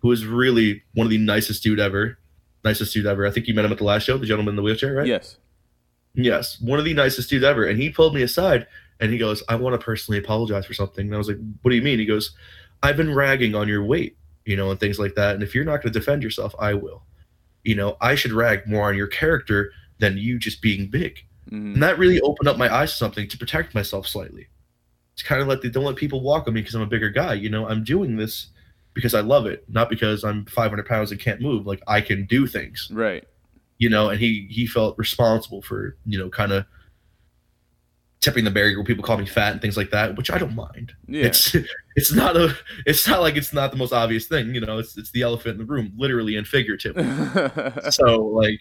who 0.00 0.12
is 0.12 0.26
really 0.26 0.82
one 0.92 1.06
of 1.06 1.10
the 1.10 1.16
nicest 1.16 1.62
dude 1.62 1.80
ever, 1.80 2.18
nicest 2.64 2.92
dude 2.92 3.06
ever. 3.06 3.26
I 3.26 3.30
think 3.30 3.46
you 3.46 3.54
met 3.54 3.64
him 3.64 3.72
at 3.72 3.78
the 3.78 3.84
last 3.84 4.02
show, 4.02 4.18
the 4.18 4.26
gentleman 4.26 4.52
in 4.52 4.56
the 4.56 4.62
wheelchair, 4.62 4.92
right? 4.92 5.06
Yes. 5.06 5.38
Yes, 6.14 6.60
one 6.60 6.78
of 6.78 6.84
the 6.84 6.94
nicest 6.94 7.30
dudes 7.30 7.44
ever. 7.44 7.64
And 7.66 7.80
he 7.80 7.90
pulled 7.90 8.14
me 8.14 8.22
aside 8.22 8.66
and 9.00 9.12
he 9.12 9.18
goes, 9.18 9.42
"I 9.48 9.56
want 9.56 9.78
to 9.78 9.84
personally 9.84 10.18
apologize 10.18 10.66
for 10.66 10.74
something." 10.74 11.06
And 11.06 11.14
I 11.14 11.18
was 11.18 11.28
like, 11.28 11.38
"What 11.62 11.70
do 11.70 11.76
you 11.76 11.82
mean?" 11.82 11.98
He 11.98 12.06
goes, 12.06 12.32
"I've 12.82 12.96
been 12.96 13.14
ragging 13.14 13.54
on 13.54 13.68
your 13.68 13.82
weight, 13.84 14.16
you 14.44 14.56
know, 14.56 14.70
and 14.70 14.78
things 14.78 14.98
like 14.98 15.14
that. 15.14 15.34
And 15.34 15.42
if 15.42 15.54
you're 15.54 15.64
not 15.64 15.82
going 15.82 15.92
to 15.92 15.98
defend 15.98 16.22
yourself, 16.22 16.54
I 16.58 16.74
will. 16.74 17.02
You 17.64 17.76
know, 17.76 17.96
I 18.00 18.14
should 18.14 18.32
rag 18.32 18.66
more 18.66 18.88
on 18.88 18.96
your 18.96 19.06
character 19.06 19.72
than 19.98 20.18
you 20.18 20.38
just 20.38 20.62
being 20.62 20.88
big." 20.88 21.24
hmm 21.48 21.74
And 21.74 21.82
that 21.82 21.98
really 21.98 22.20
opened 22.20 22.48
up 22.48 22.58
my 22.58 22.72
eyes 22.72 22.92
to 22.92 22.96
something 22.96 23.28
to 23.28 23.38
protect 23.38 23.74
myself 23.74 24.06
slightly. 24.06 24.48
It's 25.14 25.22
kind 25.22 25.42
of 25.42 25.48
like 25.48 25.60
they 25.60 25.68
don't 25.68 25.84
let 25.84 25.96
people 25.96 26.22
walk 26.22 26.46
on 26.48 26.54
me 26.54 26.60
because 26.60 26.74
I'm 26.74 26.82
a 26.82 26.86
bigger 26.86 27.10
guy. 27.10 27.34
You 27.34 27.50
know, 27.50 27.68
I'm 27.68 27.84
doing 27.84 28.16
this 28.16 28.48
because 28.94 29.14
I 29.14 29.20
love 29.20 29.46
it, 29.46 29.64
not 29.68 29.88
because 29.88 30.24
I'm 30.24 30.44
500 30.46 30.86
pounds 30.86 31.10
and 31.10 31.20
can't 31.20 31.40
move. 31.40 31.66
Like 31.66 31.82
I 31.86 32.00
can 32.00 32.26
do 32.26 32.46
things, 32.46 32.88
Right. 32.92 33.24
You 33.82 33.90
know. 33.90 34.10
And 34.10 34.20
he 34.20 34.46
he 34.48 34.66
felt 34.66 34.96
responsible 34.96 35.60
for 35.60 35.96
you 36.06 36.18
know 36.18 36.30
kind 36.30 36.52
of 36.52 36.64
tipping 38.20 38.44
the 38.44 38.50
barrier 38.52 38.76
where 38.76 38.84
people 38.84 39.02
call 39.02 39.18
me 39.18 39.26
fat 39.26 39.50
and 39.50 39.60
things 39.60 39.76
like 39.76 39.90
that, 39.90 40.16
which 40.16 40.30
I 40.30 40.38
don't 40.38 40.54
mind. 40.54 40.92
Yeah. 41.08 41.24
It's 41.24 41.56
it's 41.96 42.12
not 42.12 42.36
a 42.36 42.56
it's 42.86 43.06
not 43.08 43.20
like 43.20 43.36
it's 43.36 43.52
not 43.52 43.72
the 43.72 43.76
most 43.76 43.92
obvious 43.92 44.26
thing. 44.26 44.54
You 44.54 44.60
know, 44.60 44.78
it's 44.78 44.96
it's 44.96 45.10
the 45.10 45.22
elephant 45.22 45.60
in 45.60 45.66
the 45.66 45.72
room, 45.72 45.92
literally 45.96 46.36
and 46.36 46.46
figuratively. 46.46 47.04
so 47.90 48.22
like 48.22 48.60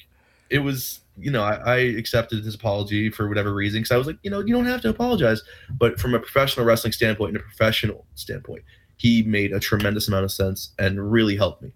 it 0.50 0.60
was 0.60 1.02
you 1.18 1.30
know 1.30 1.44
I, 1.44 1.54
I 1.56 1.78
accepted 1.78 2.44
his 2.44 2.56
apology 2.56 3.12
for 3.12 3.28
whatever 3.28 3.54
reason 3.54 3.82
because 3.82 3.92
i 3.92 3.98
was 3.98 4.08
like 4.08 4.18
you 4.24 4.32
know 4.32 4.40
you 4.40 4.54
don't 4.54 4.66
have 4.66 4.82
to 4.82 4.90
apologize 4.90 5.42
but 5.70 6.00
from 6.00 6.14
a 6.14 6.20
professional 6.20 6.66
wrestling 6.66 6.94
standpoint 6.94 7.30
and 7.30 7.38
a 7.38 7.44
professional 7.44 8.06
standpoint 8.16 8.64
he 8.96 9.24
made 9.24 9.52
a 9.52 9.60
tremendous 9.60 10.08
amount 10.08 10.24
of 10.24 10.32
sense 10.32 10.74
and 10.80 11.12
really 11.12 11.36
helped 11.36 11.62
me 11.62 11.74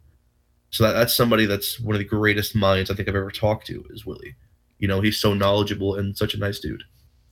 so 0.76 0.84
that, 0.84 0.94
that's 0.94 1.16
somebody 1.16 1.46
that's 1.46 1.80
one 1.80 1.96
of 1.96 2.00
the 2.00 2.06
greatest 2.06 2.56
minds 2.56 2.90
i 2.92 2.94
think 2.94 3.08
i've 3.08 3.16
ever 3.16 3.32
talked 3.32 3.66
to 3.68 3.86
is 3.92 4.06
willie 4.06 4.36
you 4.78 4.88
know 4.88 5.00
he's 5.02 5.18
so 5.18 5.34
knowledgeable 5.34 5.96
and 5.96 6.18
such 6.18 6.34
a 6.34 6.38
nice 6.38 6.60
dude 6.60 6.84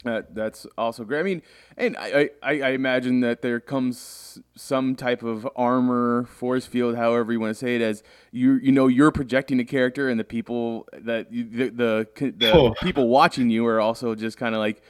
That 0.06 0.36
that's 0.36 0.68
also 0.78 1.06
great. 1.06 1.20
I 1.22 1.24
mean, 1.24 1.42
and 1.78 1.96
I, 1.98 2.30
I, 2.42 2.54
I 2.62 2.70
imagine 2.72 3.22
that 3.22 3.42
there 3.42 3.62
comes 3.62 4.38
some 4.54 4.96
type 4.96 5.24
of 5.24 5.48
armor, 5.56 6.26
force 6.26 6.66
field, 6.66 6.98
however 6.98 7.32
you 7.32 7.40
want 7.40 7.52
to 7.52 7.56
say 7.66 7.78
it, 7.78 7.82
as 7.82 8.04
you 8.32 8.60
you 8.62 8.74
know 8.74 8.88
you're 8.88 9.12
projecting 9.14 9.62
a 9.62 9.64
character, 9.66 10.10
and 10.10 10.20
the 10.20 10.26
people 10.26 10.90
that 10.92 11.32
you, 11.32 11.46
the 11.50 11.70
the, 12.16 12.32
the 12.36 12.52
Oh. 12.52 12.74
people 12.84 13.08
watching 13.08 13.50
you 13.50 13.66
are 13.66 13.80
also 13.80 14.14
just 14.14 14.38
kind 14.38 14.54
of 14.56 14.60
like, 14.60 14.82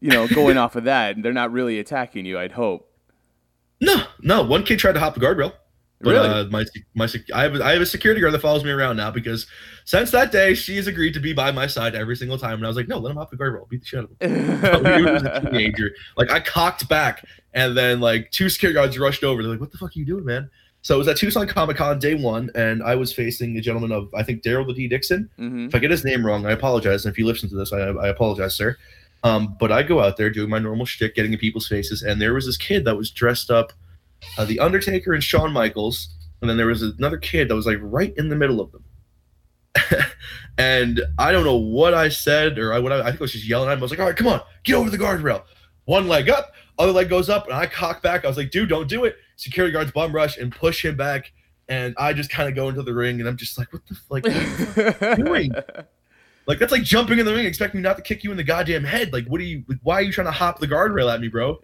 you 0.00 0.10
know, 0.10 0.26
going 0.26 0.58
off 0.64 0.74
of 0.74 0.82
that, 0.84 1.14
and 1.14 1.24
they're 1.24 1.32
not 1.42 1.52
really 1.52 1.78
attacking 1.78 2.26
you. 2.26 2.36
I'd 2.36 2.52
hope. 2.52 2.90
no 3.80 4.06
no 4.22 4.42
one 4.42 4.64
kid 4.64 4.80
tried 4.80 4.94
to 4.94 5.00
hop 5.00 5.14
the 5.14 5.20
guardrail 5.20 5.52
but 6.00 6.10
Really? 6.10 6.28
uh, 6.28 6.44
my 6.46 6.64
my 6.94 7.06
sec- 7.06 7.30
I 7.34 7.42
have 7.42 7.60
I 7.60 7.72
have 7.72 7.82
a 7.82 7.86
security 7.86 8.20
guard 8.20 8.32
that 8.34 8.40
follows 8.40 8.62
me 8.64 8.70
around 8.70 8.96
now 8.96 9.10
because 9.10 9.46
since 9.84 10.10
that 10.12 10.30
day 10.30 10.54
she's 10.54 10.86
agreed 10.86 11.14
to 11.14 11.20
be 11.20 11.32
by 11.32 11.50
my 11.50 11.66
side 11.66 11.94
every 11.94 12.14
single 12.16 12.38
time 12.38 12.54
and 12.54 12.64
I 12.64 12.68
was 12.68 12.76
like 12.76 12.88
no 12.88 12.98
let 12.98 13.10
him 13.10 13.18
off 13.18 13.30
the 13.30 13.36
guardrail 13.36 13.68
beat 13.68 13.80
the 13.80 13.86
shit 13.86 13.98
out 14.00 14.10
of 14.20 14.30
him 14.30 15.04
was 15.14 15.22
a 15.24 15.40
teenager. 15.50 15.90
Like 16.16 16.30
I 16.30 16.40
cocked 16.40 16.88
back, 16.88 17.24
and 17.54 17.76
then 17.76 18.00
like 18.00 18.30
two 18.30 18.48
security 18.48 18.74
guards 18.74 18.98
rushed 18.98 19.24
over. 19.24 19.42
They're 19.42 19.50
like, 19.50 19.60
"What 19.60 19.72
the 19.72 19.78
fuck 19.78 19.90
are 19.90 19.98
you 19.98 20.04
doing, 20.04 20.24
man?" 20.24 20.48
So 20.82 20.94
it 20.94 20.98
was 20.98 21.08
at 21.08 21.16
Tucson 21.16 21.48
Comic 21.48 21.76
Con 21.78 21.98
day 21.98 22.14
one, 22.14 22.50
and 22.54 22.82
I 22.84 22.94
was 22.94 23.12
facing 23.12 23.56
a 23.58 23.60
gentleman 23.60 23.90
of 23.90 24.08
I 24.14 24.22
think 24.22 24.42
Daryl 24.42 24.66
the 24.66 24.74
D 24.74 24.86
Dixon. 24.88 25.28
hmm 25.36 25.66
If 25.66 25.74
I 25.74 25.78
get 25.80 25.90
his 25.90 26.04
name 26.04 26.24
wrong, 26.24 26.46
I 26.46 26.52
apologize. 26.52 27.04
And 27.04 27.12
if 27.12 27.18
you 27.18 27.26
listen 27.26 27.48
to 27.48 27.56
this, 27.56 27.72
I, 27.72 27.78
I 27.78 28.08
apologize, 28.08 28.54
sir. 28.54 28.76
Um, 29.24 29.56
but 29.58 29.72
I 29.72 29.82
go 29.82 30.00
out 30.00 30.16
there 30.16 30.30
doing 30.30 30.48
my 30.48 30.60
normal 30.60 30.86
shtick, 30.86 31.16
getting 31.16 31.32
in 31.32 31.38
people's 31.40 31.66
faces, 31.66 32.02
and 32.02 32.22
there 32.22 32.32
was 32.34 32.46
this 32.46 32.56
kid 32.56 32.84
that 32.84 32.96
was 32.96 33.10
dressed 33.10 33.50
up, 33.50 33.72
uh, 34.36 34.44
the 34.44 34.60
Undertaker 34.60 35.12
and 35.12 35.22
Shawn 35.22 35.52
Michaels, 35.52 36.08
and 36.40 36.48
then 36.48 36.56
there 36.56 36.66
was 36.66 36.82
another 36.82 37.18
kid 37.18 37.48
that 37.48 37.54
was 37.54 37.66
like 37.66 37.78
right 37.80 38.14
in 38.16 38.28
the 38.28 38.36
middle 38.36 38.60
of 38.60 38.72
them. 38.72 38.84
and 40.58 41.00
I 41.18 41.32
don't 41.32 41.44
know 41.44 41.56
what 41.56 41.94
I 41.94 42.08
said 42.08 42.58
or 42.58 42.72
I, 42.72 42.78
what 42.78 42.92
I, 42.92 43.00
I 43.00 43.04
think 43.04 43.20
I 43.20 43.24
was 43.24 43.32
just 43.32 43.46
yelling 43.46 43.68
at 43.68 43.74
him. 43.74 43.78
I 43.78 43.82
was 43.82 43.90
like, 43.90 44.00
"All 44.00 44.06
right, 44.06 44.16
come 44.16 44.26
on, 44.26 44.40
get 44.64 44.74
over 44.74 44.90
the 44.90 44.98
guardrail." 44.98 45.42
One 45.84 46.08
leg 46.08 46.28
up, 46.28 46.52
other 46.78 46.92
leg 46.92 47.08
goes 47.08 47.28
up, 47.28 47.46
and 47.46 47.54
I 47.54 47.66
cock 47.66 48.02
back. 48.02 48.24
I 48.24 48.28
was 48.28 48.36
like, 48.36 48.50
"Dude, 48.50 48.68
don't 48.68 48.88
do 48.88 49.04
it!" 49.04 49.16
Security 49.36 49.72
guards 49.72 49.92
bum 49.92 50.12
rush 50.12 50.36
and 50.36 50.52
push 50.52 50.84
him 50.84 50.96
back, 50.96 51.32
and 51.68 51.94
I 51.98 52.12
just 52.12 52.30
kind 52.30 52.48
of 52.48 52.54
go 52.54 52.68
into 52.68 52.82
the 52.82 52.94
ring, 52.94 53.20
and 53.20 53.28
I'm 53.28 53.36
just 53.36 53.58
like, 53.58 53.72
"What 53.72 53.82
the 53.86 53.96
like?" 54.10 54.24
what 54.24 55.02
are 55.02 55.16
you 55.16 55.24
doing? 55.24 55.52
Like 56.46 56.58
that's 56.58 56.72
like 56.72 56.82
jumping 56.82 57.18
in 57.18 57.26
the 57.26 57.34
ring, 57.34 57.44
expecting 57.46 57.80
me 57.80 57.86
not 57.86 57.96
to 57.98 58.02
kick 58.02 58.24
you 58.24 58.30
in 58.30 58.36
the 58.36 58.44
goddamn 58.44 58.82
head. 58.82 59.12
Like, 59.12 59.26
what 59.26 59.40
are 59.40 59.44
you? 59.44 59.64
Like, 59.68 59.78
why 59.82 59.96
are 59.96 60.02
you 60.02 60.12
trying 60.12 60.26
to 60.28 60.32
hop 60.32 60.60
the 60.60 60.66
guardrail 60.66 61.12
at 61.12 61.20
me, 61.20 61.28
bro? 61.28 61.62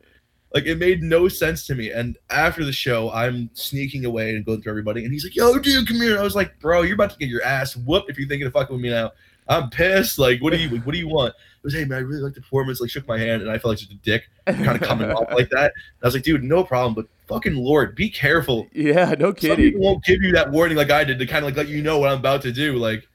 Like, 0.55 0.67
it 0.67 0.79
made 0.79 1.03
no 1.03 1.27
sense 1.27 1.67
to 1.67 1.75
me. 1.75 1.91
And 1.91 2.17
after 2.31 2.65
the 2.65 2.73
show, 2.73 3.11
I'm 3.11 3.51
sneaking 3.55 4.05
away 4.05 4.31
and 4.31 4.47
going 4.47 4.63
through 4.63 4.71
everybody, 4.71 5.03
and 5.05 5.13
he's 5.13 5.25
like, 5.25 5.35
"Yo, 5.35 5.59
dude, 5.59 5.89
come 5.89 5.97
here." 5.97 6.17
I 6.17 6.23
was 6.23 6.37
like, 6.37 6.59
"Bro, 6.61 6.83
you're 6.83 6.95
about 6.95 7.11
to 7.11 7.19
get 7.19 7.29
your 7.29 7.43
ass 7.43 7.77
whooped 7.77 8.09
if 8.09 8.17
you're 8.17 8.29
thinking 8.29 8.47
of 8.47 8.53
fucking 8.53 8.75
with 8.75 8.83
me 8.83 8.91
now." 8.91 9.11
I'm 9.49 9.69
pissed. 9.69 10.19
Like, 10.19 10.41
what 10.41 10.53
do 10.53 10.59
you? 10.59 10.79
What 10.81 10.93
do 10.93 10.99
you 10.99 11.09
want? 11.09 11.35
It 11.35 11.65
was, 11.65 11.75
hey 11.75 11.85
man, 11.85 11.99
I 11.99 12.03
really 12.03 12.23
like 12.23 12.35
the 12.35 12.41
performance. 12.41 12.81
Like, 12.81 12.89
shook 12.89 13.07
my 13.09 13.19
hand, 13.19 13.43
and 13.43 13.51
I 13.51 13.59
felt 13.59 13.73
like 13.73 13.79
such 13.79 13.91
a 13.91 13.95
dick, 13.97 14.23
kind 14.47 14.81
of 14.81 14.81
coming 14.81 15.11
off 15.11 15.33
like 15.33 15.51
that. 15.51 15.73
And 15.75 16.03
I 16.03 16.07
was 16.07 16.15
like, 16.15 16.23
dude, 16.23 16.45
no 16.45 16.63
problem, 16.63 16.95
but 16.95 17.07
fucking 17.27 17.57
lord, 17.57 17.97
be 17.97 18.09
careful. 18.09 18.69
Yeah, 18.75 19.15
no 19.19 19.27
Some 19.31 19.35
kidding. 19.35 19.57
people 19.57 19.81
won't 19.81 20.05
give 20.05 20.23
you 20.23 20.33
that 20.33 20.51
warning 20.51 20.77
like 20.77 20.91
I 20.91 21.05
did 21.05 21.19
to 21.19 21.27
kind 21.27 21.45
of 21.45 21.49
like 21.51 21.57
let 21.57 21.69
you 21.69 21.83
know 21.83 21.99
what 21.99 22.11
I'm 22.11 22.19
about 22.19 22.43
to 22.43 22.53
do. 22.53 22.77
Like, 22.77 23.07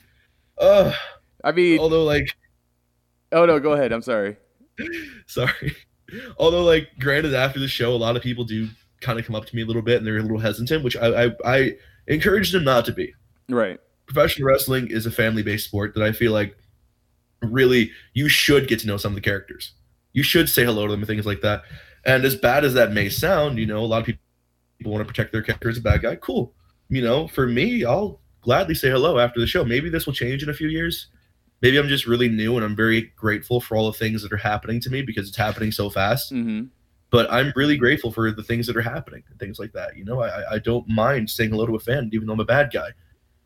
uh, 0.58 0.94
I 1.44 1.52
mean, 1.54 1.80
although 1.80 2.04
like 2.04 2.28
oh 3.32 3.46
no, 3.46 3.60
go 3.60 3.74
ahead. 3.74 3.92
I'm 3.92 4.02
sorry. 4.02 4.36
sorry 5.26 5.76
although 6.38 6.64
like 6.64 6.90
granted 7.00 7.34
after 7.34 7.60
the 7.60 7.68
show 7.68 7.94
a 7.94 7.98
lot 7.98 8.16
of 8.16 8.22
people 8.22 8.44
do 8.44 8.68
kind 9.02 9.20
of 9.20 9.26
come 9.26 9.36
up 9.36 9.46
to 9.46 9.56
me 9.56 9.62
a 9.62 9.66
little 9.66 9.82
bit 9.82 9.98
and 9.98 10.08
they're 10.08 10.18
a 10.18 10.22
little 10.22 10.40
hesitant 10.40 10.84
which 10.84 10.98
i 10.98 11.26
i, 11.26 11.32
I 11.46 11.76
encourage 12.08 12.52
them 12.52 12.64
not 12.64 12.86
to 12.86 12.92
be. 12.92 13.14
Right. 13.48 13.80
professional 14.06 14.48
wrestling 14.48 14.88
is 14.90 15.06
a 15.06 15.12
family-based 15.12 15.66
sport 15.66 15.94
that 15.96 16.04
i 16.04 16.12
feel 16.12 16.32
like 16.32 16.56
really 17.42 17.92
you 18.14 18.30
should 18.30 18.68
get 18.68 18.80
to 18.80 18.88
know 18.88 18.98
some 18.98 19.12
of 19.12 19.16
the 19.16 19.22
characters. 19.22 19.74
You 20.14 20.24
should 20.24 20.50
say 20.50 20.66
hello 20.66 20.88
to 20.88 20.92
them 20.92 21.02
and 21.02 21.08
things 21.08 21.26
like 21.26 21.42
that. 21.42 21.64
And 22.06 22.26
as 22.26 22.36
bad 22.36 22.66
as 22.66 22.74
that 22.74 22.92
may 22.92 23.10
sound 23.10 23.58
you 23.58 23.66
know 23.66 23.80
a 23.80 23.86
lot 23.86 24.00
of 24.00 24.06
people 24.06 24.22
people 24.78 24.94
want 24.94 25.06
to 25.06 25.12
protect 25.12 25.34
their 25.34 25.42
character 25.42 25.70
as 25.70 25.78
a 25.78 25.82
bad 25.82 26.02
guy 26.02 26.16
cool. 26.16 26.54
You 26.90 27.02
know 27.02 27.28
for 27.28 27.46
me 27.48 27.86
i'll 27.86 28.22
gladly 28.42 28.74
say 28.76 28.90
hello 28.90 29.20
after 29.20 29.40
the 29.40 29.48
show. 29.48 29.64
Maybe 29.64 29.90
this 29.90 30.06
will 30.06 30.14
change 30.14 30.44
in 30.44 30.50
a 30.50 30.54
few 30.54 30.70
years 30.70 31.08
maybe 31.62 31.78
i'm 31.78 31.88
just 31.88 32.06
really 32.08 32.30
new 32.30 32.56
and 32.56 32.66
i'm 32.66 32.76
very 32.76 33.12
grateful 33.16 33.60
for 33.62 33.76
all 33.78 33.92
the 33.92 33.98
things 33.98 34.22
that 34.24 34.32
are 34.32 34.38
happening 34.38 34.80
to 34.80 34.90
me 34.90 35.02
because 35.02 35.28
it's 35.28 35.38
happening 35.38 35.72
so 35.72 35.90
fast 35.90 36.30
hmm 36.32 36.64
but 37.12 37.28
I'm 37.34 37.52
really 37.56 37.76
grateful 37.76 38.12
for 38.12 38.32
the 38.32 38.44
things 38.44 38.68
that 38.68 38.78
are 38.78 38.84
happening 38.84 39.24
and 39.32 39.40
things 39.40 39.58
like 39.58 39.72
that. 39.74 39.98
You 39.98 40.06
know, 40.06 40.22
I, 40.22 40.54
I 40.54 40.60
don't 40.60 40.88
mind 40.88 41.28
saying 41.32 41.50
hello 41.50 41.66
to 41.66 41.76
a 41.76 41.80
fan, 41.80 42.12
even 42.14 42.28
though 42.28 42.34
I'm 42.34 42.40
a 42.40 42.46
bad 42.46 42.70
guy. 42.72 42.90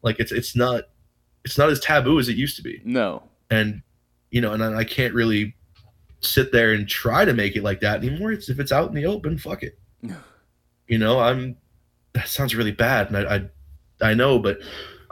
Like 0.02 0.20
it's 0.20 0.34
it's 0.34 0.54
not 0.54 0.90
it's 1.46 1.58
not 1.58 1.70
as 1.70 1.80
taboo 1.80 2.20
as 2.20 2.28
it 2.28 2.36
used 2.36 2.58
to 2.58 2.62
be, 2.62 2.82
No. 2.84 3.24
and 3.50 3.82
you 4.32 4.42
know, 4.42 4.52
and 4.52 4.62
I 4.62 4.80
I 4.80 4.84
can't 4.84 5.14
really 5.14 5.56
sit 6.20 6.52
there 6.52 6.74
and 6.74 6.90
try 6.90 7.24
to 7.24 7.34
make 7.34 7.56
it 7.56 7.64
like 7.64 7.80
that 7.80 8.04
anymore. 8.04 8.34
It's 8.34 8.50
if 8.50 8.60
it's 8.60 8.74
out 8.74 8.90
in 8.90 8.96
the 8.96 9.06
open, 9.06 9.38
fuck 9.38 9.64
it. 9.64 9.80
You 10.90 10.98
know, 10.98 11.22
I'm 11.22 11.56
that 12.12 12.28
sounds 12.28 12.54
really 12.56 12.74
bad, 12.74 13.12
and 13.12 13.16
I 13.16 13.36
I, 14.02 14.10
I 14.10 14.14
know, 14.14 14.40
but 14.40 14.58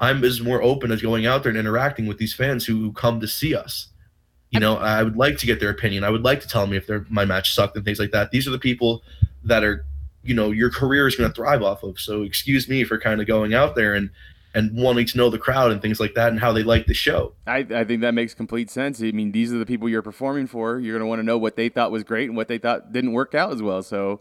I'm 0.02 0.24
as 0.24 0.42
more 0.42 0.62
open 0.62 0.92
as 0.92 1.02
going 1.02 1.28
out 1.28 1.44
there 1.44 1.52
and 1.52 1.60
interacting 1.60 2.08
with 2.08 2.18
these 2.18 2.34
fans 2.34 2.66
who 2.66 2.92
come 2.94 3.20
to 3.22 3.28
see 3.28 3.56
us. 3.56 3.88
You 4.50 4.60
know, 4.60 4.76
I 4.76 5.02
would 5.02 5.16
like 5.16 5.38
to 5.38 5.46
get 5.46 5.62
their 5.62 5.70
opinion. 5.70 6.04
I 6.04 6.10
would 6.10 6.24
like 6.24 6.42
to 6.42 6.48
tell 6.48 6.66
them 6.66 6.74
if 6.74 6.86
their 6.86 7.06
my 7.10 7.24
match 7.24 7.54
sucked 7.54 7.78
and 7.78 7.86
things 7.86 8.00
like 8.00 8.12
that. 8.12 8.32
These 8.32 8.48
are 8.48 8.52
the 8.52 8.60
people 8.60 9.02
that 9.46 9.64
are, 9.64 9.86
you 10.24 10.34
know, 10.34 10.52
your 10.52 10.70
career 10.70 11.08
is 11.08 11.16
going 11.16 11.30
to 11.30 11.34
thrive 11.34 11.64
off 11.64 11.84
of. 11.84 12.00
So 12.02 12.24
excuse 12.24 12.68
me 12.68 12.84
for 12.84 12.98
kind 12.98 13.22
of 13.22 13.28
going 13.28 13.54
out 13.54 13.76
there 13.76 13.94
and 13.94 14.10
and 14.54 14.76
wanting 14.76 15.06
to 15.06 15.18
know 15.18 15.30
the 15.30 15.38
crowd 15.38 15.72
and 15.72 15.82
things 15.82 16.00
like 16.00 16.14
that 16.16 16.30
and 16.30 16.40
how 16.40 16.52
they 16.52 16.64
like 16.64 16.86
the 16.86 16.94
show. 16.94 17.34
I, 17.48 17.60
I 17.74 17.86
think 17.86 18.02
that 18.02 18.14
makes 18.14 18.34
complete 18.34 18.70
sense. 18.70 19.02
I 19.02 19.12
mean, 19.12 19.32
these 19.32 19.54
are 19.54 19.58
the 19.58 19.66
people 19.66 19.88
you're 19.88 20.02
performing 20.02 20.48
for. 20.48 20.80
You're 20.80 20.94
going 20.94 21.06
to 21.06 21.08
want 21.08 21.20
to 21.20 21.24
know 21.24 21.38
what 21.38 21.56
they 21.56 21.70
thought 21.70 21.90
was 21.90 22.04
great 22.04 22.28
and 22.28 22.36
what 22.36 22.50
they 22.50 22.58
thought 22.58 22.92
didn't 22.92 23.14
work 23.14 23.34
out 23.34 23.54
as 23.54 23.62
well. 23.62 23.82
So, 23.82 24.20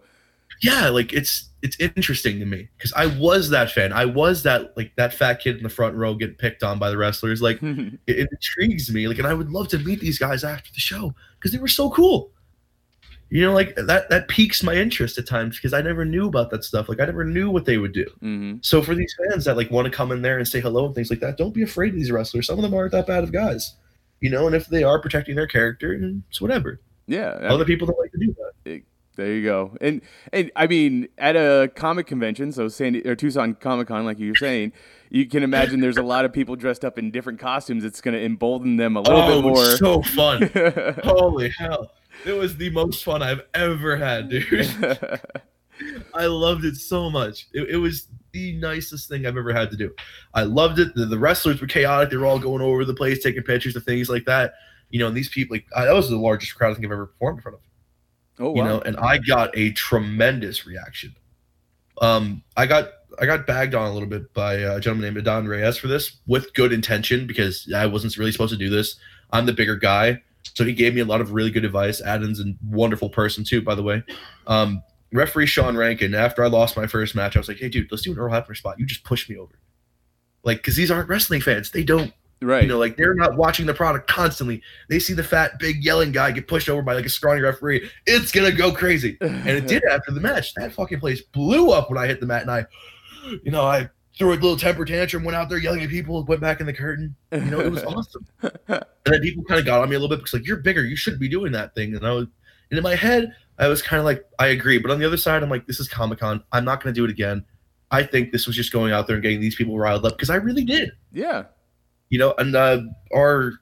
Yeah, 0.63 0.89
like 0.91 1.13
it's 1.13 1.50
it's 1.63 1.79
interesting 1.79 2.39
to 2.39 2.47
me 2.47 2.69
because 2.79 2.93
I 2.95 3.07
was 3.07 3.51
that 3.51 3.71
fan. 3.71 3.93
I 3.93 4.05
was 4.07 4.43
that 4.45 4.77
like 4.77 4.93
that 4.97 5.13
fat 5.15 5.41
kid 5.41 5.57
in 5.59 5.63
the 5.63 5.69
front 5.69 5.95
row 5.95 6.15
getting 6.15 6.37
picked 6.37 6.63
on 6.63 6.79
by 6.79 6.91
the 6.91 6.97
wrestlers. 6.97 7.43
Like 7.43 7.63
it, 7.63 7.99
it 8.07 8.29
intrigues 8.33 8.91
me. 8.93 9.07
Like, 9.09 9.19
and 9.19 9.27
I 9.27 9.35
would 9.35 9.51
love 9.51 9.69
to 9.69 9.79
meet 9.79 10.01
these 10.01 10.19
guys 10.19 10.43
after 10.45 10.73
the 10.73 10.81
show 10.81 11.15
because 11.39 11.53
they 11.53 11.59
were 11.59 11.69
so 11.69 11.91
cool. 11.91 12.31
You 13.33 13.43
know, 13.43 13.53
like 13.53 13.77
that 13.77 14.11
that 14.11 14.27
piques 14.27 14.63
my 14.63 14.75
interest 14.75 15.17
at 15.19 15.27
times 15.27 15.57
because 15.57 15.73
I 15.73 15.83
never 15.83 16.05
knew 16.05 16.27
about 16.27 16.51
that 16.51 16.65
stuff. 16.65 16.89
Like 16.89 16.99
I 16.99 17.05
never 17.05 17.25
knew 17.25 17.49
what 17.51 17.65
they 17.65 17.79
would 17.79 17.93
do. 17.93 18.07
hmm 18.21 18.55
So 18.63 18.83
for 18.83 18.95
these 18.95 19.15
fans 19.31 19.45
that 19.45 19.57
like 19.57 19.71
want 19.71 19.85
to 19.85 19.91
come 19.91 20.11
in 20.11 20.21
there 20.23 20.39
and 20.39 20.49
say 20.49 20.61
hello 20.61 20.87
and 20.87 20.95
things 20.95 21.11
like 21.11 21.21
that, 21.21 21.37
don't 21.37 21.55
be 21.55 21.63
afraid 21.63 21.91
of 21.91 21.97
these 21.97 22.11
wrestlers. 22.11 22.47
Some 22.49 22.59
of 22.59 22.63
them 22.63 22.75
aren't 22.75 22.91
that 22.93 23.07
bad 23.07 23.23
of 23.23 23.31
guys. 23.33 23.75
You 24.21 24.31
know, 24.31 24.47
and 24.47 24.57
if 24.57 24.67
they 24.67 24.83
are 24.83 24.99
protecting 25.01 25.37
their 25.37 25.47
character, 25.47 25.93
it's 26.29 26.41
whatever. 26.41 26.81
yeah. 27.07 27.39
I 27.41 27.47
Other 27.47 27.65
people 27.65 27.87
don't 27.87 27.99
like 27.99 28.13
to 28.13 28.19
do 28.19 28.35
that. 28.35 28.83
There 29.21 29.35
you 29.35 29.45
go. 29.45 29.77
And 29.83 30.01
and 30.33 30.51
I 30.57 30.67
mean, 30.67 31.09
at 31.19 31.37
a 31.37 31.71
comic 31.75 32.07
convention, 32.07 32.53
so 32.53 32.69
Sandy 32.69 33.07
or 33.07 33.15
Tucson 33.15 33.55
Comic 33.55 33.89
Con, 33.89 34.07
like 34.07 34.19
you 34.19 34.31
were 34.31 34.35
saying, 34.35 34.73
you 35.11 35.27
can 35.27 35.43
imagine 35.43 35.81
there's 35.81 35.99
a 35.99 36.03
lot 36.03 36.25
of 36.25 36.33
people 36.33 36.57
dressed 36.57 36.87
up 36.87 36.99
in 36.99 37.11
different 37.11 37.39
costumes. 37.39 37.85
It's 37.85 38.01
going 38.01 38.15
to 38.15 38.25
embolden 38.25 38.79
them 38.79 38.97
a 38.97 39.01
little 39.03 39.21
oh, 39.21 39.43
bit 39.43 39.45
it 39.45 39.51
was 39.51 39.81
more. 39.83 40.03
so 40.03 40.03
fun. 40.15 40.51
Holy 41.05 41.51
hell. 41.51 41.93
It 42.25 42.33
was 42.33 42.57
the 42.57 42.71
most 42.71 43.05
fun 43.05 43.23
I've 43.23 43.43
ever 43.53 43.95
had, 43.95 44.31
dude. 44.31 44.41
I 46.15 46.25
loved 46.25 46.65
it 46.65 46.77
so 46.77 47.11
much. 47.11 47.47
It, 47.53 47.71
it 47.71 47.77
was 47.77 48.09
the 48.33 48.57
nicest 48.57 49.07
thing 49.11 49.27
I've 49.27 49.37
ever 49.37 49.53
had 49.53 49.71
to 49.71 49.77
do. 49.77 49.93
I 50.33 50.45
loved 50.45 50.79
it. 50.79 50.95
The, 50.95 51.05
the 51.05 51.19
wrestlers 51.19 51.61
were 51.61 51.67
chaotic. 51.67 52.09
They 52.09 52.17
were 52.17 52.27
all 52.27 52.39
going 52.39 52.63
over 52.63 52.87
the 52.87 52.95
place, 52.95 53.23
taking 53.23 53.43
pictures 53.43 53.77
of 53.77 53.85
things 53.85 54.09
like 54.09 54.25
that. 54.25 54.55
You 54.89 54.99
know, 54.99 55.09
and 55.09 55.17
these 55.17 55.29
people, 55.29 55.57
like, 55.57 55.67
I, 55.77 55.85
that 55.85 55.95
was 55.95 56.09
the 56.09 56.17
largest 56.17 56.55
crowd 56.57 56.71
I 56.71 56.75
think 56.75 56.87
I've 56.87 56.93
ever 56.93 57.07
performed 57.07 57.39
in 57.39 57.43
front 57.43 57.57
of. 57.57 57.61
Oh 58.41 58.55
you 58.55 58.65
know 58.65 58.81
and 58.81 58.97
i 58.97 59.19
got 59.19 59.57
a 59.57 59.73
tremendous 59.73 60.67
reaction. 60.67 61.15
Um 62.01 62.43
i 62.57 62.67
got 62.67 62.91
i 63.21 63.27
got 63.27 63.47
bagged 63.47 63.75
on 63.75 63.89
a 63.89 63.93
little 63.93 64.09
bit 64.09 64.33
by 64.35 64.55
a 64.55 64.81
gentleman 64.81 65.15
named 65.15 65.19
Adon 65.19 65.47
Reyes 65.47 65.77
for 65.77 65.89
this 65.89 66.17
with 66.27 66.53
good 66.55 66.73
intention 66.73 67.27
because 67.27 67.71
i 67.75 67.87
wasn't 67.87 68.17
really 68.17 68.33
supposed 68.33 68.53
to 68.53 68.59
do 68.59 68.71
this. 68.71 68.97
I'm 69.33 69.47
the 69.47 69.53
bigger 69.53 69.77
guy 69.77 70.23
so 70.55 70.65
he 70.65 70.73
gave 70.73 70.95
me 70.95 71.01
a 71.01 71.05
lot 71.05 71.21
of 71.21 71.33
really 71.33 71.51
good 71.51 71.65
advice. 71.65 72.01
Adam's 72.01 72.41
a 72.41 72.45
wonderful 72.67 73.11
person 73.11 73.45
too 73.45 73.63
by 73.63 73.75
the 73.75 73.83
way. 73.83 74.03
Um 74.47 74.83
referee 75.13 75.47
sean 75.47 75.77
rankin 75.77 76.15
after 76.15 76.45
i 76.45 76.47
lost 76.47 76.77
my 76.77 76.87
first 76.87 77.17
match 77.17 77.35
i 77.35 77.41
was 77.41 77.49
like 77.49 77.57
hey 77.57 77.69
dude 77.69 77.91
let's 77.91 78.05
do 78.05 78.13
an 78.13 78.19
earl 78.19 78.31
hebner 78.31 78.57
spot. 78.57 78.79
You 78.79 78.87
just 78.87 79.05
push 79.05 79.29
me 79.29 79.37
over. 79.37 79.59
Like 80.43 80.59
because 80.59 80.77
these 80.77 80.91
aren't 80.91 81.09
wrestling 81.09 81.43
fans. 81.43 81.71
They 81.71 81.85
don't 81.85 82.13
right. 82.43 82.63
you 82.63 82.69
know, 82.69 82.79
like 82.79 82.97
they're 82.97 83.15
not 83.15 83.37
watching 83.37 83.67
the 83.67 83.75
product 83.75 84.09
constantly. 84.09 84.63
They 84.89 84.99
see 84.99 85.13
the 85.13 85.25
fat, 85.25 85.59
big, 85.59 85.85
yelling 85.85 86.13
guy 86.13 86.31
get 86.33 86.49
pushed 86.49 86.69
over 86.69 86.83
by 86.83 86.95
like 86.95 87.07
a 87.07 87.11
scrawny 87.11 87.41
referee. 87.41 87.91
It's 88.07 88.33
gonna 88.33 88.53
go 88.53 88.73
crazy, 88.73 89.17
and 89.21 89.49
it 89.49 89.67
did 89.67 89.85
after 89.85 90.13
the 90.13 90.21
match. 90.21 90.55
That 90.55 90.73
fucking 90.73 91.01
place 91.01 91.21
blew 91.21 91.71
up 91.71 91.91
when 91.91 91.99
I 91.99 92.07
hit 92.07 92.21
the 92.21 92.27
mat, 92.27 92.43
and 92.43 92.51
I, 92.51 92.67
you 93.43 93.51
know, 93.51 93.65
I 93.65 93.89
threw 94.19 94.33
a 94.33 94.35
little 94.35 94.57
temper 94.57 94.85
tantrum, 94.85 95.25
went 95.25 95.37
out 95.37 95.49
there 95.49 95.59
yelling 95.59 95.83
at 95.83 95.89
people, 95.89 96.25
went 96.25 96.41
back 96.41 96.61
in 96.61 96.67
the 96.67 96.73
curtain. 96.73 97.15
You 97.33 97.41
know, 97.41 97.61
it 97.61 97.71
was 97.71 97.85
awesome. 97.85 98.27
And 99.07 99.15
then 99.15 99.23
people 99.23 99.43
kind 99.45 99.59
of 99.59 99.65
got 99.65 99.81
on 99.81 99.89
me 99.89 99.97
a 99.97 99.99
little 99.99 100.15
bit 100.15 100.23
because 100.23 100.35
like 100.35 100.47
you're 100.47 100.59
bigger, 100.59 100.85
you 100.85 100.95
shouldn't 100.95 101.23
be 101.23 101.29
doing 101.29 101.53
that 101.53 101.75
thing. 101.75 101.97
And 101.97 102.07
I 102.07 102.13
was, 102.13 102.27
and 102.71 102.77
in 102.77 102.83
my 102.83 102.95
head, 102.95 103.35
I 103.59 103.67
was 103.67 103.81
kind 103.81 103.99
of 103.99 104.05
like, 104.05 104.27
I 104.39 104.49
agree, 104.49 104.77
but 104.77 104.91
on 104.91 105.01
the 105.01 105.07
other 105.07 105.17
side, 105.17 105.43
I'm 105.43 105.49
like, 105.49 105.67
this 105.67 105.81
is 105.81 105.89
Comic 105.89 106.19
Con. 106.19 106.45
I'm 106.53 106.67
not 106.67 106.83
gonna 106.83 106.93
do 106.93 107.05
it 107.05 107.11
again. 107.11 107.43
I 107.91 108.03
think 108.03 108.31
this 108.31 108.47
was 108.47 108.55
just 108.55 108.73
going 108.73 108.93
out 108.93 109.07
there 109.07 109.17
and 109.17 109.23
getting 109.23 109.41
these 109.41 109.55
people 109.55 109.79
riled 109.79 110.05
up 110.05 110.13
because 110.13 110.29
I 110.29 110.37
really 110.37 110.65
did 110.65 110.93
yeah. 111.13 111.45
You 112.11 112.19
know 112.19 112.35
and 112.39 112.55
uh 112.55 112.83
our 113.15 113.53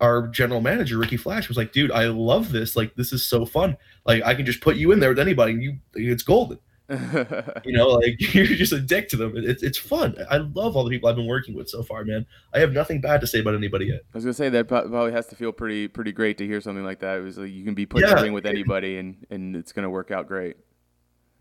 our 0.00 0.28
general 0.28 0.60
manager 0.60 0.98
ricky 0.98 1.16
flash 1.16 1.48
was 1.48 1.56
like 1.56 1.72
dude 1.72 1.90
i 1.92 2.04
love 2.06 2.52
this. 2.52 2.76
Like 2.76 2.94
this 2.96 3.12
is 3.12 3.24
so 3.24 3.44
fun. 3.44 3.76
Like 4.06 4.22
i 4.24 4.34
can 4.34 4.46
just 4.46 4.60
put 4.62 4.76
you 4.76 4.92
in 4.92 5.00
there 5.00 5.10
with 5.10 5.18
anybody 5.18 5.52
and 5.52 5.62
you 5.62 5.78
it's 5.94 6.22
golden. 6.22 6.58
You 7.64 7.72
know 7.76 7.88
like 7.88 8.14
you're 8.34 8.46
just 8.46 8.72
a 8.72 8.78
dick 8.80 9.08
to 9.08 9.16
them. 9.16 9.32
It's, 9.36 9.62
it's 9.62 9.78
fun. 9.78 10.14
I 10.30 10.36
love 10.36 10.76
all 10.76 10.84
the 10.84 10.90
people 10.90 11.08
i've 11.08 11.16
been 11.16 11.26
working 11.26 11.54
with 11.54 11.68
so 11.68 11.82
far 11.82 12.04
man. 12.04 12.24
I 12.54 12.60
have 12.60 12.72
nothing 12.72 13.00
bad 13.00 13.20
to 13.22 13.26
say 13.26 13.40
about 13.40 13.54
anybody 13.54 13.86
yet. 13.86 14.02
I 14.14 14.16
was 14.18 14.24
gonna 14.24 14.34
say 14.34 14.48
that 14.50 14.68
probably 14.68 15.12
has 15.12 15.26
to 15.28 15.34
feel 15.36 15.50
pretty 15.52 15.88
pretty 15.88 16.12
great 16.12 16.38
to 16.38 16.46
hear 16.46 16.60
something 16.60 16.84
like 16.84 17.00
that. 17.00 17.18
It 17.18 17.22
was 17.22 17.38
like 17.38 17.50
you 17.50 17.64
can 17.64 17.74
be 17.74 17.86
put 17.86 18.02
in 18.02 18.08
Yeah. 18.08 18.14
the 18.16 18.22
ring 18.22 18.32
with 18.34 18.46
anybody 18.46 18.98
and 18.98 19.26
and 19.30 19.56
it's 19.56 19.72
gonna 19.72 19.90
work 19.90 20.10
out 20.12 20.28
great. 20.28 20.56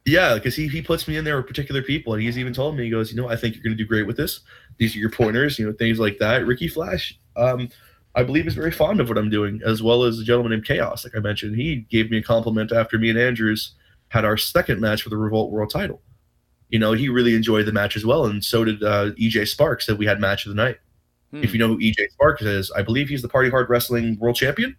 Yeah 0.06 0.36
because 0.36 0.56
he, 0.56 0.68
he 0.68 0.82
puts 0.82 1.08
me 1.08 1.18
in 1.18 1.26
there 1.26 1.38
with 1.38 1.48
particular 1.48 1.82
people 1.82 2.14
and 2.14 2.22
he's 2.22 2.38
even 2.38 2.54
told 2.54 2.78
me 2.78 2.84
he 2.84 2.90
goes 2.90 3.12
you 3.12 3.18
know 3.18 3.30
i 3.30 3.36
think 3.36 3.56
you're 3.56 3.64
going 3.64 3.76
to 3.76 3.84
do 3.84 3.88
great 3.88 4.08
with 4.08 4.18
this 4.18 4.42
these 4.78 4.96
are 4.96 5.00
your 5.00 5.10
pointers 5.10 5.58
you 5.58 5.66
know 5.66 5.74
things 5.74 6.00
like 6.00 6.18
that 6.20 6.46
ricky 6.46 6.68
flash 6.68 7.18
um 7.36 7.70
I 8.16 8.24
believe 8.24 8.48
is 8.48 8.56
very 8.56 8.72
fond 8.72 9.02
of 9.02 9.10
what 9.10 9.18
I'm 9.18 9.30
doing, 9.30 9.62
as 9.66 9.84
well 9.84 10.04
as 10.04 10.20
a 10.20 10.24
gentleman 10.24 10.54
named 10.54 10.66
Chaos, 10.66 11.04
like 11.04 11.16
I 11.16 11.20
mentioned. 11.20 11.58
He 11.58 11.86
gave 11.90 12.10
me 12.10 12.18
a 12.18 12.24
compliment 12.24 12.72
after 12.72 12.98
me 12.98 13.10
and 13.10 13.20
Andrews 13.20 13.74
had 14.08 14.24
our 14.24 14.38
second 14.38 14.80
match 14.80 15.02
for 15.04 15.10
the 15.10 15.18
Revolt 15.18 15.52
World 15.52 15.70
Title. 15.70 16.02
You 16.70 16.80
know, 16.80 16.94
he 16.94 17.10
really 17.10 17.36
enjoyed 17.36 17.66
the 17.66 17.74
match 17.74 17.96
as 17.98 18.06
well, 18.06 18.26
and 18.26 18.44
so 18.44 18.64
did 18.64 18.82
uh, 18.82 19.12
EJ 19.12 19.50
Sparks. 19.50 19.86
That 19.86 19.98
we 19.98 20.06
had 20.06 20.20
match 20.20 20.46
of 20.46 20.56
the 20.56 20.56
night. 20.56 20.78
Hmm. 21.32 21.44
If 21.44 21.52
you 21.54 21.60
know 21.60 21.68
who 21.68 21.78
EJ 21.78 22.12
Sparks 22.12 22.42
is, 22.42 22.72
I 22.72 22.82
believe 22.82 23.10
he's 23.10 23.22
the 23.22 23.28
Party 23.28 23.50
Hard 23.50 23.70
Wrestling 23.70 24.18
World 24.18 24.36
Champion 24.36 24.76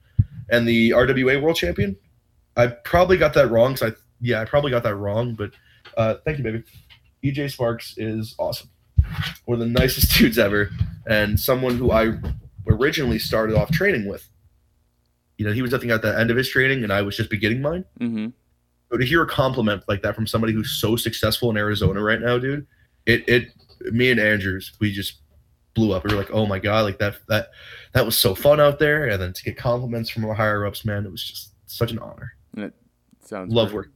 and 0.49 0.67
the 0.67 0.91
RWA 0.91 1.41
World 1.41 1.57
Champion. 1.57 1.97
I 2.57 2.69
probably 2.69 3.19
got 3.19 3.35
that 3.35 3.51
wrong. 3.51 3.77
So 3.77 3.89
I, 3.89 3.93
yeah, 4.21 4.41
I 4.41 4.45
probably 4.45 4.71
got 4.71 4.83
that 4.85 4.97
wrong. 4.97 5.35
But 5.35 5.53
uh, 5.97 6.15
thank 6.25 6.39
you, 6.39 6.45
baby. 6.45 6.65
EJ 7.25 7.53
Sparks 7.53 7.95
is 7.97 8.35
awesome. 8.39 8.71
One 9.45 9.61
of 9.61 9.67
the 9.67 9.79
nicest 9.79 10.13
dudes 10.19 10.39
ever, 10.39 10.71
and 11.09 11.39
someone 11.39 11.77
who 11.77 11.93
I 11.93 12.15
originally 12.69 13.19
started 13.19 13.57
off 13.57 13.71
training 13.71 14.09
with. 14.09 14.29
You 15.39 15.47
know, 15.47 15.53
he 15.53 15.63
was 15.63 15.71
nothing 15.71 15.91
at 15.91 16.03
the 16.03 16.19
end 16.19 16.31
of 16.31 16.37
his 16.37 16.49
training, 16.49 16.83
and 16.83 16.93
I 16.93 17.03
was 17.03 17.17
just 17.17 17.31
beginning 17.31 17.61
mine. 17.61 17.85
Mm-hmm. 18.01 18.29
So 18.91 18.97
to 18.97 19.05
hear 19.05 19.23
a 19.23 19.27
compliment 19.27 19.83
like 19.89 20.03
that 20.03 20.15
from 20.15 20.27
somebody 20.27 20.53
who's 20.53 20.71
so 20.81 20.97
successful 20.97 21.51
in 21.51 21.57
Arizona 21.57 22.03
right 22.03 22.21
now, 22.21 22.39
dude, 22.39 22.67
it 23.05 23.29
it 23.29 23.49
me 23.93 24.11
and 24.11 24.19
Andrews, 24.19 24.73
we 24.81 24.93
just 24.93 25.21
blew 25.75 25.93
up. 25.93 26.05
We 26.05 26.15
were 26.15 26.19
like, 26.19 26.31
oh 26.33 26.47
my 26.47 26.59
god, 26.59 26.85
like 26.85 26.99
that 26.99 27.17
that 27.29 27.49
that 27.93 28.07
was 28.07 28.17
so 28.17 28.35
fun 28.35 28.61
out 28.61 28.79
there, 28.79 29.09
and 29.09 29.21
then 29.21 29.33
to 29.33 29.43
get 29.43 29.59
compliments 29.59 30.09
from 30.09 30.25
our 30.25 30.35
higher 30.35 30.65
ups, 30.65 30.85
man, 30.85 31.05
it 31.05 31.11
was 31.11 31.23
just 31.23 31.53
such 31.67 31.91
an 31.91 31.99
honor. 31.99 32.33
Sounds 33.27 33.53
Love 33.53 33.73
perfect. 33.73 33.96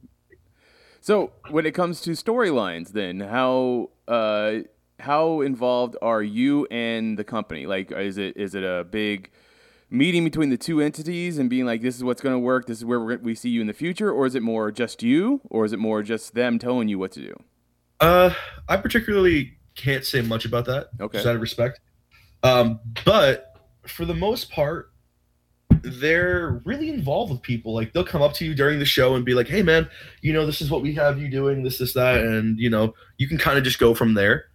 So 1.01 1.31
when 1.49 1.65
it 1.65 1.73
comes 1.73 1.99
to 2.01 2.11
storylines, 2.11 2.89
then 2.89 3.19
how 3.19 3.89
uh, 4.07 4.59
how 4.99 5.41
involved 5.41 5.97
are 6.01 6.21
you 6.21 6.67
and 6.69 7.17
the 7.17 7.23
company? 7.23 7.65
Like, 7.65 7.91
is 7.91 8.17
it 8.17 8.37
is 8.37 8.53
it 8.55 8.63
a 8.63 8.83
big 8.83 9.31
meeting 9.89 10.23
between 10.23 10.49
the 10.49 10.57
two 10.57 10.79
entities 10.79 11.37
and 11.37 11.49
being 11.49 11.65
like, 11.65 11.81
this 11.81 11.97
is 11.97 12.03
what's 12.03 12.21
going 12.21 12.33
to 12.33 12.39
work, 12.39 12.65
this 12.65 12.77
is 12.77 12.85
where 12.85 12.99
we're, 12.99 13.17
we 13.17 13.35
see 13.35 13.49
you 13.49 13.59
in 13.59 13.67
the 13.67 13.73
future, 13.73 14.09
or 14.09 14.25
is 14.25 14.35
it 14.35 14.41
more 14.41 14.71
just 14.71 15.03
you, 15.03 15.41
or 15.49 15.65
is 15.65 15.73
it 15.73 15.79
more 15.79 16.01
just 16.01 16.33
them 16.33 16.57
telling 16.57 16.87
you 16.87 16.97
what 16.97 17.11
to 17.11 17.19
do? 17.19 17.35
Uh, 17.99 18.33
I 18.69 18.77
particularly 18.77 19.57
can't 19.75 20.05
say 20.05 20.21
much 20.21 20.45
about 20.45 20.65
that, 20.65 20.91
Okay. 21.01 21.17
just 21.17 21.27
out 21.27 21.35
of 21.35 21.41
respect. 21.41 21.81
Um, 22.41 22.79
but 23.03 23.57
for 23.85 24.05
the 24.05 24.13
most 24.13 24.49
part, 24.49 24.90
they're 25.83 26.61
really 26.65 26.89
involved 26.89 27.31
with 27.31 27.41
people. 27.41 27.73
Like 27.73 27.93
they'll 27.93 28.03
come 28.03 28.21
up 28.21 28.33
to 28.35 28.45
you 28.45 28.53
during 28.55 28.79
the 28.79 28.85
show 28.85 29.15
and 29.15 29.25
be 29.25 29.33
like, 29.33 29.47
"Hey, 29.47 29.61
man, 29.61 29.89
you 30.21 30.33
know 30.33 30.45
this 30.45 30.61
is 30.61 30.69
what 30.69 30.81
we 30.81 30.93
have 30.95 31.19
you 31.19 31.29
doing, 31.29 31.63
this, 31.63 31.77
this, 31.77 31.93
that," 31.93 32.21
and 32.21 32.57
you 32.59 32.69
know 32.69 32.93
you 33.17 33.27
can 33.27 33.37
kind 33.37 33.57
of 33.57 33.63
just 33.63 33.79
go 33.79 33.93
from 33.93 34.13
there. 34.13 34.45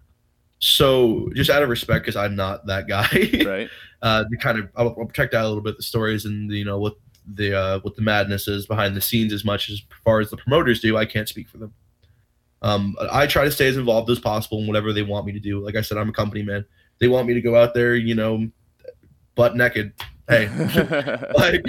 So 0.58 1.28
just 1.34 1.50
out 1.50 1.62
of 1.62 1.68
respect, 1.68 2.04
because 2.04 2.16
I'm 2.16 2.34
not 2.34 2.66
that 2.66 2.88
guy, 2.88 3.08
Right? 3.44 3.68
uh, 4.02 4.24
to 4.24 4.36
kind 4.38 4.58
of 4.58 4.68
I'll, 4.76 4.88
I'll 4.98 5.06
protect 5.06 5.34
out 5.34 5.44
a 5.44 5.48
little 5.48 5.62
bit 5.62 5.76
the 5.76 5.82
stories 5.82 6.24
and 6.24 6.50
you 6.50 6.64
know 6.64 6.78
what 6.78 6.94
the 7.34 7.58
uh, 7.58 7.80
what 7.80 7.96
the 7.96 8.02
madness 8.02 8.48
is 8.48 8.66
behind 8.66 8.96
the 8.96 9.00
scenes 9.00 9.32
as 9.32 9.44
much 9.44 9.68
as 9.68 9.82
far 10.04 10.20
as 10.20 10.30
the 10.30 10.36
promoters 10.36 10.80
do. 10.80 10.96
I 10.96 11.04
can't 11.04 11.28
speak 11.28 11.48
for 11.48 11.58
them. 11.58 11.74
Um, 12.62 12.96
I 13.12 13.26
try 13.26 13.44
to 13.44 13.50
stay 13.50 13.68
as 13.68 13.76
involved 13.76 14.08
as 14.10 14.18
possible 14.18 14.60
in 14.60 14.66
whatever 14.66 14.92
they 14.92 15.02
want 15.02 15.26
me 15.26 15.32
to 15.32 15.40
do. 15.40 15.64
Like 15.64 15.76
I 15.76 15.82
said, 15.82 15.98
I'm 15.98 16.08
a 16.08 16.12
company 16.12 16.42
man. 16.42 16.64
They 16.98 17.08
want 17.08 17.28
me 17.28 17.34
to 17.34 17.40
go 17.42 17.54
out 17.54 17.74
there, 17.74 17.94
you 17.94 18.14
know, 18.14 18.48
butt 19.34 19.56
naked. 19.56 19.92
Hey, 20.28 20.48
like 21.36 21.64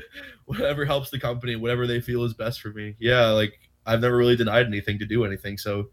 whatever 0.44 0.84
helps 0.84 1.10
the 1.10 1.18
company, 1.18 1.56
whatever 1.56 1.86
they 1.86 2.00
feel 2.00 2.24
is 2.24 2.34
best 2.34 2.60
for 2.60 2.70
me. 2.70 2.94
Yeah, 2.98 3.28
like 3.28 3.58
I've 3.86 4.00
never 4.00 4.16
really 4.16 4.36
denied 4.36 4.66
anything 4.66 4.98
to 4.98 5.06
do 5.06 5.24
anything, 5.24 5.58
so 5.58 5.88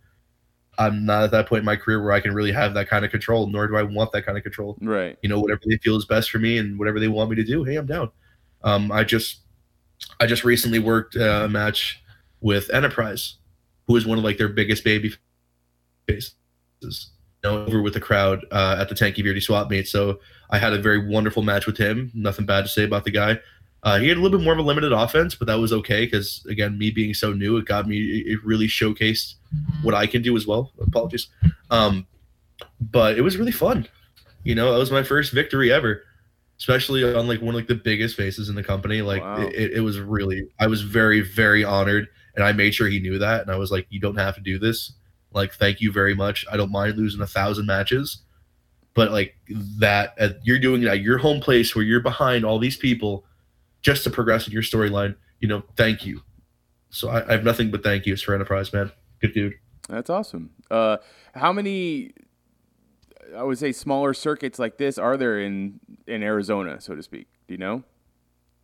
I'm 0.77 1.05
not 1.05 1.23
at 1.23 1.31
that 1.31 1.47
point 1.47 1.59
in 1.59 1.65
my 1.65 1.75
career 1.75 2.01
where 2.01 2.13
I 2.13 2.21
can 2.21 2.33
really 2.33 2.51
have 2.51 2.73
that 2.73 2.87
kind 2.87 3.03
of 3.03 3.11
control, 3.11 3.47
nor 3.47 3.67
do 3.67 3.75
I 3.75 3.83
want 3.83 4.11
that 4.13 4.25
kind 4.25 4.37
of 4.37 4.43
control 4.43 4.77
right. 4.81 5.17
you 5.21 5.29
know 5.29 5.39
whatever 5.39 5.61
they 5.65 5.77
feel 5.77 5.95
is 5.97 6.05
best 6.05 6.31
for 6.31 6.39
me 6.39 6.57
and 6.57 6.77
whatever 6.79 6.99
they 6.99 7.07
want 7.07 7.29
me 7.29 7.35
to 7.35 7.43
do 7.43 7.63
hey 7.63 7.75
i'm 7.75 7.85
down 7.85 8.09
um, 8.63 8.91
i 8.91 9.03
just 9.03 9.41
i 10.19 10.25
just 10.25 10.43
recently 10.43 10.79
worked 10.79 11.15
uh, 11.15 11.41
a 11.43 11.49
match 11.49 12.01
with 12.41 12.69
enterprise 12.71 13.35
who 13.87 13.95
is 13.95 14.05
one 14.05 14.17
of 14.17 14.23
like 14.23 14.37
their 14.37 14.49
biggest 14.49 14.83
baby 14.83 15.13
faces 16.07 16.35
you 16.81 16.99
know, 17.43 17.65
over 17.65 17.81
with 17.81 17.93
the 17.93 17.99
crowd 17.99 18.45
uh, 18.51 18.77
at 18.79 18.89
the 18.89 18.95
tanque 18.95 19.17
verde 19.17 19.39
swap 19.39 19.69
meet 19.69 19.87
so 19.87 20.19
i 20.49 20.57
had 20.57 20.73
a 20.73 20.81
very 20.81 21.07
wonderful 21.07 21.43
match 21.43 21.65
with 21.65 21.77
him 21.77 22.11
nothing 22.13 22.45
bad 22.45 22.61
to 22.63 22.67
say 22.67 22.83
about 22.83 23.03
the 23.03 23.11
guy 23.11 23.39
uh, 23.83 23.97
he 23.97 24.09
had 24.09 24.17
a 24.17 24.19
little 24.19 24.37
bit 24.37 24.43
more 24.43 24.53
of 24.53 24.59
a 24.59 24.61
limited 24.61 24.91
offense 24.91 25.35
but 25.35 25.47
that 25.47 25.57
was 25.57 25.71
okay 25.71 26.05
because 26.05 26.45
again 26.49 26.77
me 26.77 26.91
being 26.91 27.13
so 27.13 27.31
new 27.31 27.57
it 27.57 27.65
got 27.65 27.87
me 27.87 27.97
it 28.25 28.43
really 28.43 28.67
showcased 28.67 29.35
what 29.83 29.93
i 29.93 30.05
can 30.05 30.21
do 30.21 30.35
as 30.35 30.45
well 30.45 30.71
apologies 30.81 31.29
um, 31.69 32.05
but 32.79 33.17
it 33.17 33.21
was 33.21 33.37
really 33.37 33.51
fun. 33.51 33.87
You 34.43 34.55
know, 34.55 34.71
that 34.71 34.77
was 34.79 34.91
my 34.91 35.03
first 35.03 35.33
victory 35.33 35.71
ever, 35.71 36.03
especially 36.57 37.03
on 37.03 37.27
like 37.27 37.41
one 37.41 37.49
of 37.49 37.55
like 37.55 37.67
the 37.67 37.75
biggest 37.75 38.15
faces 38.15 38.49
in 38.49 38.55
the 38.55 38.63
company. 38.63 39.01
Like 39.01 39.21
Wow. 39.21 39.37
it, 39.41 39.73
it 39.73 39.81
was 39.81 39.99
really, 39.99 40.47
I 40.59 40.67
was 40.67 40.81
very, 40.81 41.21
very 41.21 41.63
honored, 41.63 42.07
and 42.35 42.43
I 42.43 42.51
made 42.51 42.73
sure 42.73 42.87
he 42.87 42.99
knew 42.99 43.19
that. 43.19 43.41
And 43.41 43.51
I 43.51 43.57
was 43.57 43.71
like, 43.71 43.85
you 43.89 43.99
don't 43.99 44.17
have 44.17 44.35
to 44.35 44.41
do 44.41 44.57
this. 44.57 44.93
Like, 45.31 45.53
thank 45.53 45.81
you 45.81 45.91
very 45.91 46.15
much. 46.15 46.45
I 46.51 46.57
don't 46.57 46.71
mind 46.71 46.97
losing 46.97 47.21
a 47.21 47.27
thousand 47.27 47.65
matches, 47.65 48.19
but 48.93 49.11
like 49.11 49.35
that, 49.79 50.13
uh, 50.19 50.29
you're 50.43 50.59
doing 50.59 50.83
it 50.83 50.87
at 50.87 51.01
your 51.01 51.17
home 51.17 51.39
place 51.39 51.75
where 51.75 51.83
you're 51.83 52.01
behind 52.01 52.45
all 52.45 52.59
these 52.59 52.77
people, 52.77 53.25
just 53.81 54.03
to 54.03 54.09
progress 54.09 54.47
in 54.47 54.53
your 54.53 54.63
storyline. 54.63 55.15
You 55.39 55.47
know, 55.47 55.63
thank 55.75 56.05
you. 56.05 56.21
So 56.89 57.09
I, 57.09 57.27
I 57.27 57.31
have 57.33 57.43
nothing 57.43 57.71
but 57.71 57.83
thank 57.83 58.05
yous 58.05 58.21
for 58.21 58.33
Enterprise, 58.33 58.73
man. 58.73 58.91
Good 59.21 59.33
dude. 59.33 59.53
That's 59.87 60.09
awesome. 60.09 60.51
Uh, 60.69 60.97
how 61.33 61.53
many? 61.53 62.11
I 63.35 63.43
would 63.43 63.59
say 63.59 63.71
smaller 63.71 64.13
circuits 64.13 64.57
like 64.57 64.77
this 64.77 64.97
are 64.97 65.17
there 65.17 65.39
in 65.39 65.79
in 66.07 66.23
Arizona, 66.23 66.81
so 66.81 66.95
to 66.95 67.03
speak. 67.03 67.27
Do 67.47 67.53
you 67.53 67.59
know? 67.59 67.83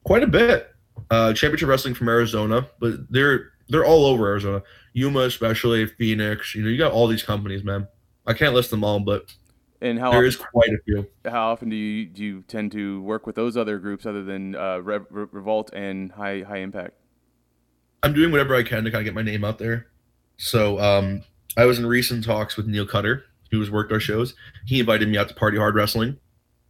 quite 0.05 0.23
a 0.23 0.27
bit. 0.27 0.71
Uh, 1.11 1.33
championship 1.33 1.67
wrestling 1.67 1.93
from 1.93 2.07
Arizona, 2.07 2.69
but 2.79 3.11
they're 3.11 3.51
they're 3.67 3.83
all 3.83 4.05
over 4.05 4.27
Arizona. 4.27 4.63
Yuma, 4.93 5.21
especially 5.21 5.85
Phoenix. 5.85 6.55
You 6.55 6.63
know, 6.63 6.69
you 6.69 6.77
got 6.77 6.93
all 6.93 7.07
these 7.07 7.23
companies, 7.23 7.65
man. 7.65 7.87
I 8.25 8.33
can't 8.33 8.53
list 8.53 8.71
them 8.71 8.83
all, 8.83 9.01
but 9.01 9.25
And 9.85 9.99
how 9.99 10.09
there 10.09 10.21
often, 10.21 10.27
is 10.27 10.35
quite 10.35 10.69
a 10.69 10.79
few. 10.83 11.07
how 11.25 11.51
often 11.51 11.69
do 11.69 11.75
you 11.75 12.07
do 12.07 12.23
you 12.23 12.41
tend 12.47 12.71
to 12.71 13.03
work 13.03 13.27
with 13.27 13.35
those 13.35 13.55
other 13.55 13.77
groups 13.77 14.07
other 14.07 14.23
than 14.23 14.55
uh, 14.55 14.79
Re- 14.79 14.99
Re- 15.11 15.27
Revolt 15.31 15.71
and 15.73 16.11
High 16.11 16.41
High 16.41 16.57
Impact? 16.57 16.95
I'm 18.01 18.13
doing 18.13 18.31
whatever 18.31 18.55
I 18.55 18.63
can 18.63 18.83
to 18.83 18.89
kind 18.89 19.01
of 19.01 19.05
get 19.05 19.13
my 19.13 19.21
name 19.21 19.43
out 19.43 19.59
there. 19.59 19.87
So 20.37 20.79
um, 20.79 21.21
I 21.55 21.65
was 21.65 21.77
in 21.77 21.85
recent 21.85 22.23
talks 22.23 22.57
with 22.57 22.65
Neil 22.65 22.87
Cutter, 22.87 23.25
who 23.51 23.59
has 23.59 23.69
worked 23.69 23.91
our 23.91 23.99
shows. 23.99 24.33
He 24.65 24.79
invited 24.79 25.07
me 25.07 25.19
out 25.19 25.29
to 25.29 25.35
Party 25.35 25.57
Hard 25.57 25.75
Wrestling, 25.75 26.17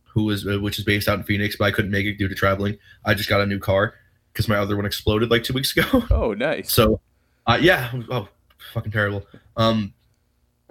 who 0.04 0.30
is 0.30 0.46
uh, 0.46 0.60
which 0.60 0.78
is 0.78 0.84
based 0.84 1.08
out 1.08 1.18
in 1.18 1.24
Phoenix, 1.24 1.56
but 1.56 1.66
I 1.66 1.72
couldn't 1.72 1.92
make 1.92 2.06
it 2.06 2.18
due 2.18 2.28
to 2.28 2.36
traveling. 2.36 2.78
I 3.06 3.14
just 3.14 3.30
got 3.30 3.40
a 3.40 3.46
new 3.46 3.60
car 3.60 3.94
because 4.34 4.50
my 4.50 4.58
other 4.58 4.76
one 4.76 4.86
exploded 4.86 5.32
like 5.32 5.44
two 5.44 5.54
weeks 5.54 5.76
ago. 5.78 6.04
Oh, 6.12 6.34
nice. 6.34 6.70
So, 6.70 7.00
uh, 7.48 7.60
yeah, 7.62 7.94
oh, 8.12 8.28
fucking 8.74 8.92
terrible. 8.92 9.26
Um, 9.56 9.94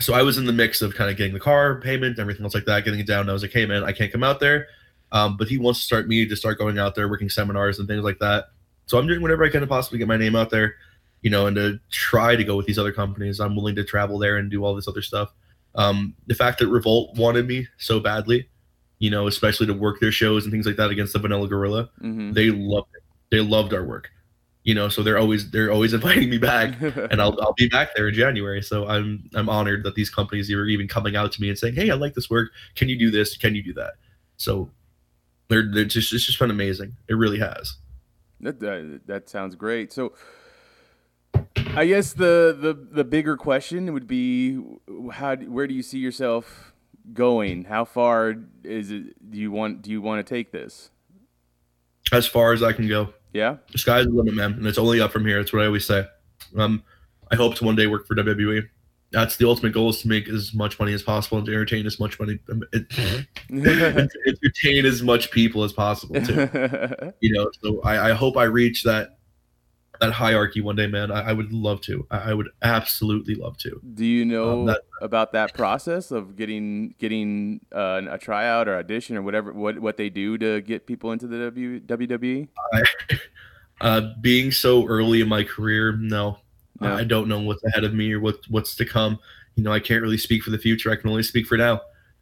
so 0.00 0.14
I 0.14 0.22
was 0.22 0.38
in 0.38 0.44
the 0.44 0.52
mix 0.52 0.82
of 0.82 0.94
kind 0.94 1.10
of 1.10 1.16
getting 1.16 1.34
the 1.34 1.40
car 1.40 1.80
payment, 1.80 2.18
everything 2.18 2.44
else 2.44 2.54
like 2.54 2.64
that, 2.64 2.84
getting 2.84 3.00
it 3.00 3.06
down. 3.06 3.28
I 3.28 3.32
was 3.32 3.42
like, 3.42 3.52
hey 3.52 3.66
man, 3.66 3.84
I 3.84 3.92
can't 3.92 4.10
come 4.10 4.24
out 4.24 4.40
there. 4.40 4.66
Um, 5.12 5.36
but 5.36 5.48
he 5.48 5.58
wants 5.58 5.80
to 5.80 5.86
start 5.86 6.08
me 6.08 6.26
to 6.26 6.36
start 6.36 6.58
going 6.58 6.78
out 6.78 6.94
there, 6.94 7.08
working 7.08 7.30
seminars 7.30 7.78
and 7.78 7.86
things 7.86 8.02
like 8.02 8.18
that. 8.18 8.46
So 8.86 8.98
I'm 8.98 9.06
doing 9.06 9.22
whatever 9.22 9.44
I 9.44 9.48
can 9.48 9.60
to 9.60 9.66
possibly 9.66 9.98
get 9.98 10.08
my 10.08 10.16
name 10.16 10.34
out 10.34 10.50
there, 10.50 10.74
you 11.22 11.30
know, 11.30 11.46
and 11.46 11.54
to 11.56 11.78
try 11.90 12.34
to 12.34 12.42
go 12.44 12.56
with 12.56 12.66
these 12.66 12.78
other 12.78 12.92
companies. 12.92 13.38
I'm 13.40 13.54
willing 13.54 13.76
to 13.76 13.84
travel 13.84 14.18
there 14.18 14.36
and 14.36 14.50
do 14.50 14.64
all 14.64 14.74
this 14.74 14.88
other 14.88 15.02
stuff. 15.02 15.32
Um, 15.76 16.14
the 16.26 16.34
fact 16.34 16.58
that 16.58 16.68
Revolt 16.68 17.16
wanted 17.16 17.46
me 17.46 17.66
so 17.78 18.00
badly, 18.00 18.48
you 18.98 19.10
know, 19.10 19.26
especially 19.26 19.66
to 19.66 19.74
work 19.74 20.00
their 20.00 20.12
shows 20.12 20.44
and 20.44 20.52
things 20.52 20.66
like 20.66 20.76
that 20.76 20.90
against 20.90 21.12
the 21.12 21.18
Vanilla 21.18 21.48
Gorilla, 21.48 21.90
hmm 22.00 22.32
they 22.32 22.50
loved 22.50 22.88
it. 22.94 23.02
They 23.30 23.40
loved 23.40 23.72
our 23.72 23.84
work, 23.84 24.10
you 24.64 24.74
know. 24.74 24.88
So 24.88 25.02
they're 25.02 25.18
always 25.18 25.50
they're 25.50 25.70
always 25.70 25.92
inviting 25.94 26.28
me 26.28 26.38
back, 26.38 26.74
and 26.80 27.22
I'll 27.22 27.40
I'll 27.40 27.54
be 27.54 27.68
back 27.68 27.94
there 27.94 28.08
in 28.08 28.14
January. 28.14 28.62
So 28.62 28.88
I'm 28.88 29.30
I'm 29.34 29.48
honored 29.48 29.84
that 29.84 29.94
these 29.94 30.10
companies 30.10 30.50
are 30.50 30.66
even 30.66 30.88
coming 30.88 31.14
out 31.14 31.32
to 31.32 31.40
me 31.40 31.48
and 31.48 31.58
saying, 31.58 31.74
"Hey, 31.74 31.90
I 31.90 31.94
like 31.94 32.14
this 32.14 32.28
work. 32.28 32.50
Can 32.74 32.88
you 32.88 32.98
do 32.98 33.10
this? 33.10 33.36
Can 33.36 33.54
you 33.54 33.62
do 33.62 33.72
that?" 33.74 33.94
So 34.36 34.70
they're 35.48 35.70
they're 35.70 35.84
just 35.84 36.12
it's 36.12 36.26
just 36.26 36.38
been 36.38 36.50
amazing. 36.50 36.96
It 37.08 37.14
really 37.14 37.38
has. 37.38 37.76
That, 38.40 38.60
that 38.60 39.00
that 39.06 39.28
sounds 39.28 39.54
great. 39.54 39.92
So, 39.92 40.12
I 41.56 41.86
guess 41.86 42.12
the 42.12 42.56
the 42.58 42.74
the 42.74 43.04
bigger 43.04 43.36
question 43.36 43.92
would 43.92 44.06
be, 44.06 44.60
how 45.12 45.36
where 45.36 45.66
do 45.66 45.74
you 45.74 45.82
see 45.82 45.98
yourself 45.98 46.72
going? 47.12 47.64
How 47.64 47.84
far 47.84 48.34
is 48.62 48.90
it? 48.90 49.30
Do 49.30 49.38
you 49.38 49.50
want 49.50 49.82
do 49.82 49.90
you 49.90 50.02
want 50.02 50.24
to 50.24 50.34
take 50.34 50.52
this? 50.52 50.90
As 52.12 52.26
far 52.26 52.52
as 52.52 52.62
I 52.62 52.72
can 52.72 52.86
go, 52.86 53.14
Yeah. 53.34 53.56
the 53.72 53.78
sky's 53.78 54.06
the 54.06 54.12
limit, 54.12 54.34
man, 54.34 54.54
and 54.54 54.66
it's 54.66 54.78
only 54.78 55.00
up 55.00 55.12
from 55.12 55.26
here. 55.26 55.38
That's 55.38 55.52
what 55.52 55.62
I 55.62 55.66
always 55.66 55.84
say. 55.84 56.06
Um, 56.56 56.82
I 57.30 57.36
hope 57.36 57.56
to 57.56 57.64
one 57.64 57.74
day 57.74 57.86
work 57.86 58.06
for 58.06 58.14
WWE. 58.14 58.66
That's 59.10 59.36
the 59.36 59.46
ultimate 59.46 59.72
goal 59.72 59.90
is 59.90 60.00
to 60.02 60.08
make 60.08 60.28
as 60.28 60.54
much 60.54 60.78
money 60.78 60.92
as 60.92 61.02
possible 61.02 61.38
and 61.38 61.46
to 61.46 61.52
entertain 61.52 61.86
as 61.86 62.00
much 62.00 62.18
money, 62.18 62.38
um, 62.50 62.62
it, 62.72 62.86
and 62.96 63.26
to 64.10 64.18
entertain 64.26 64.86
as 64.86 65.02
much 65.02 65.30
people 65.30 65.62
as 65.62 65.72
possible 65.72 66.20
too. 66.20 66.48
you 67.20 67.32
know 67.32 67.48
so 67.62 67.80
I, 67.82 68.10
I 68.10 68.12
hope 68.12 68.36
i 68.36 68.42
reach 68.42 68.82
that 68.82 69.18
that 70.00 70.12
hierarchy 70.12 70.60
one 70.60 70.74
day 70.76 70.86
man 70.86 71.10
i, 71.12 71.30
I 71.30 71.32
would 71.32 71.52
love 71.52 71.80
to. 71.82 72.06
I, 72.10 72.30
I 72.30 72.34
would 72.34 72.48
absolutely 72.62 73.34
love 73.34 73.56
to. 73.58 73.80
Do 73.94 74.04
you 74.04 74.24
know 74.24 74.60
Um, 74.60 74.66
that- 74.66 74.82
about 75.02 75.32
that 75.32 75.54
process 75.54 76.10
of 76.10 76.34
getting 76.36 76.94
getting 76.98 77.60
uh, 77.74 78.02
a 78.08 78.18
tryout 78.18 78.68
or 78.68 78.76
audition 78.76 79.16
or 79.16 79.22
whatever 79.22 79.52
what 79.52 79.78
what 79.78 79.96
they 79.96 80.08
do 80.08 80.38
to 80.38 80.60
get 80.62 80.86
people 80.86 81.12
into 81.12 81.26
the 81.26 81.38
w, 81.46 81.80
WWE? 81.80 82.48
uh 83.80 84.12
being 84.20 84.50
so 84.52 84.86
early 84.86 85.20
in 85.20 85.28
my 85.28 85.42
career 85.42 85.92
no, 85.96 86.38
No. 86.80 86.94
i 86.94 87.04
don't 87.04 87.28
know 87.28 87.40
what's 87.40 87.62
ahead 87.64 87.84
of 87.84 87.92
me 87.92 88.12
or 88.12 88.20
what 88.20 88.38
what's 88.48 88.74
to 88.76 88.84
come. 88.84 89.18
You 89.56 89.62
know 89.64 89.72
i 89.72 89.80
can't 89.80 90.02
really 90.02 90.18
speak 90.18 90.42
for 90.42 90.50
the 90.50 90.58
future. 90.58 90.90
I 90.90 90.96
can 90.96 91.10
only 91.10 91.22
speak 91.22 91.46
for 91.46 91.56
now. 91.56 91.80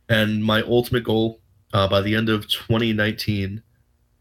And 0.08 0.44
my 0.44 0.62
ultimate 0.62 1.04
goal 1.04 1.40
uh, 1.72 1.88
by 1.88 2.00
the 2.02 2.14
end 2.14 2.28
of 2.28 2.48
2019 2.48 3.62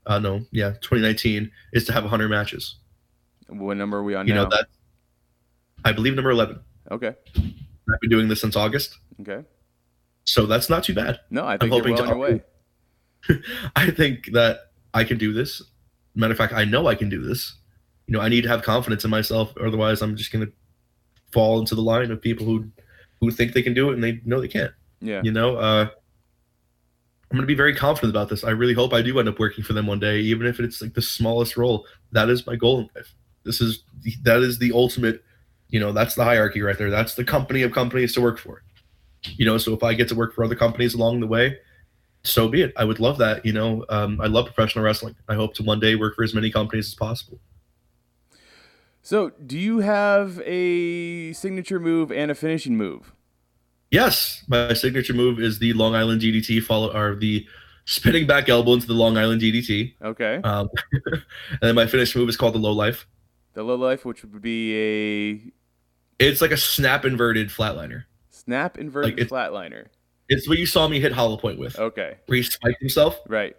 uh 0.07 0.19
no 0.19 0.45
yeah 0.51 0.71
2019 0.81 1.51
is 1.73 1.85
to 1.85 1.93
have 1.93 2.03
100 2.03 2.27
matches 2.29 2.75
What 3.51 3.77
number 3.77 3.97
are 3.97 4.03
we 4.03 4.15
on 4.15 4.27
you 4.27 4.33
now? 4.33 4.43
know 4.43 4.49
that 4.49 4.67
i 5.85 5.91
believe 5.91 6.15
number 6.15 6.31
11 6.31 6.59
okay. 6.91 7.13
i've 7.37 7.99
been 8.01 8.09
doing 8.09 8.27
this 8.27 8.41
since 8.41 8.55
august 8.55 8.97
Okay. 9.21 9.45
so 10.23 10.45
that's 10.45 10.69
not 10.69 10.83
too 10.83 10.93
bad 10.93 11.19
No, 11.29 11.45
I 11.45 11.57
think 11.57 11.71
you're 11.71 11.79
hoping 11.79 11.93
well 11.95 12.03
to 12.05 12.11
on 12.11 12.17
your 12.17 12.27
way. 12.29 12.41
I 13.75 13.91
think 13.91 14.31
that 14.33 14.71
I 14.93 15.03
can 15.03 15.17
do 15.19 15.31
this. 15.31 15.61
Matter 16.15 16.31
of 16.31 16.37
fact, 16.37 16.53
I 16.53 16.65
know 16.65 16.87
I 16.87 16.95
can 16.95 17.07
do 17.07 17.21
this. 17.21 17.53
You 18.07 18.13
know, 18.13 18.19
I 18.19 18.29
need 18.29 18.41
to 18.41 18.49
have 18.49 18.63
confidence 18.63 19.03
in 19.05 19.11
myself, 19.11 19.53
otherwise, 19.63 20.01
I'm 20.01 20.15
just 20.15 20.31
gonna 20.31 20.47
fall 21.31 21.59
into 21.59 21.75
the 21.75 21.81
line 21.83 22.09
of 22.11 22.19
people 22.21 22.45
who 22.45 22.65
who 23.19 23.29
think 23.29 23.53
they 23.53 23.61
can 23.61 23.75
do 23.75 23.91
it 23.91 23.93
and 23.93 24.03
they 24.03 24.19
know 24.25 24.41
they 24.41 24.47
can't. 24.47 24.73
Yeah. 25.01 25.21
You 25.23 25.31
know, 25.31 25.55
uh, 25.57 25.87
I'm 27.29 27.37
gonna 27.37 27.45
be 27.45 27.53
very 27.53 27.75
confident 27.75 28.09
about 28.11 28.27
this. 28.29 28.43
I 28.43 28.49
really 28.51 28.73
hope 28.73 28.91
I 28.93 29.01
do 29.03 29.19
end 29.19 29.29
up 29.29 29.37
working 29.39 29.63
for 29.63 29.73
them 29.73 29.85
one 29.85 29.99
day, 29.99 30.19
even 30.19 30.47
if 30.47 30.59
it's 30.59 30.81
like 30.81 30.95
the 30.95 31.01
smallest 31.01 31.57
role. 31.57 31.85
That 32.11 32.27
is 32.29 32.47
my 32.47 32.55
goal 32.55 32.79
in 32.79 32.89
life. 32.95 33.13
This 33.43 33.61
is 33.61 33.83
that 34.23 34.41
is 34.41 34.59
the 34.59 34.71
ultimate. 34.73 35.23
You 35.69 35.79
know, 35.79 35.93
that's 35.93 36.15
the 36.15 36.23
hierarchy 36.23 36.61
right 36.61 36.77
there. 36.77 36.89
That's 36.89 37.15
the 37.15 37.23
company 37.23 37.61
of 37.61 37.71
companies 37.71 38.13
to 38.13 38.21
work 38.21 38.39
for. 38.39 38.61
You 39.23 39.45
know, 39.45 39.57
so 39.57 39.73
if 39.73 39.83
I 39.83 39.93
get 39.93 40.09
to 40.09 40.15
work 40.15 40.33
for 40.35 40.43
other 40.43 40.55
companies 40.55 40.93
along 40.93 41.21
the 41.21 41.27
way, 41.27 41.57
so 42.23 42.47
be 42.47 42.61
it. 42.61 42.73
I 42.75 42.83
would 42.83 42.99
love 42.99 43.17
that. 43.19 43.45
You 43.45 43.53
know, 43.53 43.85
um, 43.89 44.19
I 44.19 44.27
love 44.27 44.45
professional 44.45 44.83
wrestling. 44.83 45.15
I 45.29 45.35
hope 45.35 45.53
to 45.55 45.63
one 45.63 45.79
day 45.79 45.95
work 45.95 46.15
for 46.15 46.23
as 46.23 46.33
many 46.33 46.51
companies 46.51 46.87
as 46.87 46.95
possible. 46.95 47.39
So, 49.03 49.31
do 49.45 49.57
you 49.57 49.79
have 49.79 50.39
a 50.45 51.33
signature 51.33 51.79
move 51.79 52.11
and 52.11 52.29
a 52.29 52.35
finishing 52.35 52.77
move? 52.77 53.13
Yes, 53.89 54.43
my 54.47 54.73
signature 54.73 55.13
move 55.13 55.39
is 55.39 55.59
the 55.59 55.73
Long 55.73 55.95
Island 55.95 56.21
DDT, 56.21 56.63
follow 56.63 56.95
or 56.95 57.15
the 57.15 57.45
spinning 57.85 58.27
back 58.27 58.47
elbow 58.47 58.73
into 58.73 58.87
the 58.87 58.93
Long 58.93 59.17
Island 59.17 59.41
DDT. 59.41 59.95
Okay. 60.01 60.39
Um, 60.43 60.69
and 61.05 61.23
then 61.61 61.75
my 61.75 61.87
finish 61.87 62.15
move 62.15 62.29
is 62.29 62.37
called 62.37 62.53
the 62.53 62.59
low 62.59 62.71
life. 62.71 63.07
The 63.53 63.63
low 63.63 63.75
life, 63.75 64.05
which 64.05 64.23
would 64.23 64.41
be 64.41 64.75
a 66.19 66.23
It's 66.23 66.41
like 66.41 66.51
a 66.51 66.57
snap 66.57 67.03
inverted 67.05 67.49
flatliner. 67.49 68.05
snap 68.29 68.77
inverted 68.77 69.11
Like, 69.11 69.19
it- 69.21 69.29
flatliner. 69.29 69.87
It's 70.29 70.47
what 70.47 70.57
you 70.57 70.65
saw 70.65 70.87
me 70.87 71.01
hit 71.01 71.11
Hollow 71.11 71.35
Point 71.35 71.59
with, 71.59 71.77
Okay. 71.77 72.15
where 72.27 72.37
he 72.37 72.43
spiked 72.43 72.79
himself. 72.79 73.19
Right. 73.27 73.55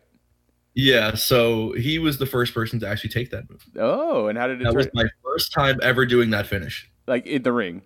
Yeah, 0.74 1.14
so 1.14 1.72
he 1.72 1.98
was 1.98 2.16
the 2.16 2.24
first 2.24 2.54
person 2.54 2.80
to 2.80 2.88
actually 2.88 3.10
take 3.10 3.28
that 3.30 3.50
move. 3.50 3.62
Oh, 3.76 4.28
and 4.28 4.38
how 4.38 4.46
did 4.46 4.60
it 4.62 4.64
That 4.64 4.70
turn? 4.70 4.76
was 4.76 4.88
my 4.94 5.04
first 5.22 5.52
time 5.52 5.78
ever 5.82 6.06
doing 6.06 6.30
that 6.30 6.46
finish. 6.46 6.88
like 7.06 7.26
in 7.26 7.42
the 7.42 7.52
ring. 7.52 7.82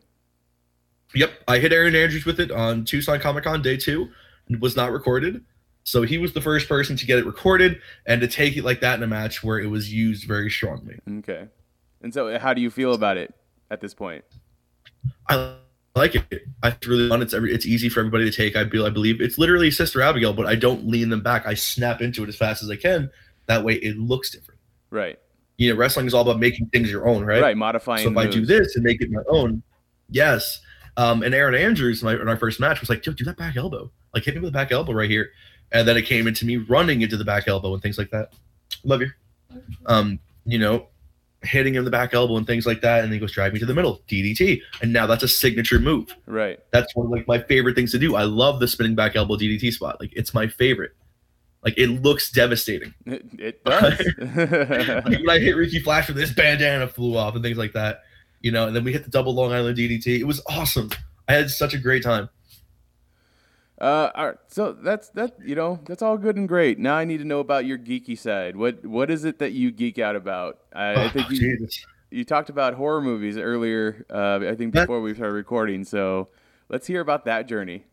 Yep, 1.14 1.32
I 1.48 1.58
hit 1.58 1.72
Aaron 1.72 1.96
Andrews 1.96 2.24
with 2.26 2.38
it 2.38 2.50
on 2.52 2.84
Tucson 2.84 3.18
Comic 3.18 3.44
Con 3.44 3.62
day 3.62 3.76
two. 3.76 4.10
It 4.48 4.60
was 4.60 4.76
not 4.76 4.92
recorded. 4.92 5.42
So 5.84 6.02
he 6.02 6.18
was 6.18 6.32
the 6.34 6.40
first 6.40 6.68
person 6.68 6.96
to 6.96 7.06
get 7.06 7.18
it 7.18 7.24
recorded 7.26 7.80
and 8.06 8.20
to 8.20 8.28
take 8.28 8.56
it 8.56 8.64
like 8.64 8.80
that 8.82 8.96
in 8.98 9.02
a 9.02 9.06
match 9.06 9.42
where 9.42 9.58
it 9.58 9.66
was 9.68 9.92
used 9.92 10.24
very 10.28 10.50
strongly. 10.50 10.98
Okay. 11.18 11.48
And 12.06 12.14
so, 12.14 12.38
how 12.38 12.54
do 12.54 12.60
you 12.60 12.70
feel 12.70 12.94
about 12.94 13.16
it 13.16 13.34
at 13.68 13.80
this 13.80 13.92
point? 13.92 14.24
I 15.28 15.56
like 15.96 16.14
it. 16.14 16.44
I 16.62 16.68
it's 16.68 16.86
really 16.86 17.08
fun. 17.08 17.20
It's 17.20 17.34
every, 17.34 17.52
it's 17.52 17.66
easy 17.66 17.88
for 17.88 17.98
everybody 17.98 18.30
to 18.30 18.36
take. 18.36 18.54
I 18.54 18.62
be, 18.62 18.80
I 18.80 18.90
believe 18.90 19.20
it's 19.20 19.38
literally 19.38 19.72
Sister 19.72 20.00
Abigail, 20.00 20.32
but 20.32 20.46
I 20.46 20.54
don't 20.54 20.86
lean 20.86 21.08
them 21.08 21.20
back. 21.20 21.48
I 21.48 21.54
snap 21.54 22.00
into 22.00 22.22
it 22.22 22.28
as 22.28 22.36
fast 22.36 22.62
as 22.62 22.70
I 22.70 22.76
can. 22.76 23.10
That 23.46 23.64
way, 23.64 23.74
it 23.74 23.98
looks 23.98 24.30
different. 24.30 24.60
Right. 24.90 25.18
You 25.56 25.72
know, 25.72 25.76
wrestling 25.76 26.06
is 26.06 26.14
all 26.14 26.22
about 26.22 26.38
making 26.38 26.68
things 26.68 26.88
your 26.92 27.08
own, 27.08 27.24
Right. 27.24 27.42
right? 27.42 27.56
modifying. 27.56 28.04
so 28.04 28.12
if 28.12 28.16
I 28.16 28.28
do 28.28 28.46
this 28.46 28.76
and 28.76 28.84
make 28.84 29.02
it 29.02 29.10
my 29.10 29.22
own, 29.28 29.60
yes. 30.08 30.60
Um, 30.96 31.24
and 31.24 31.34
Aaron 31.34 31.56
Andrews, 31.56 32.04
my, 32.04 32.12
in 32.12 32.28
our 32.28 32.36
first 32.36 32.60
match, 32.60 32.78
was 32.78 32.88
like, 32.88 33.02
"Dude, 33.02 33.16
do 33.16 33.24
that 33.24 33.36
back 33.36 33.56
elbow. 33.56 33.90
Like, 34.14 34.22
hit 34.22 34.34
me 34.36 34.42
with 34.42 34.52
the 34.52 34.56
back 34.56 34.70
elbow 34.70 34.92
right 34.92 35.10
here." 35.10 35.30
And 35.72 35.88
then 35.88 35.96
it 35.96 36.02
came 36.02 36.28
into 36.28 36.46
me 36.46 36.58
running 36.58 37.00
into 37.02 37.16
the 37.16 37.24
back 37.24 37.48
elbow 37.48 37.74
and 37.74 37.82
things 37.82 37.98
like 37.98 38.10
that. 38.10 38.32
Love 38.84 39.00
you. 39.00 39.10
Um, 39.86 40.20
you 40.44 40.60
know, 40.60 40.86
hitting 41.46 41.74
him 41.74 41.80
in 41.80 41.84
the 41.84 41.90
back 41.90 42.14
elbow 42.14 42.36
and 42.36 42.46
things 42.46 42.66
like 42.66 42.80
that, 42.82 43.00
and 43.00 43.06
then 43.06 43.12
he 43.12 43.18
goes 43.18 43.32
drive 43.32 43.52
me 43.52 43.58
to 43.58 43.66
the 43.66 43.74
middle, 43.74 44.02
DDT, 44.08 44.60
and 44.82 44.92
now 44.92 45.06
that's 45.06 45.22
a 45.22 45.28
signature 45.28 45.78
move. 45.78 46.14
Right. 46.26 46.58
That's 46.72 46.94
one 46.94 47.06
of 47.06 47.12
like 47.12 47.26
my 47.26 47.38
favorite 47.40 47.74
things 47.74 47.92
to 47.92 47.98
do. 47.98 48.14
I 48.16 48.24
love 48.24 48.60
the 48.60 48.68
spinning 48.68 48.94
back 48.94 49.16
elbow 49.16 49.36
DDT 49.36 49.72
spot. 49.72 50.00
Like 50.00 50.12
it's 50.14 50.34
my 50.34 50.46
favorite. 50.46 50.92
Like 51.62 51.78
it 51.78 51.88
looks 51.88 52.30
devastating. 52.30 52.94
It, 53.06 53.24
it 53.38 53.64
does. 53.64 53.98
like 54.18 55.18
when 55.18 55.30
I 55.30 55.38
hit 55.38 55.56
Ricky 55.56 55.80
Flash 55.80 56.08
with 56.08 56.16
this 56.16 56.32
bandana 56.32 56.88
flew 56.88 57.16
off 57.16 57.34
and 57.34 57.42
things 57.42 57.58
like 57.58 57.72
that, 57.72 58.02
you 58.40 58.50
know, 58.50 58.66
and 58.66 58.76
then 58.76 58.84
we 58.84 58.92
hit 58.92 59.04
the 59.04 59.10
double 59.10 59.34
Long 59.34 59.52
Island 59.52 59.76
DDT. 59.76 60.20
It 60.20 60.24
was 60.24 60.42
awesome. 60.48 60.90
I 61.28 61.34
had 61.34 61.50
such 61.50 61.74
a 61.74 61.78
great 61.78 62.02
time. 62.02 62.28
Uh, 63.80 64.10
all 64.14 64.26
right. 64.28 64.36
So 64.48 64.72
that's 64.72 65.10
that. 65.10 65.36
You 65.44 65.54
know, 65.54 65.80
that's 65.86 66.00
all 66.02 66.16
good 66.16 66.36
and 66.36 66.48
great. 66.48 66.78
Now 66.78 66.94
I 66.96 67.04
need 67.04 67.18
to 67.18 67.24
know 67.24 67.40
about 67.40 67.66
your 67.66 67.76
geeky 67.78 68.18
side. 68.18 68.56
What 68.56 68.84
What 68.86 69.10
is 69.10 69.24
it 69.24 69.38
that 69.40 69.52
you 69.52 69.70
geek 69.70 69.98
out 69.98 70.16
about? 70.16 70.58
I, 70.74 70.84
I 70.94 71.04
Oh, 71.04 71.08
think 71.10 71.30
you, 71.30 71.38
Jesus. 71.38 71.84
you 72.10 72.24
talked 72.24 72.48
about 72.48 72.74
horror 72.74 73.02
movies 73.02 73.36
earlier. 73.36 74.06
Uh, 74.08 74.40
I 74.48 74.54
think 74.54 74.72
That- 74.72 74.82
before 74.82 75.00
we 75.02 75.14
started 75.14 75.34
recording. 75.34 75.84
So 75.84 76.28
let's 76.70 76.86
hear 76.86 77.00
about 77.02 77.26
that 77.26 77.48
journey. 77.48 77.84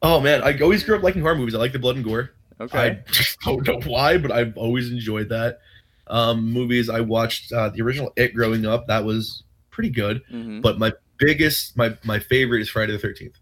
Oh 0.00 0.20
man, 0.20 0.42
I 0.42 0.58
always 0.60 0.82
grew 0.82 0.96
up 0.96 1.02
liking 1.02 1.22
horror 1.22 1.36
movies. 1.36 1.54
I 1.54 1.58
like 1.58 1.72
the 1.72 1.78
blood 1.78 1.96
and 1.96 2.04
gore. 2.04 2.30
Okay. 2.60 2.78
I 2.78 3.10
just 3.12 3.40
don't 3.44 3.66
know 3.66 3.80
why, 3.86 4.18
but 4.18 4.32
I've 4.32 4.56
always 4.56 4.90
enjoyed 4.90 5.28
that. 5.28 5.60
Um, 6.08 6.52
movies 6.52 6.88
I 6.88 7.00
watched 7.00 7.52
uh, 7.52 7.68
the 7.68 7.82
original 7.82 8.12
It 8.16 8.34
growing 8.34 8.66
up. 8.66 8.86
That 8.88 9.04
was 9.04 9.44
pretty 9.70 9.90
good. 9.90 10.22
hmm 10.30 10.60
But 10.60 10.78
my 10.78 10.92
biggest, 11.18 11.76
my 11.76 11.96
my 12.04 12.18
favorite 12.18 12.62
is 12.62 12.68
Friday 12.70 12.92
the 12.92 12.98
Thirteenth. 12.98 13.36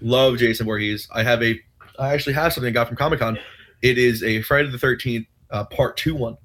Love 0.00 0.38
Jason 0.38 0.66
Voorhees. 0.66 1.08
I 1.12 1.22
have 1.22 1.42
a, 1.42 1.60
I 1.98 2.14
actually 2.14 2.34
have 2.34 2.52
something 2.52 2.68
I 2.68 2.72
got 2.72 2.88
from 2.88 2.96
Comic 2.96 3.20
Con. 3.20 3.38
It 3.82 3.98
is 3.98 4.22
a 4.22 4.42
Friday 4.42 4.70
the 4.70 4.78
Thirteenth 4.78 5.26
uh, 5.50 5.64
Part 5.64 5.96
Two 5.96 6.14
one, 6.14 6.36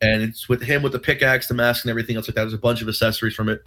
and 0.00 0.22
it's 0.22 0.48
with 0.48 0.62
him 0.62 0.82
with 0.82 0.92
the 0.92 0.98
pickaxe, 0.98 1.48
the 1.48 1.54
mask, 1.54 1.84
and 1.84 1.90
everything 1.90 2.16
else 2.16 2.28
like 2.28 2.34
that. 2.36 2.42
There's 2.42 2.54
a 2.54 2.58
bunch 2.58 2.82
of 2.82 2.88
accessories 2.88 3.34
from 3.34 3.48
it. 3.48 3.62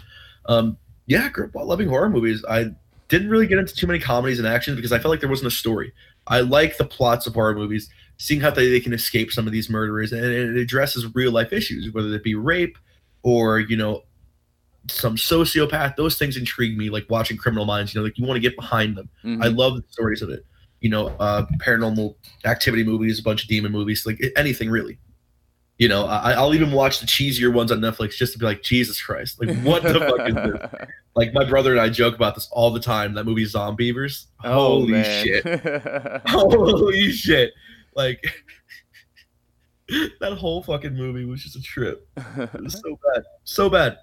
Um, 0.45 0.77
yeah, 1.07 1.29
grew 1.29 1.45
up 1.45 1.55
loving 1.55 1.89
horror 1.89 2.09
movies. 2.09 2.43
I 2.49 2.71
didn't 3.09 3.29
really 3.29 3.47
get 3.47 3.57
into 3.59 3.75
too 3.75 3.87
many 3.87 3.99
comedies 3.99 4.39
and 4.39 4.47
actions 4.47 4.77
because 4.77 4.93
I 4.93 4.99
felt 4.99 5.11
like 5.11 5.19
there 5.19 5.29
wasn't 5.29 5.47
a 5.47 5.55
story. 5.55 5.91
I 6.27 6.41
like 6.41 6.77
the 6.77 6.85
plots 6.85 7.27
of 7.27 7.33
horror 7.33 7.55
movies, 7.55 7.89
seeing 8.17 8.39
how 8.39 8.51
they, 8.51 8.69
they 8.69 8.79
can 8.79 8.93
escape 8.93 9.31
some 9.31 9.47
of 9.47 9.51
these 9.51 9.69
murderers, 9.69 10.13
and 10.13 10.23
it 10.23 10.55
addresses 10.57 11.13
real 11.13 11.31
life 11.31 11.51
issues, 11.51 11.93
whether 11.93 12.13
it 12.13 12.23
be 12.23 12.35
rape 12.35 12.77
or 13.23 13.59
you 13.59 13.75
know 13.75 14.03
some 14.87 15.15
sociopath. 15.15 15.95
Those 15.95 16.17
things 16.17 16.37
intrigue 16.37 16.77
me, 16.77 16.89
like 16.89 17.05
watching 17.09 17.37
Criminal 17.37 17.65
Minds. 17.65 17.93
You 17.93 18.01
know, 18.01 18.05
like 18.05 18.17
you 18.17 18.25
want 18.25 18.37
to 18.37 18.41
get 18.41 18.55
behind 18.55 18.95
them. 18.97 19.09
Mhm. 19.23 19.43
I 19.43 19.47
love 19.47 19.75
the 19.75 19.83
stories 19.89 20.21
of 20.21 20.29
it. 20.29 20.45
You 20.79 20.89
know, 20.89 21.07
uh, 21.19 21.45
paranormal 21.59 22.15
activity 22.45 22.83
movies, 22.83 23.19
a 23.19 23.23
bunch 23.23 23.43
of 23.43 23.49
demon 23.49 23.71
movies, 23.71 24.05
like 24.05 24.19
anything 24.35 24.69
really. 24.69 24.97
You 25.77 25.87
know, 25.87 26.05
I, 26.05 26.33
I'll 26.33 26.53
even 26.53 26.71
watch 26.71 26.99
the 26.99 27.07
cheesier 27.07 27.51
ones 27.51 27.71
on 27.71 27.79
Netflix 27.79 28.15
just 28.15 28.33
to 28.33 28.39
be 28.39 28.45
like, 28.45 28.61
Jesus 28.61 29.01
Christ, 29.01 29.39
like 29.41 29.55
what 29.63 29.81
the 29.81 29.99
fuck 29.99 30.29
is 30.29 30.35
this? 30.35 30.89
Like 31.15 31.33
my 31.33 31.43
brother 31.43 31.71
and 31.73 31.81
I 31.81 31.89
joke 31.89 32.15
about 32.15 32.35
this 32.35 32.47
all 32.53 32.71
the 32.71 32.79
time. 32.79 33.13
That 33.15 33.25
movie 33.25 33.43
Zombievers. 33.45 34.27
oh 34.45 34.79
Holy 34.79 34.91
man. 34.93 35.23
shit. 35.25 35.45
Holy 36.27 37.11
shit. 37.11 37.51
Like 37.95 38.23
that 40.21 40.33
whole 40.33 40.63
fucking 40.63 40.95
movie 40.95 41.25
was 41.25 41.43
just 41.43 41.55
a 41.57 41.61
trip. 41.61 42.07
It 42.37 42.61
was 42.63 42.73
so 42.73 42.97
bad. 43.13 43.23
So 43.43 43.69
bad. 43.69 43.97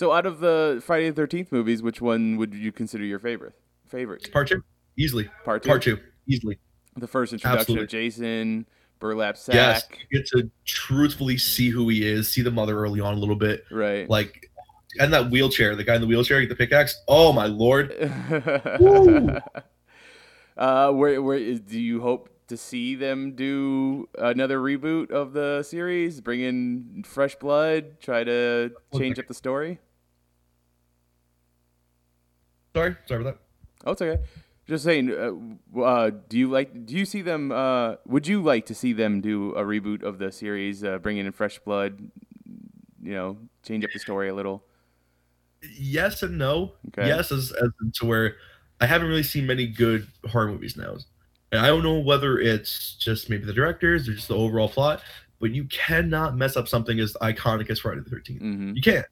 So 0.00 0.12
out 0.12 0.24
of 0.24 0.40
the 0.40 0.82
Friday 0.82 1.10
the 1.10 1.14
Thirteenth 1.14 1.52
movies, 1.52 1.82
which 1.82 2.00
one 2.00 2.38
would 2.38 2.54
you 2.54 2.72
consider 2.72 3.04
your 3.04 3.18
favorite? 3.18 3.52
Favorite 3.86 4.32
Part 4.32 4.48
two. 4.48 4.64
Easily. 4.96 5.28
part 5.44 5.62
two. 5.62 5.68
Part 5.68 5.82
two. 5.82 5.98
Easily. 6.26 6.58
The 6.96 7.06
first 7.06 7.34
introduction 7.34 7.60
Absolutely. 7.60 7.84
of 7.84 7.90
Jason, 7.90 8.66
burlap 8.98 9.36
sack. 9.36 9.54
Yes. 9.54 9.88
You 10.10 10.18
get 10.18 10.26
to 10.28 10.50
truthfully 10.64 11.36
see 11.36 11.68
who 11.68 11.86
he 11.90 12.08
is, 12.10 12.28
see 12.28 12.40
the 12.40 12.50
mother 12.50 12.78
early 12.78 13.00
on 13.00 13.12
a 13.12 13.18
little 13.18 13.36
bit. 13.36 13.64
Right. 13.70 14.08
Like 14.08 14.50
and 14.98 15.12
that 15.12 15.30
wheelchair, 15.30 15.76
the 15.76 15.84
guy 15.84 15.96
in 15.96 16.00
the 16.00 16.06
wheelchair 16.06 16.46
the 16.46 16.56
pickaxe. 16.56 16.98
Oh 17.06 17.34
my 17.34 17.46
lord. 17.46 17.92
Uh, 20.56 20.92
where 20.92 21.22
where 21.22 21.38
is, 21.38 21.58
do 21.60 21.80
you 21.80 22.02
hope 22.02 22.28
to 22.48 22.54
see 22.54 22.94
them 22.94 23.34
do 23.34 24.06
another 24.18 24.58
reboot 24.58 25.10
of 25.10 25.32
the 25.32 25.62
series? 25.62 26.20
Bring 26.20 26.40
in 26.40 27.02
fresh 27.06 27.34
blood, 27.36 27.98
try 27.98 28.24
to 28.24 28.70
change 28.94 29.18
up 29.18 29.26
the 29.26 29.32
story. 29.32 29.78
Sorry, 32.74 32.96
sorry 33.06 33.20
about 33.22 33.34
that. 33.34 33.40
Oh, 33.88 33.92
it's 33.92 34.02
okay. 34.02 34.22
Just 34.66 34.84
saying. 34.84 35.10
Uh, 35.10 35.80
uh, 35.80 36.10
do 36.28 36.38
you 36.38 36.48
like? 36.50 36.86
Do 36.86 36.96
you 36.96 37.04
see 37.04 37.22
them? 37.22 37.50
Uh, 37.50 37.96
would 38.06 38.26
you 38.26 38.42
like 38.42 38.66
to 38.66 38.74
see 38.74 38.92
them 38.92 39.20
do 39.20 39.52
a 39.54 39.62
reboot 39.64 40.02
of 40.02 40.18
the 40.18 40.30
series, 40.30 40.84
uh, 40.84 40.98
bring 40.98 41.16
in 41.16 41.30
fresh 41.32 41.58
blood? 41.58 42.10
You 43.02 43.14
know, 43.14 43.38
change 43.66 43.84
up 43.84 43.90
the 43.92 43.98
story 43.98 44.28
a 44.28 44.34
little. 44.34 44.64
Yes 45.78 46.22
and 46.22 46.38
no. 46.38 46.72
Okay. 46.88 47.08
Yes, 47.08 47.32
as, 47.32 47.52
as 47.52 47.70
to 47.94 48.06
where 48.06 48.36
I 48.80 48.86
haven't 48.86 49.08
really 49.08 49.22
seen 49.22 49.46
many 49.46 49.66
good 49.66 50.06
horror 50.30 50.48
movies 50.48 50.76
now. 50.76 50.96
And 51.52 51.60
I 51.60 51.66
don't 51.66 51.82
know 51.82 51.98
whether 51.98 52.38
it's 52.38 52.94
just 52.94 53.28
maybe 53.28 53.44
the 53.44 53.52
directors 53.52 54.08
or 54.08 54.14
just 54.14 54.28
the 54.28 54.36
overall 54.36 54.68
plot, 54.68 55.02
but 55.40 55.50
you 55.50 55.64
cannot 55.64 56.36
mess 56.36 56.56
up 56.56 56.68
something 56.68 57.00
as 57.00 57.14
iconic 57.20 57.68
as 57.70 57.80
Friday 57.80 58.00
the 58.00 58.10
13th. 58.10 58.38
hmm 58.38 58.72
You 58.74 58.82
can't. 58.82 59.06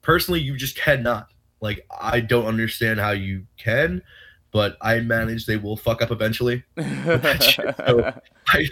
Personally, 0.00 0.40
you 0.40 0.56
just 0.56 0.76
cannot. 0.76 1.28
Like, 1.62 1.86
I 1.98 2.20
don't 2.20 2.44
understand 2.44 3.00
how 3.00 3.12
you 3.12 3.46
can, 3.56 4.02
but 4.50 4.76
I 4.82 5.00
manage 5.00 5.46
they 5.46 5.56
will 5.56 5.78
fuck 5.78 6.02
up 6.02 6.10
eventually. 6.10 6.62
so- 6.76 8.12
I, 8.48 8.66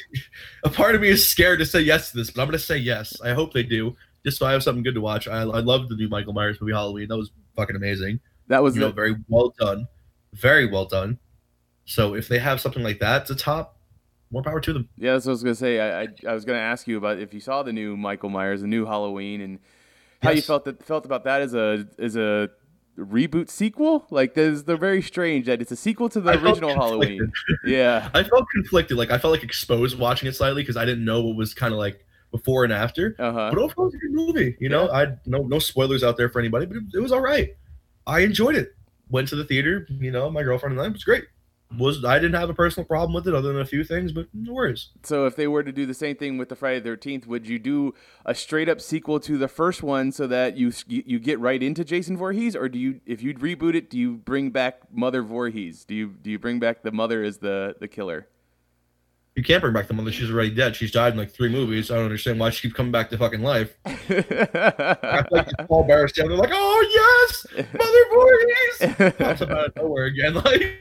a 0.65 0.69
part 0.69 0.95
of 0.95 1.01
me 1.01 1.09
is 1.09 1.27
scared 1.27 1.61
to 1.61 1.67
say 1.67 1.81
yes 1.81 2.11
to 2.11 2.19
this, 2.19 2.31
but 2.31 2.43
I'm 2.43 2.49
going 2.49 2.59
to 2.59 2.65
say 2.65 2.77
yes. 2.77 3.19
I 3.23 3.33
hope 3.33 3.55
they 3.55 3.63
do, 3.63 3.97
just 4.25 4.37
so 4.37 4.45
I 4.45 4.53
have 4.53 4.63
something 4.63 4.83
good 4.83 4.95
to 4.97 5.01
watch. 5.01 5.29
I, 5.29 5.39
I 5.41 5.61
love 5.61 5.89
the 5.89 5.97
new 5.97 6.09
Michael 6.09 6.35
Myers 6.35 6.61
movie, 6.61 6.75
Halloween. 6.75 7.09
That 7.09 7.17
was 7.17 7.31
fucking 7.57 7.77
amazing 7.77 8.21
that 8.51 8.63
was 8.65 8.75
you 8.75 8.81
know, 8.83 8.91
very 8.91 9.17
well 9.29 9.55
done, 9.59 9.87
very 10.35 10.67
well 10.67 10.85
done. 10.85 11.19
So 11.85 12.15
if 12.15 12.29
they 12.29 12.41
have 12.41 12.61
something 12.61 12.83
like 12.83 12.99
that 12.99 13.27
to 13.27 13.35
top, 13.37 13.79
more 14.33 14.43
power 14.43 14.61
to 14.61 14.73
them. 14.73 14.89
Yeah, 14.99 15.13
that's 15.13 15.25
what 15.27 15.31
I 15.31 15.35
was 15.35 15.43
gonna 15.45 15.55
say. 15.55 15.81
I, 15.81 16.03
I, 16.03 16.09
I 16.29 16.35
was 16.35 16.45
gonna 16.45 16.59
ask 16.59 16.87
you 16.87 16.99
about 16.99 17.19
if 17.19 17.33
you 17.33 17.41
saw 17.41 17.63
the 17.63 17.73
new 17.73 17.97
Michael 17.97 18.29
Myers, 18.29 18.61
the 18.61 18.67
new 18.67 18.85
Halloween, 18.85 19.41
and 19.41 19.59
how 20.23 20.31
you 20.33 20.43
felt 20.43 20.65
that 20.65 20.83
felt 20.83 21.05
about 21.07 21.25
that 21.25 21.43
as 21.43 21.55
a 21.55 21.87
as 21.99 22.17
a 22.17 22.51
reboot 22.99 23.51
sequel. 23.51 24.07
Like, 24.11 24.35
there's 24.35 24.65
they're 24.65 24.77
very 24.77 25.03
strange 25.03 25.47
that 25.47 25.61
it's 25.61 25.73
a 25.73 25.77
sequel 25.77 26.09
to 26.11 26.21
the 26.21 26.33
I 26.33 26.35
original 26.37 26.75
Halloween. 26.75 27.33
Yeah. 27.67 28.11
I 28.15 28.23
felt 28.23 28.47
conflicted. 28.55 28.97
Like 28.97 29.11
I 29.11 29.19
felt 29.19 29.33
like 29.33 29.43
exposed 29.43 29.99
watching 29.99 30.29
it 30.29 30.35
slightly 30.35 30.63
because 30.63 30.77
I 30.77 30.85
didn't 30.85 31.05
know 31.05 31.23
what 31.23 31.37
was 31.37 31.55
kind 31.55 31.73
of 31.73 31.79
like 31.79 32.05
before 32.31 32.65
and 32.65 32.73
after. 32.73 33.15
Uh 33.19 33.33
huh. 33.33 33.51
But 33.53 33.59
overall, 33.59 33.87
it 33.87 33.93
was 33.93 33.95
a 33.95 33.99
good 33.99 34.13
movie. 34.13 34.57
You 34.61 34.69
know, 34.69 34.91
I 34.91 35.17
no 35.27 35.43
no 35.43 35.59
spoilers 35.59 36.03
out 36.03 36.17
there 36.17 36.29
for 36.29 36.39
anybody, 36.39 36.67
but 36.67 36.77
it, 36.77 36.85
it 36.95 37.01
was 37.01 37.13
all 37.13 37.21
right. 37.21 37.51
I 38.07 38.21
enjoyed 38.21 38.57
it. 38.57 38.75
Went 39.09 39.29
to 39.29 39.37
the 39.37 39.45
theater. 39.45 39.87
You 39.89 40.11
know, 40.11 40.31
my 40.31 40.43
girlfriend 40.43 40.73
and 40.73 40.83
I 40.83 40.87
it 40.87 40.93
was 40.93 41.05
great. 41.05 41.25
Was 41.79 42.05
I 42.05 42.19
didn't 42.19 42.35
have 42.35 42.51
a 42.51 42.55
personal 42.55 42.85
problem 42.85 43.13
with 43.13 43.29
it 43.29 43.35
other 43.35 43.53
than 43.53 43.61
a 43.61 43.67
few 43.67 43.85
things, 43.85 44.11
but 44.11 44.27
no 44.35 44.53
worries. 44.53 44.89
So 45.05 45.27
if 45.27 45.37
they 45.37 45.47
were 45.47 45.63
to 45.63 45.71
do 45.71 45.87
the 45.87 45.95
same 45.95 46.17
thing 46.17 46.37
with 46.37 46.49
the 46.49 46.57
Friday 46.57 46.81
Thirteenth, 46.81 47.29
would 47.29 47.47
you 47.47 47.61
do 47.61 47.95
a 48.27 48.35
straight 48.35 48.69
up 48.69 48.81
sequel 48.81 49.21
to 49.21 49.39
the 49.39 49.47
first 49.47 49.83
one 49.83 50.11
so 50.11 50.27
that 50.27 50.57
you 50.57 50.73
you 50.89 51.21
get 51.21 51.39
right 51.39 51.63
into 51.63 51.85
Jason 51.85 52.17
Voorhees, 52.17 52.57
or 52.57 52.69
do 52.69 52.79
you 52.79 53.01
if 53.07 53.23
you 53.23 53.35
reboot 53.35 53.75
it, 53.75 53.89
do 53.89 53.99
you 53.99 54.17
bring 54.17 54.51
back 54.51 54.81
Mother 54.93 55.23
Voorhees? 55.23 55.85
Do 55.85 55.95
you 55.95 56.09
do 56.09 56.31
you 56.31 56.39
bring 56.41 56.59
back 56.59 56.83
the 56.83 56.91
mother 56.91 57.23
as 57.23 57.39
the 57.39 57.77
the 57.79 57.87
killer? 57.87 58.27
You 59.37 59.45
can't 59.45 59.63
bring 59.63 59.73
back 59.73 59.87
the 59.87 59.95
mother. 59.95 60.11
She's 60.11 60.31
already 60.31 60.51
dead. 60.51 60.75
She's 60.75 60.91
died 60.91 61.13
in 61.13 61.19
like 61.19 61.31
three 61.31 61.49
movies. 61.49 61.91
I 61.91 61.95
don't 61.95 62.05
understand 62.05 62.41
why 62.41 62.51
she 62.51 62.63
keeps 62.63 62.75
coming 62.75 62.91
back 62.91 63.11
to 63.11 63.17
fucking 63.17 63.43
life. 63.43 63.77
I 63.87 63.95
feel 63.95 65.27
like 65.31 65.49
Paul 65.69 65.85
Bearer's 65.85 66.13
down 66.13 66.29
there 66.29 66.37
like, 66.37 66.51
oh 66.53 67.37
yes, 67.57 67.67
Mother 67.73 68.97
Voorhees. 68.99 69.15
Pops 69.17 69.41
up 69.43 69.51
out 69.51 69.67
of 69.67 69.77
nowhere 69.77 70.07
again. 70.07 70.35
Like, 70.45 70.77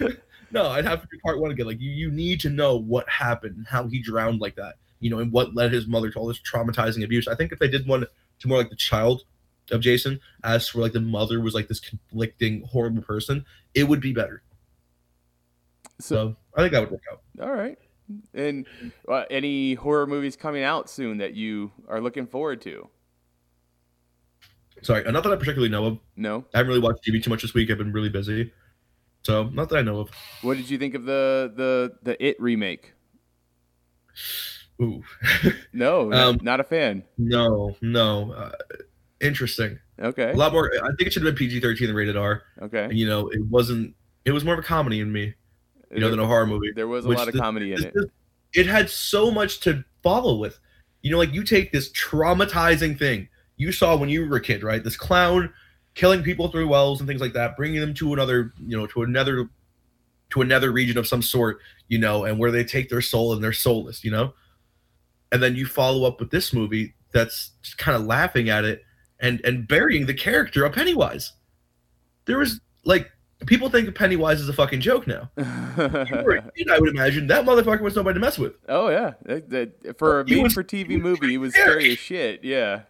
no, 0.50 0.68
I'd 0.68 0.84
have 0.84 1.02
to 1.02 1.08
do 1.10 1.18
part 1.20 1.40
one 1.40 1.50
again. 1.50 1.66
Like, 1.66 1.80
you, 1.80 1.90
you 1.90 2.10
need 2.10 2.40
to 2.40 2.50
know 2.50 2.76
what 2.76 3.08
happened 3.08 3.56
and 3.56 3.66
how 3.66 3.86
he 3.86 4.00
drowned 4.00 4.40
like 4.40 4.56
that. 4.56 4.76
You 5.00 5.10
know, 5.10 5.20
and 5.20 5.30
what 5.30 5.54
led 5.54 5.72
his 5.72 5.86
mother 5.86 6.10
to 6.10 6.18
all 6.18 6.26
this 6.26 6.40
traumatizing 6.40 7.04
abuse. 7.04 7.28
I 7.28 7.34
think 7.34 7.52
if 7.52 7.58
they 7.58 7.68
did 7.68 7.86
one 7.86 8.04
to 8.40 8.48
more 8.48 8.58
like 8.58 8.70
the 8.70 8.76
child 8.76 9.22
of 9.70 9.80
Jason, 9.80 10.18
as 10.44 10.68
for 10.68 10.80
like 10.80 10.92
the 10.92 11.00
mother 11.00 11.40
was 11.40 11.54
like 11.54 11.68
this 11.68 11.80
conflicting, 11.80 12.62
horrible 12.62 13.02
person, 13.02 13.44
it 13.74 13.84
would 13.84 14.00
be 14.00 14.12
better. 14.12 14.42
so 16.00 16.06
So 16.08 16.36
I 16.56 16.62
think 16.62 16.72
that 16.72 16.80
would 16.80 16.90
work 16.90 17.02
out. 17.12 17.22
all 17.40 17.52
right. 17.52 17.78
And 18.34 18.66
uh, 19.06 19.24
any 19.30 19.74
horror 19.74 20.06
movies 20.06 20.34
coming 20.34 20.62
out 20.62 20.88
soon 20.88 21.18
that 21.18 21.34
you 21.34 21.70
are 21.88 22.00
looking 22.00 22.26
forward 22.26 22.60
to? 22.62 22.88
Sorry, 24.82 25.02
not 25.10 25.22
that 25.24 25.32
I 25.32 25.36
particularly 25.36 25.68
know 25.68 25.84
of. 25.84 25.98
No. 26.16 26.44
I 26.54 26.58
haven't 26.58 26.68
really 26.68 26.80
watched 26.80 27.04
TV 27.04 27.22
too 27.22 27.30
much 27.30 27.42
this 27.42 27.52
week. 27.52 27.70
I've 27.70 27.78
been 27.78 27.92
really 27.92 28.08
busy. 28.08 28.52
So 29.24 29.44
not 29.50 29.68
that 29.70 29.76
I 29.78 29.82
know 29.82 30.00
of. 30.00 30.10
What 30.42 30.56
did 30.56 30.70
you 30.70 30.78
think 30.78 30.94
of 30.94 31.04
the 31.04 31.52
the 31.54 31.92
the 32.02 32.24
It 32.24 32.40
remake? 32.40 32.94
Ooh. 34.80 35.02
No, 35.72 36.12
Um, 36.12 36.38
not, 36.42 36.60
a 36.60 36.64
fan. 36.64 37.04
no, 37.18 37.76
no. 37.80 38.32
Uh, 38.32 38.52
interesting. 39.20 39.78
Okay. 40.00 40.30
A 40.32 40.36
lot 40.36 40.52
more. 40.52 40.70
I 40.82 40.86
think 40.96 41.02
it 41.02 41.12
should 41.12 41.24
have 41.24 41.34
been 41.34 41.38
PG 41.38 41.60
thirteen 41.60 41.88
than 41.88 41.96
rated 41.96 42.16
R. 42.16 42.42
Okay. 42.62 42.84
And, 42.84 42.96
you 42.98 43.06
know, 43.06 43.28
it 43.28 43.44
wasn't. 43.46 43.94
It 44.24 44.30
was 44.32 44.44
more 44.44 44.54
of 44.54 44.60
a 44.60 44.62
comedy 44.62 45.00
in 45.00 45.12
me, 45.12 45.34
you 45.90 46.00
know, 46.00 46.10
than 46.10 46.18
a 46.20 46.26
horror 46.26 46.46
movie. 46.46 46.70
there 46.74 46.86
was 46.88 47.04
a 47.04 47.08
lot 47.08 47.28
of 47.28 47.34
the- 47.34 47.40
comedy 47.40 47.72
in 47.72 47.84
it. 47.84 47.92
is- 47.94 48.06
It 48.54 48.66
had 48.66 48.88
so 48.90 49.30
much 49.30 49.60
to 49.60 49.84
follow 50.02 50.36
with. 50.36 50.58
You 51.02 51.10
know, 51.12 51.18
like 51.18 51.32
you 51.32 51.44
take 51.44 51.70
this 51.72 51.90
traumatizing 51.92 52.98
thing 52.98 53.28
you 53.56 53.72
saw 53.72 53.96
when 53.96 54.08
you 54.08 54.28
were 54.28 54.36
a 54.36 54.40
kid, 54.40 54.62
right? 54.62 54.82
This 54.82 54.96
clown 54.96 55.52
killing 55.98 56.22
people 56.22 56.46
through 56.46 56.68
wells 56.68 57.00
and 57.00 57.08
things 57.08 57.20
like 57.20 57.32
that, 57.32 57.56
bringing 57.56 57.80
them 57.80 57.92
to 57.92 58.12
another, 58.12 58.52
you 58.64 58.76
know, 58.76 58.86
to 58.86 59.02
another 59.02 59.50
to 60.30 60.42
another 60.42 60.70
region 60.70 60.96
of 60.96 61.08
some 61.08 61.20
sort, 61.20 61.58
you 61.88 61.98
know, 61.98 62.24
and 62.24 62.38
where 62.38 62.52
they 62.52 62.62
take 62.62 62.88
their 62.88 63.00
soul 63.00 63.32
and 63.32 63.42
they're 63.42 63.52
soulless, 63.52 64.04
you 64.04 64.10
know? 64.10 64.32
And 65.32 65.42
then 65.42 65.56
you 65.56 65.66
follow 65.66 66.06
up 66.06 66.20
with 66.20 66.30
this 66.30 66.52
movie 66.52 66.94
that's 67.12 67.50
just 67.62 67.78
kind 67.78 67.96
of 67.96 68.04
laughing 68.04 68.48
at 68.48 68.64
it 68.64 68.84
and 69.18 69.40
and 69.44 69.66
burying 69.66 70.06
the 70.06 70.14
character 70.14 70.64
of 70.64 70.72
Pennywise. 70.72 71.32
There 72.26 72.38
was 72.38 72.60
like 72.84 73.10
people 73.46 73.68
think 73.68 73.88
of 73.88 73.96
Pennywise 73.96 74.40
is 74.40 74.48
a 74.48 74.52
fucking 74.52 74.80
joke 74.80 75.06
now. 75.06 75.30
You 75.78 76.22
were 76.24 76.42
kid, 76.56 76.70
I 76.70 76.78
would 76.78 76.90
imagine 76.90 77.26
that 77.28 77.44
motherfucker 77.44 77.80
was 77.80 77.96
nobody 77.96 78.14
to 78.14 78.20
mess 78.20 78.38
with. 78.38 78.54
oh 78.68 78.88
yeah, 78.88 79.14
for 79.96 80.20
a 80.20 80.24
made 80.24 80.52
for 80.52 80.62
TV 80.62 81.00
movie, 81.00 81.30
he 81.30 81.38
was 81.38 81.54
scary 81.54 81.92
as 81.92 81.98
shit. 81.98 82.44
Yeah. 82.44 82.82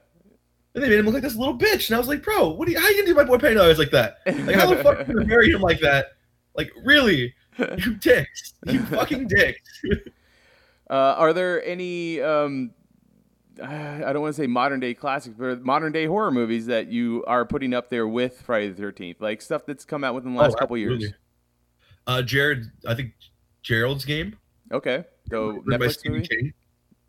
They 0.80 0.88
made 0.88 0.98
him 0.98 1.04
look 1.06 1.14
like 1.14 1.22
this 1.22 1.36
little 1.36 1.56
bitch. 1.58 1.88
And 1.88 1.96
I 1.96 1.98
was 1.98 2.08
like, 2.08 2.22
bro, 2.22 2.48
what 2.50 2.66
do 2.66 2.72
you, 2.72 2.78
how 2.80 2.88
you 2.88 2.94
gonna 2.96 3.06
do 3.06 3.14
my 3.14 3.24
boy 3.24 3.38
Pennywise 3.38 3.78
like 3.78 3.90
that? 3.90 4.18
Like, 4.26 4.56
how 4.56 4.66
the 4.66 4.76
fuck 4.82 4.96
are 4.98 5.00
you 5.00 5.14
gonna 5.14 5.26
bury 5.26 5.50
him 5.50 5.60
like 5.60 5.80
that? 5.80 6.06
Like, 6.56 6.70
really? 6.84 7.34
You 7.58 7.94
dicks. 7.96 8.54
You 8.66 8.82
fucking 8.84 9.28
dicks. 9.28 9.82
Uh, 10.90 11.14
are 11.18 11.34
there 11.34 11.62
any? 11.66 12.18
Um, 12.18 12.70
I 13.62 14.10
don't 14.12 14.22
want 14.22 14.34
to 14.34 14.40
say 14.42 14.46
modern 14.46 14.80
day 14.80 14.94
classics, 14.94 15.34
but 15.38 15.62
modern 15.62 15.92
day 15.92 16.06
horror 16.06 16.30
movies 16.30 16.64
that 16.66 16.88
you 16.88 17.24
are 17.26 17.44
putting 17.44 17.74
up 17.74 17.90
there 17.90 18.08
with 18.08 18.40
Friday 18.40 18.68
the 18.70 18.74
Thirteenth, 18.76 19.20
like 19.20 19.42
stuff 19.42 19.66
that's 19.66 19.84
come 19.84 20.02
out 20.02 20.14
within 20.14 20.32
the 20.32 20.40
last 20.40 20.54
Oh, 20.54 20.58
couple 20.60 20.78
years. 20.78 21.04
Uh, 22.06 22.22
Jared, 22.22 22.70
I 22.86 22.94
think 22.94 23.12
Gerald's 23.62 24.06
game. 24.06 24.38
Okay, 24.72 25.04
go 25.28 25.60
Netflix 25.68 25.98
Stephen 25.98 26.18
movie. 26.18 26.28
King. 26.28 26.52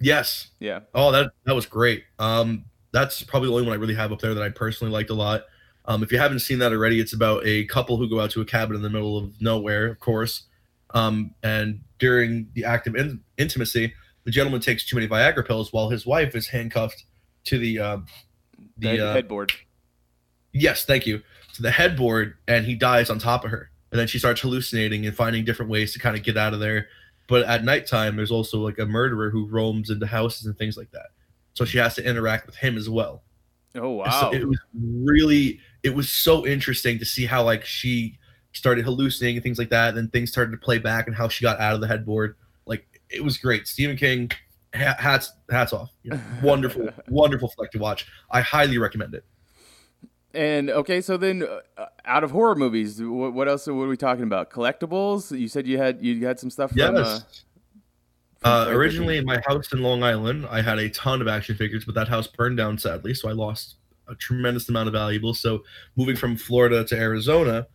Yes. 0.01 0.49
Yeah. 0.59 0.81
Oh, 0.93 1.11
that 1.13 1.31
that 1.45 1.55
was 1.55 1.65
great. 1.65 2.03
Um, 2.19 2.65
that's 2.91 3.23
probably 3.23 3.49
the 3.49 3.53
only 3.53 3.67
one 3.67 3.73
I 3.73 3.79
really 3.79 3.95
have 3.95 4.11
up 4.11 4.19
there 4.19 4.33
that 4.33 4.43
I 4.43 4.49
personally 4.49 4.91
liked 4.91 5.09
a 5.09 5.13
lot. 5.13 5.43
Um, 5.85 6.03
if 6.03 6.11
you 6.11 6.19
haven't 6.19 6.39
seen 6.39 6.59
that 6.59 6.71
already, 6.71 6.99
it's 6.99 7.13
about 7.13 7.45
a 7.45 7.65
couple 7.65 7.97
who 7.97 8.09
go 8.09 8.19
out 8.19 8.31
to 8.31 8.41
a 8.41 8.45
cabin 8.45 8.75
in 8.75 8.81
the 8.81 8.89
middle 8.89 9.17
of 9.17 9.41
nowhere, 9.41 9.87
of 9.87 9.99
course. 9.99 10.43
Um, 10.93 11.33
and 11.43 11.81
during 11.99 12.49
the 12.53 12.65
act 12.65 12.87
of 12.87 12.95
in- 12.95 13.21
intimacy, 13.37 13.93
the 14.23 14.31
gentleman 14.31 14.61
takes 14.61 14.87
too 14.87 14.95
many 14.95 15.07
Viagra 15.07 15.45
pills 15.45 15.71
while 15.73 15.89
his 15.89 16.05
wife 16.05 16.35
is 16.35 16.47
handcuffed 16.47 17.05
to 17.45 17.57
the 17.57 17.79
uh, 17.79 17.97
The 18.77 18.97
the 18.97 19.09
uh, 19.09 19.13
headboard. 19.13 19.51
Yes, 20.53 20.85
thank 20.85 21.05
you. 21.05 21.21
To 21.55 21.61
the 21.61 21.71
headboard, 21.71 22.35
and 22.47 22.65
he 22.65 22.75
dies 22.75 23.09
on 23.09 23.19
top 23.19 23.43
of 23.43 23.51
her. 23.51 23.71
And 23.91 23.99
then 23.99 24.07
she 24.07 24.19
starts 24.19 24.41
hallucinating 24.41 25.05
and 25.05 25.15
finding 25.15 25.45
different 25.45 25.71
ways 25.71 25.93
to 25.93 25.99
kind 25.99 26.15
of 26.15 26.23
get 26.23 26.37
out 26.37 26.53
of 26.53 26.59
there. 26.59 26.87
But 27.27 27.45
at 27.45 27.63
nighttime, 27.63 28.15
there's 28.15 28.31
also 28.31 28.59
like 28.59 28.79
a 28.79 28.85
murderer 28.85 29.29
who 29.29 29.47
roams 29.47 29.89
into 29.89 30.05
houses 30.05 30.45
and 30.45 30.57
things 30.57 30.77
like 30.77 30.91
that. 30.91 31.07
So 31.59 31.65
she 31.65 31.77
has 31.77 31.93
to 31.95 32.05
interact 32.05 32.45
with 32.45 32.55
him 32.55 32.77
as 32.77 32.89
well. 32.89 33.21
Oh 33.75 34.01
And 34.01 34.13
so 34.13 34.27
wow. 34.27 34.31
it 34.31 34.47
was 34.47 34.57
really, 34.81 35.59
it 35.83 35.93
was 35.93 36.09
so 36.09 36.47
interesting 36.47 36.99
to 36.99 37.05
see 37.05 37.25
how 37.25 37.43
like 37.43 37.65
she 37.65 38.17
started 38.53 38.85
hallucinating 38.85 39.35
and 39.35 39.43
things 39.43 39.59
like 39.59 39.67
that. 39.71 39.89
And 39.89 39.97
then 39.97 40.07
things 40.07 40.31
started 40.31 40.51
to 40.51 40.57
play 40.57 40.77
back 40.77 41.07
and 41.07 41.15
how 41.17 41.27
she 41.27 41.43
got 41.43 41.59
out 41.59 41.75
of 41.75 41.81
the 41.81 41.87
headboard. 41.87 42.37
Like 42.65 43.01
it 43.09 43.25
was 43.25 43.37
great. 43.37 43.67
Stephen 43.67 43.97
King, 43.97 44.31
hats 44.71 45.33
hats 45.49 45.73
off. 45.73 45.89
You 46.03 46.11
know, 46.11 46.21
wonderful, 46.41 46.87
wonderful 47.09 47.49
flick 47.49 47.71
to 47.71 47.77
watch. 47.77 48.07
I 48.31 48.39
highly 48.39 48.77
recommend 48.77 49.13
it. 49.13 49.25
And 50.33 50.69
okay, 50.69 51.01
so 51.01 51.17
then 51.17 51.45
uh, 51.77 51.87
out 52.05 52.23
of 52.23 52.31
horror 52.31 52.55
movies, 52.55 53.01
what, 53.03 53.33
what 53.33 53.49
else? 53.49 53.67
What 53.67 53.83
are 53.83 53.87
we 53.89 53.97
talking 53.97 54.23
about? 54.23 54.49
Collectibles? 54.49 55.37
You 55.37 55.49
said 55.49 55.67
you 55.67 55.77
had 55.77 56.01
you 56.01 56.25
had 56.25 56.39
some 56.39 56.51
stuff 56.51 56.69
from. 56.69 56.79
Yes. 56.79 56.95
Uh, 56.95 57.03
from 57.03 57.05
Uh, 57.05 57.19
The 58.41 58.69
originally, 58.69 59.17
in 59.17 59.25
my 59.25 59.41
house 59.47 59.71
in 59.73 59.81
Long 59.81 60.03
Island, 60.03 60.47
I 60.49 60.61
had 60.61 60.79
a 60.79 60.89
ton 60.89 61.21
of 61.21 61.27
action 61.27 61.55
figures, 61.55 61.85
but 61.85 61.95
that 61.95 62.07
house 62.07 62.27
burned 62.27 62.57
down 62.57 62.77
sadly, 62.77 63.13
so 63.13 63.29
I 63.29 63.33
lost 63.33 63.75
a 64.07 64.15
tremendous 64.15 64.69
amount 64.69 64.87
of 64.87 64.93
valuables. 64.93 65.39
So, 65.39 65.63
moving 65.95 66.15
from 66.15 66.37
Florida 66.37 66.83
to 66.85 66.95
Arizona, 66.97 67.67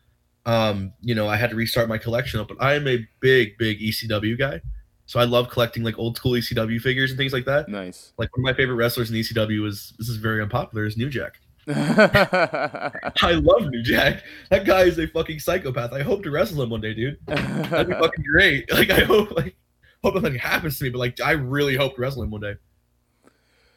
um, 0.47 0.93
you 1.01 1.15
know, 1.15 1.29
I 1.29 1.37
had 1.37 1.51
to 1.51 1.57
restart 1.57 1.89
my 1.89 1.99
collection 1.99 2.41
up. 2.41 2.49
But 2.49 2.59
I 2.61 2.75
am 2.75 2.89
a 2.89 3.07
big, 3.21 3.59
big 3.59 3.79
ECW 3.81 4.39
guy, 4.39 4.61
so 5.07 5.21
I 5.21 5.25
love 5.25 5.51
collecting 5.51 5.83
like 5.83 5.99
old 5.99 6.17
school 6.17 6.33
ECW 6.33 6.81
figures 6.81 7.11
and 7.11 7.19
things 7.19 7.33
like 7.33 7.45
that. 7.45 7.69
nice. 7.69 8.12
Like 8.17 8.35
one 8.37 8.41
of 8.41 8.45
my 8.45 8.57
favorite 8.57 8.77
wrestlers 8.77 9.11
in 9.11 9.17
ECW 9.17 9.67
is 9.67 9.93
this 9.99 10.09
is 10.09 10.17
very 10.17 10.43
unpopular 10.43 10.87
is 10.87 10.97
New 10.97 11.11
Jack. 11.11 11.41
I 11.69 13.41
love 13.43 13.69
New 13.69 13.83
Jack. 13.83 14.23
That 14.51 14.65
guy 14.65 14.83
is 14.83 14.99
a 14.99 15.07
fucking 15.07 15.41
psychopath. 15.41 15.93
I 15.93 16.03
hope 16.03 16.23
to 16.25 16.31
wrestle 16.31 16.62
him 16.62 16.71
one 16.71 16.81
day, 16.81 16.95
dude. 16.95 17.19
That'd 17.27 17.89
be 17.89 17.95
fucking 18.01 18.25
great. 18.31 18.71
Like 18.73 18.91
I 18.91 19.01
hope 19.01 19.31
like 19.33 19.57
hope 20.05 20.14
nothing 20.22 20.34
happens 20.38 20.78
to 20.78 20.84
me, 20.84 20.90
but 20.90 20.98
like 20.98 21.20
I 21.20 21.32
really 21.32 21.76
hope 21.76 21.96
to 21.96 22.00
wrestle 22.00 22.22
him 22.22 22.30
one 22.30 22.40
day. 22.40 22.55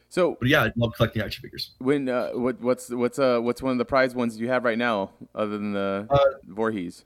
so 0.09 0.37
But 0.39 0.49
yeah, 0.49 0.63
I 0.63 0.71
love 0.75 0.93
collecting 0.95 1.21
action 1.21 1.41
figures. 1.41 1.71
when 1.79 2.07
uh, 2.09 2.29
what 2.31 2.59
what's 2.61 2.89
what's 2.89 3.17
uh 3.19 3.39
what's 3.39 3.61
one 3.61 3.71
of 3.71 3.77
the 3.77 3.85
prize 3.85 4.13
ones 4.15 4.39
you 4.39 4.47
have 4.49 4.63
right 4.63 4.77
now 4.77 5.11
other 5.33 5.57
than 5.57 5.73
the 5.73 6.07
Uh, 6.09 6.19
Voorhees? 6.45 7.03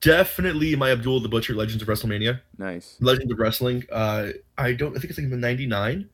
Definitely 0.00 0.76
my 0.76 0.90
Abdullah 0.90 1.22
the 1.22 1.28
Butcher 1.28 1.54
Legends 1.54 1.82
of 1.82 1.88
WrestleMania. 1.88 2.40
Nice. 2.58 2.96
Legends 3.00 3.32
of 3.32 3.38
Wrestling. 3.38 3.84
Uh 3.90 4.28
I 4.58 4.72
don't 4.74 4.90
I 4.96 5.00
think 5.00 5.10
it's 5.10 5.18
like 5.18 5.30
in 5.30 5.40
ninety 5.40 5.66
nine. 5.66 6.08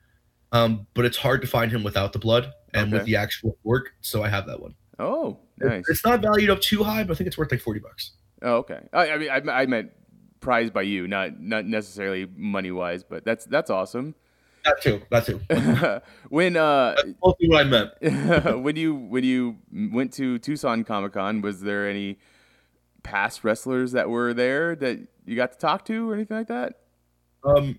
Um, 0.53 0.87
but 0.95 1.05
it's 1.05 1.17
hard 1.17 1.43
to 1.43 1.47
find 1.47 1.71
him 1.71 1.85
without 1.85 2.13
the 2.13 2.19
blood 2.19 2.53
and 2.75 2.91
with 2.91 3.05
the 3.05 3.15
actual 3.15 3.57
work, 3.63 3.93
so 4.01 4.25
I 4.25 4.29
have 4.29 4.47
that 4.47 4.61
one. 4.61 4.75
Oh, 4.99 5.39
nice. 5.59 5.85
It's 5.89 6.05
not 6.05 6.21
valued 6.21 6.51
up 6.51 6.61
too 6.61 6.83
high, 6.83 7.05
but 7.05 7.13
I 7.13 7.17
think 7.17 7.29
it's 7.29 7.39
worth 7.39 7.53
like 7.53 7.61
forty 7.61 7.79
bucks. 7.79 8.13
Oh, 8.43 8.57
okay. 8.57 8.81
I, 8.93 9.11
I 9.13 9.19
mean, 9.19 9.31
I, 9.31 9.63
I 9.63 9.67
meant 9.67 9.93
prized 10.41 10.73
by 10.73 10.83
you, 10.83 11.07
not 11.07 11.41
not 11.41 11.67
necessarily 11.67 12.27
money 12.37 12.71
wise, 12.71 13.03
but 13.03 13.25
that's 13.25 13.45
that's 13.47 13.71
awesome. 13.71 14.15
That 14.65 14.83
too. 14.83 15.03
That 15.11 15.27
too. 15.27 15.41
when 16.29 16.57
uh 16.57 16.95
That's 16.97 17.09
mostly 17.23 17.49
what 17.49 17.67
I 17.67 17.69
meant. 17.69 18.63
when 18.63 18.77
you 18.77 18.95
when 18.95 19.25
you 19.25 19.57
went 19.73 20.13
to 20.15 20.39
Tucson 20.39 20.85
Comic 20.85 21.15
Con, 21.15 21.41
was 21.41 21.61
there 21.61 21.89
any 21.89 22.19
past 23.03 23.43
wrestlers 23.45 23.93
that 23.93 24.09
were 24.11 24.35
there 24.35 24.77
that 24.77 24.99
you 25.25 25.37
got 25.37 25.53
to 25.53 25.59
talk 25.59 25.85
to 25.87 26.11
or 26.11 26.15
anything 26.15 26.37
like 26.37 26.49
that? 26.49 26.75
Um, 27.45 27.79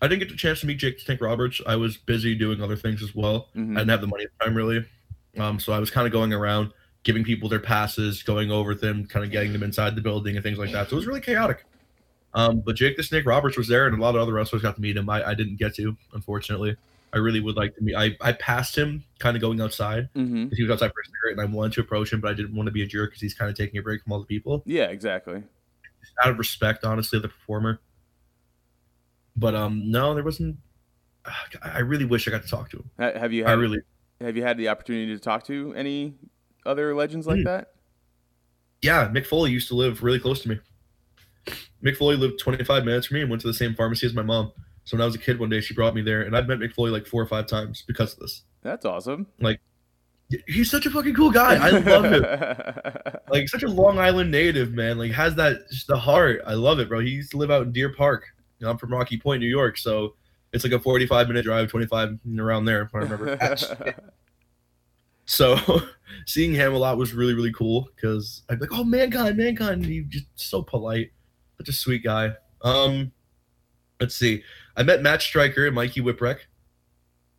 I 0.00 0.08
didn't 0.08 0.20
get 0.20 0.30
the 0.30 0.36
chance 0.36 0.60
to 0.60 0.66
meet 0.66 0.78
Jake 0.78 0.98
the 0.98 1.04
Snake 1.04 1.20
Roberts. 1.20 1.60
I 1.66 1.76
was 1.76 1.98
busy 1.98 2.34
doing 2.34 2.62
other 2.62 2.76
things 2.76 3.02
as 3.02 3.14
well. 3.14 3.48
Mhm. 3.54 3.72
I 3.76 3.80
didn't 3.80 3.90
have 3.90 4.00
the 4.00 4.06
money 4.06 4.24
at 4.24 4.30
the 4.38 4.44
time 4.44 4.54
really. 4.54 4.86
Um, 5.38 5.60
so 5.60 5.72
I 5.72 5.78
was 5.78 5.90
kind 5.90 6.06
of 6.06 6.12
going 6.12 6.32
around 6.32 6.72
giving 7.04 7.24
people 7.24 7.48
their 7.48 7.60
passes, 7.60 8.22
going 8.22 8.50
over 8.50 8.74
them, 8.74 9.06
kind 9.06 9.24
of 9.24 9.30
getting 9.30 9.52
them 9.52 9.62
inside 9.62 9.96
the 9.96 10.02
building 10.02 10.36
and 10.36 10.42
things 10.42 10.58
like 10.58 10.72
that. 10.72 10.88
So 10.88 10.94
it 10.94 10.96
was 10.96 11.06
really 11.06 11.20
chaotic. 11.20 11.64
Um, 12.34 12.60
but 12.64 12.76
Jake 12.76 12.96
the 12.96 13.02
Snake 13.02 13.26
Roberts 13.26 13.56
was 13.58 13.68
there, 13.68 13.86
and 13.86 13.96
a 13.98 14.00
lot 14.00 14.14
of 14.14 14.20
other 14.22 14.32
wrestlers 14.32 14.62
got 14.62 14.76
to 14.76 14.80
meet 14.80 14.96
him. 14.96 15.08
I, 15.10 15.22
I 15.30 15.34
didn't 15.34 15.56
get 15.56 15.74
to, 15.76 15.96
unfortunately. 16.14 16.76
I 17.14 17.18
really 17.18 17.40
would 17.40 17.56
like 17.56 17.76
to 17.76 17.82
meet. 17.82 17.94
I, 17.94 18.16
I 18.22 18.32
passed 18.32 18.74
him, 18.76 19.04
kind 19.18 19.36
of 19.36 19.42
going 19.42 19.60
outside. 19.60 20.08
Mm-hmm. 20.16 20.46
He 20.54 20.62
was 20.62 20.70
outside 20.72 20.92
for 20.94 21.00
a 21.02 21.04
cigarette, 21.04 21.38
and 21.38 21.40
I 21.42 21.44
wanted 21.54 21.74
to 21.74 21.80
approach 21.82 22.10
him, 22.10 22.20
but 22.22 22.30
I 22.30 22.34
didn't 22.34 22.54
want 22.56 22.68
to 22.68 22.72
be 22.72 22.82
a 22.82 22.86
jerk 22.86 23.10
because 23.10 23.20
he's 23.20 23.34
kind 23.34 23.50
of 23.50 23.56
taking 23.56 23.78
a 23.78 23.82
break 23.82 24.02
from 24.02 24.12
all 24.12 24.20
the 24.20 24.24
people 24.24 24.62
Yeah, 24.64 24.84
exactly. 24.84 25.42
out 26.24 26.30
of 26.30 26.38
respect, 26.38 26.84
honestly, 26.84 27.18
of 27.18 27.22
the 27.22 27.28
performer. 27.28 27.80
But 29.36 29.54
um, 29.54 29.90
no, 29.90 30.14
there 30.14 30.24
wasn't. 30.24 30.56
I 31.62 31.80
really 31.80 32.04
wish 32.06 32.26
I 32.26 32.30
got 32.30 32.42
to 32.42 32.48
talk 32.48 32.70
to 32.70 32.78
him. 32.78 32.90
Have 32.98 33.32
you 33.32 33.44
I 33.46 33.50
had, 33.50 33.58
really, 33.58 33.80
have 34.20 34.36
you 34.36 34.42
had 34.42 34.56
the 34.56 34.68
opportunity 34.68 35.14
to 35.14 35.20
talk 35.20 35.44
to 35.44 35.72
any 35.76 36.14
other 36.66 36.94
legends 36.94 37.26
like 37.26 37.38
Hmm. 37.40 37.44
that? 37.44 37.68
yeah. 38.80 39.06
Mick 39.08 39.26
Foley 39.26 39.50
used 39.50 39.68
to 39.68 39.74
live 39.74 40.02
really 40.02 40.18
close 40.18 40.40
to 40.42 40.48
me. 40.48 40.58
Mick 41.84 41.96
Foley 41.96 42.16
lived 42.16 42.38
25 42.38 42.84
minutes 42.84 43.06
from 43.06 43.16
me 43.16 43.22
and 43.22 43.30
went 43.30 43.42
to 43.42 43.48
the 43.48 43.54
same 43.54 43.74
pharmacy 43.74 44.06
as 44.06 44.14
my 44.14 44.22
mom. 44.22 44.52
So 44.84 44.96
when 44.96 45.02
I 45.02 45.06
was 45.06 45.14
a 45.14 45.18
kid, 45.18 45.38
one 45.38 45.48
day 45.48 45.60
she 45.60 45.74
brought 45.74 45.94
me 45.94 46.02
there, 46.02 46.22
and 46.22 46.36
I've 46.36 46.48
met 46.48 46.58
Mick 46.58 46.72
Foley 46.74 46.90
like 46.90 47.06
four 47.06 47.22
or 47.22 47.26
five 47.26 47.46
times 47.46 47.84
because 47.86 48.14
of 48.14 48.20
this. 48.20 48.42
That's 48.62 48.84
awesome. 48.84 49.26
Like, 49.40 49.60
he's 50.46 50.70
such 50.70 50.86
a 50.86 50.90
fucking 50.90 51.14
cool 51.14 51.30
guy. 51.30 51.54
I 51.54 51.70
love 51.70 52.04
him. 52.04 52.24
like 53.30 53.48
such 53.48 53.62
a 53.62 53.68
Long 53.68 53.98
Island 53.98 54.30
native, 54.30 54.72
man. 54.72 54.98
Like 54.98 55.12
has 55.12 55.34
that 55.36 55.68
just 55.70 55.86
the 55.86 55.96
heart. 55.96 56.40
I 56.46 56.54
love 56.54 56.78
it, 56.78 56.88
bro. 56.88 57.00
He 57.00 57.10
used 57.10 57.30
to 57.32 57.36
live 57.36 57.50
out 57.50 57.62
in 57.62 57.72
Deer 57.72 57.92
Park. 57.92 58.26
You 58.58 58.66
know, 58.66 58.70
I'm 58.70 58.78
from 58.78 58.92
Rocky 58.92 59.18
Point, 59.18 59.40
New 59.40 59.48
York, 59.48 59.76
so 59.76 60.14
it's 60.52 60.64
like 60.64 60.72
a 60.72 60.78
45 60.78 61.28
minute 61.28 61.44
drive, 61.44 61.68
25 61.68 62.20
around 62.38 62.64
there, 62.64 62.82
if 62.82 62.94
I 62.94 62.98
remember. 62.98 63.38
so 65.24 65.58
seeing 66.26 66.52
him 66.52 66.74
a 66.74 66.78
lot 66.78 66.98
was 66.98 67.14
really, 67.14 67.34
really 67.34 67.52
cool 67.52 67.88
because 67.94 68.42
I'd 68.48 68.58
be 68.58 68.66
like, 68.66 68.78
oh, 68.78 68.84
mankind, 68.84 69.36
mankind. 69.36 69.82
And 69.82 69.86
he 69.86 70.02
just 70.02 70.26
so 70.36 70.62
polite, 70.62 71.12
such 71.62 71.74
a 71.74 71.76
sweet 71.76 72.02
guy. 72.02 72.32
Um, 72.62 73.12
let's 74.00 74.16
see. 74.16 74.42
I 74.76 74.82
met 74.82 75.02
Matt 75.02 75.22
Striker 75.22 75.66
and 75.66 75.74
Mikey 75.74 76.00
Whipwreck. 76.00 76.38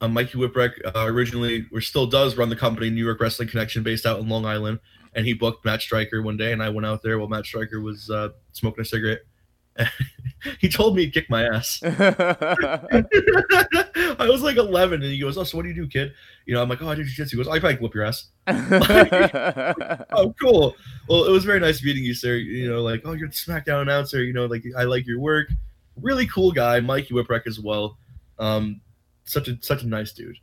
Um, 0.02 0.14
Mikey 0.14 0.38
Whipwreck 0.38 0.74
uh, 0.96 1.06
originally, 1.06 1.66
or 1.74 1.82
still 1.82 2.06
does, 2.06 2.38
run 2.38 2.50
the 2.50 2.56
company 2.56 2.90
New 2.90 3.04
York 3.04 3.20
Wrestling 3.20 3.50
Connection, 3.50 3.84
based 3.84 4.06
out 4.06 4.20
in 4.20 4.30
Long 4.30 4.46
Island. 4.46 4.80
And 5.16 5.26
he 5.26 5.34
booked 5.34 5.66
Matt 5.66 5.82
Striker 5.82 6.22
one 6.22 6.38
day, 6.38 6.54
and 6.54 6.64
I 6.64 6.70
went 6.70 6.86
out 6.86 7.04
there 7.04 7.20
while 7.20 7.28
Matt 7.28 7.46
Striker 7.46 7.82
was 7.82 8.10
uh, 8.10 8.30
smoking 8.54 8.82
a 8.82 8.86
cigarette. 8.86 9.22
he 10.60 10.70
told 10.70 10.96
me 10.96 11.04
he'd 11.04 11.14
kick 11.14 11.30
my 11.30 11.44
ass. 11.44 11.82
I 11.84 13.04
was 14.20 14.42
like 14.42 14.58
11, 14.58 15.02
and 15.02 15.12
he 15.12 15.20
goes, 15.20 15.38
"Oh, 15.38 15.44
so 15.44 15.58
what 15.58 15.64
do 15.64 15.70
you 15.70 15.76
do, 15.76 15.88
kid?" 15.88 16.14
You 16.46 16.54
know, 16.54 16.62
I'm 16.62 16.70
like, 16.70 16.82
"Oh, 16.82 16.90
I 16.90 16.96
do 16.96 17.04
jiu-jitsu." 17.04 17.38
He 17.38 17.44
goes, 17.44 17.52
"I 17.52 17.60
probably 17.60 17.80
whip 17.80 17.94
your 17.94 18.06
ass." 18.06 18.30
oh, 20.12 20.34
cool. 20.40 20.76
Well, 21.08 21.26
it 21.26 21.32
was 21.32 21.46
very 21.46 21.60
nice 21.60 21.84
meeting 21.84 22.04
you, 22.04 22.14
sir. 22.14 22.36
You 22.36 22.70
know, 22.70 22.82
like, 22.82 23.02
oh, 23.06 23.14
you're 23.14 23.30
the 23.30 23.34
SmackDown 23.34 23.82
announcer. 23.82 24.24
You 24.24 24.34
know, 24.34 24.46
like, 24.46 24.64
I 24.78 24.84
like 24.84 25.06
your 25.08 25.20
work. 25.20 25.48
Really 26.02 26.28
cool 26.28 26.52
guy, 26.52 26.80
Mikey 26.80 27.14
Whipwreck 27.14 27.48
as 27.48 27.60
well. 27.60 27.98
Um, 28.40 28.82
such 29.26 29.48
a 29.48 29.58
such 29.62 29.84
a 29.84 29.88
nice 29.88 30.12
dude. 30.14 30.38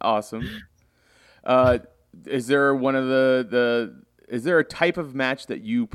Awesome. 0.00 0.62
Uh, 1.44 1.78
is 2.26 2.46
there 2.46 2.74
one 2.74 2.94
of 2.96 3.06
the 3.06 3.46
the 3.48 4.02
is 4.28 4.44
there 4.44 4.58
a 4.58 4.64
type 4.64 4.96
of 4.96 5.14
match 5.14 5.46
that 5.46 5.62
you 5.62 5.88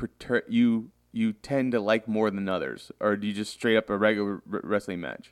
you 0.47 0.91
you 1.15 1.31
tend 1.33 1.71
to 1.71 1.79
like 1.79 2.07
more 2.07 2.29
than 2.29 2.47
others, 2.49 2.91
or 2.99 3.15
do 3.15 3.25
you 3.27 3.33
just 3.33 3.53
straight 3.53 3.77
up 3.77 3.89
a 3.89 3.97
regular 3.97 4.41
r- 4.51 4.61
wrestling 4.63 4.99
match? 5.01 5.31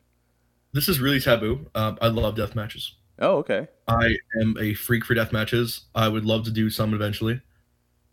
This 0.71 0.87
is 0.87 0.99
really 0.99 1.19
taboo. 1.19 1.67
Um, 1.75 1.97
I 2.01 2.07
love 2.07 2.35
death 2.35 2.55
matches. 2.55 2.95
Oh, 3.19 3.37
okay. 3.37 3.67
I 3.87 4.15
am 4.41 4.55
a 4.59 4.73
freak 4.73 5.05
for 5.05 5.13
death 5.13 5.31
matches. 5.31 5.81
I 5.93 6.07
would 6.07 6.25
love 6.25 6.45
to 6.45 6.51
do 6.51 6.69
some 6.69 6.93
eventually. 6.93 7.41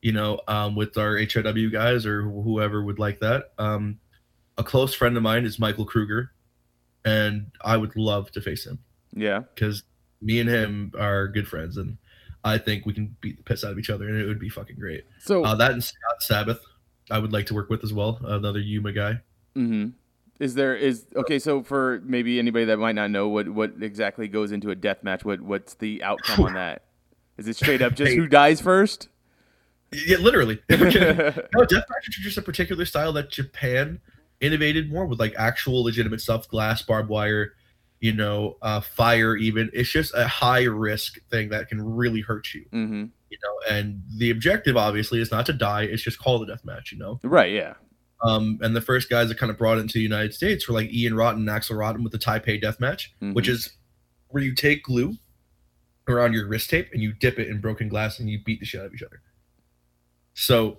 You 0.03 0.12
know, 0.12 0.41
um, 0.49 0.75
with 0.77 0.97
our 0.99 1.14
HIW 1.16 1.71
guys 1.73 2.05
or 2.07 2.23
whoever 2.23 2.83
would 2.83 2.99
like 2.99 3.21
that. 3.21 3.53
Um, 3.59 4.01
a 4.59 4.64
close 4.64 4.93
friend 4.95 5.16
of 5.16 5.23
mine 5.23 5.45
is 5.45 5.59
Michael 5.59 5.85
Kruger, 5.87 6.33
and 7.05 7.51
I 7.62 7.77
would 7.77 7.97
love 7.97 8.31
to 8.33 8.41
face 8.41 8.66
him 8.66 8.79
Yeah. 9.14 9.41
because 9.55 9.83
me 10.21 10.41
and 10.41 10.49
him 10.51 10.93
are 10.99 11.29
good 11.29 11.47
friends, 11.49 11.77
and 11.77 11.97
I 12.45 12.59
think 12.59 12.85
we 12.85 12.93
can 12.95 13.16
beat 13.21 13.37
the 13.37 13.43
piss 13.43 13.62
out 13.64 13.73
of 13.73 13.79
each 13.79 13.91
other, 13.91 14.09
and 14.09 14.18
it 14.21 14.27
would 14.27 14.39
be 14.39 14.49
fucking 14.49 14.77
great. 14.79 15.05
So, 15.18 15.45
Uh, 15.45 15.55
that 15.57 15.73
and 15.73 15.83
Scott 15.85 16.21
Sabbath, 16.23 16.61
I 17.11 17.19
would 17.19 17.33
like 17.33 17.47
to 17.47 17.55
work 17.55 17.69
with 17.71 17.83
as 17.85 17.93
well. 17.93 18.19
Another 18.25 18.61
Yuma 18.61 18.93
guy. 18.93 19.21
mhm. 19.57 19.93
is 20.39 20.55
there 20.55 20.75
is 20.77 21.07
okay? 21.17 21.39
So, 21.39 21.63
for 21.63 22.01
maybe 22.05 22.39
anybody 22.39 22.65
that 22.67 22.79
might 22.79 22.95
not 22.95 23.11
know 23.11 23.29
what 23.29 23.49
what 23.49 23.75
exactly 23.81 24.29
goes 24.29 24.53
into 24.53 24.71
a 24.71 24.75
death 24.75 25.03
match, 25.03 25.25
what 25.25 25.41
what's 25.41 25.75
the 25.75 26.03
outcome 26.03 26.45
on 26.47 26.55
that? 26.55 26.85
Is 27.39 27.49
it 27.49 27.57
straight 27.57 27.83
up 27.83 27.95
just 27.95 28.11
Hey. 28.13 28.17
who 28.17 28.27
dies 28.27 28.61
first? 28.61 29.09
Yeah, 29.93 30.19
literally. 30.19 30.61
no, 30.71 30.77
death 30.79 31.85
matches 31.91 32.19
are 32.19 32.23
just 32.23 32.39
a 32.39 32.43
particular 32.43 32.85
style 32.85 33.13
that 33.15 33.31
Japan 33.31 34.01
innovated 34.41 34.91
more 34.91 35.05
with 35.07 35.19
like 35.19 35.35
actual 35.37 35.83
legitimate 35.83 36.21
stuff, 36.21 36.49
glass, 36.49 36.81
barbed 36.83 37.09
wire, 37.09 37.55
you 37.99 38.13
know, 38.13 38.57
uh, 38.63 38.81
fire. 38.81 39.37
Even 39.37 39.69
it's 39.73 39.91
just 39.91 40.15
a 40.15 40.29
high 40.29 40.63
risk 40.63 41.19
thing 41.31 41.49
that 41.49 41.69
can 41.69 41.83
really 41.83 42.21
hurt 42.21 42.55
you, 42.55 42.65
hmm 42.71 43.05
you 43.31 43.39
know. 43.43 43.74
And 43.76 44.03
the 44.18 44.31
objective 44.31 44.76
obviously 44.76 45.20
is 45.20 45.31
not 45.31 45.47
to 45.47 45.53
die; 45.53 45.83
it's 45.83 46.03
just 46.03 46.18
call 46.18 46.39
the 46.39 46.47
death 46.47 46.64
match, 46.64 46.93
you 46.93 46.99
know. 46.99 47.18
Right. 47.22 47.53
Yeah. 47.53 47.74
Um, 48.22 48.59
and 48.61 48.76
the 48.76 48.83
first 48.83 49.09
guys 49.09 49.28
that 49.28 49.39
kind 49.39 49.49
of 49.51 49.57
brought 49.57 49.78
it 49.78 49.81
into 49.81 49.95
the 49.95 50.03
United 50.03 50.35
States 50.35 50.68
were 50.68 50.74
like 50.74 50.93
Ian 50.93 51.14
Rotten 51.14 51.41
and 51.41 51.49
Axel 51.51 51.76
Rotten 51.76 52.03
with 52.03 52.12
the 52.12 52.18
Taipei 52.18 52.61
death 52.61 52.78
match, 52.78 53.14
which 53.33 53.47
Mhm. 53.47 53.53
is 53.53 53.70
where 54.28 54.43
you 54.43 54.55
take 54.55 54.83
glue 54.85 55.14
around 56.07 56.35
your 56.35 56.47
wrist 56.47 56.68
tape 56.68 56.89
and 56.93 57.03
you 57.03 57.12
dip 57.14 57.39
it 57.39 57.49
in 57.49 57.61
broken 57.61 57.89
glass 57.89 58.18
and 58.18 58.28
you 58.28 58.39
beat 58.45 58.61
the 58.61 58.66
shit 58.66 58.81
out 58.81 58.87
of 58.89 58.95
each 58.95 59.03
other. 59.03 59.22
So 60.35 60.78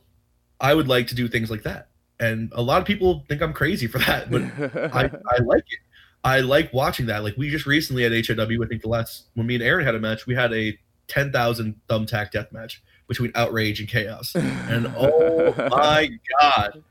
I 0.60 0.74
would 0.74 0.88
like 0.88 1.08
to 1.08 1.16
do 1.16 1.28
things 1.28 1.50
like 1.50 1.64
that. 1.64 1.90
And 2.20 2.52
a 2.54 2.62
lot 2.62 2.80
of 2.82 2.86
people 2.88 3.26
think 3.28 3.42
I'm 3.42 3.54
crazy 3.54 3.88
for 3.88 3.98
that, 4.00 4.30
but 4.30 4.42
I, 4.96 5.06
I 5.06 5.42
like 5.44 5.64
it. 5.68 5.80
I 6.24 6.42
like 6.42 6.72
watching 6.74 7.08
that. 7.08 7.24
Like 7.24 7.36
we 7.38 7.50
just 7.50 7.66
recently 7.66 8.06
at 8.06 8.12
HIW, 8.12 8.64
I 8.64 8.68
think 8.68 8.84
the 8.84 8.90
last 8.90 9.30
when 9.34 9.48
me 9.48 9.56
and 9.56 9.64
Aaron 9.64 9.84
had 9.86 9.96
a 9.96 10.00
match, 10.00 10.28
we 10.28 10.36
had 10.36 10.54
a 10.54 10.78
ten 11.12 11.32
thousand 11.32 11.76
thumbtack 11.90 12.32
death 12.32 12.52
match 12.54 12.82
between 13.08 13.32
outrage 13.36 13.82
and 13.82 13.90
chaos. 13.90 14.34
And 14.36 14.88
oh 14.98 15.54
my 15.70 16.10
god. 16.40 16.84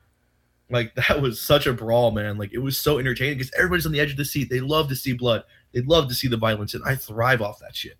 Like 0.68 0.94
that 0.94 1.22
was 1.22 1.40
such 1.40 1.66
a 1.66 1.72
brawl, 1.72 2.10
man. 2.10 2.36
Like 2.36 2.52
it 2.52 2.58
was 2.58 2.78
so 2.78 2.98
entertaining 2.98 3.38
because 3.38 3.50
everybody's 3.56 3.86
on 3.86 3.92
the 3.92 4.00
edge 4.00 4.10
of 4.10 4.18
the 4.18 4.24
seat. 4.26 4.50
They 4.50 4.60
love 4.60 4.88
to 4.90 4.96
see 4.96 5.14
blood. 5.14 5.42
They 5.72 5.80
love 5.80 6.08
to 6.08 6.14
see 6.14 6.28
the 6.28 6.36
violence, 6.36 6.74
and 6.74 6.84
I 6.84 6.94
thrive 6.96 7.40
off 7.40 7.58
that 7.60 7.74
shit. 7.74 7.96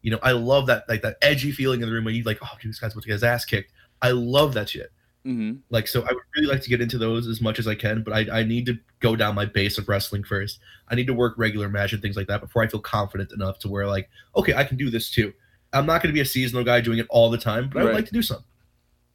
You 0.00 0.10
know, 0.10 0.18
I 0.22 0.32
love 0.32 0.66
that 0.68 0.88
like 0.88 1.02
that 1.02 1.18
edgy 1.20 1.52
feeling 1.52 1.82
in 1.82 1.88
the 1.88 1.92
room 1.92 2.04
when 2.04 2.14
you 2.14 2.22
like, 2.22 2.38
oh, 2.42 2.48
dude, 2.60 2.70
this 2.70 2.80
guy's 2.80 2.92
about 2.92 3.02
to 3.02 3.08
get 3.08 3.14
his 3.14 3.24
ass 3.24 3.44
kicked. 3.44 3.72
I 4.00 4.12
love 4.12 4.54
that 4.54 4.70
shit. 4.70 4.90
Hmm 5.26 5.52
Like, 5.70 5.88
so 5.88 6.02
I 6.02 6.12
would 6.12 6.22
really 6.36 6.46
like 6.48 6.62
to 6.62 6.68
get 6.68 6.80
into 6.80 6.98
those 6.98 7.26
as 7.26 7.40
much 7.40 7.58
as 7.58 7.66
I 7.66 7.74
can, 7.74 8.02
but 8.04 8.12
I, 8.14 8.40
I 8.40 8.42
need 8.44 8.64
to 8.66 8.78
go 9.00 9.16
down 9.16 9.34
my 9.34 9.44
base 9.44 9.76
of 9.78 9.88
wrestling 9.88 10.22
first. 10.22 10.60
I 10.88 10.94
need 10.94 11.06
to 11.08 11.14
work 11.14 11.34
regular 11.36 11.68
match 11.68 11.92
and 11.92 12.00
things 12.00 12.16
like 12.16 12.28
that 12.28 12.40
before 12.40 12.62
I 12.62 12.68
feel 12.68 12.80
confident 12.80 13.32
enough 13.32 13.58
to 13.60 13.68
where 13.68 13.86
like, 13.86 14.08
okay, 14.36 14.54
I 14.54 14.62
can 14.64 14.76
do 14.76 14.88
this 14.88 15.10
too. 15.10 15.32
I'm 15.72 15.84
not 15.84 16.00
going 16.02 16.10
to 16.10 16.14
be 16.14 16.20
a 16.20 16.24
seasonal 16.24 16.62
guy 16.64 16.80
doing 16.80 16.98
it 16.98 17.06
all 17.10 17.28
the 17.28 17.38
time, 17.38 17.68
but 17.72 17.80
I 17.80 17.82
would 17.82 17.88
Right. 17.90 17.96
like 17.96 18.06
to 18.06 18.12
do 18.12 18.22
some. 18.22 18.44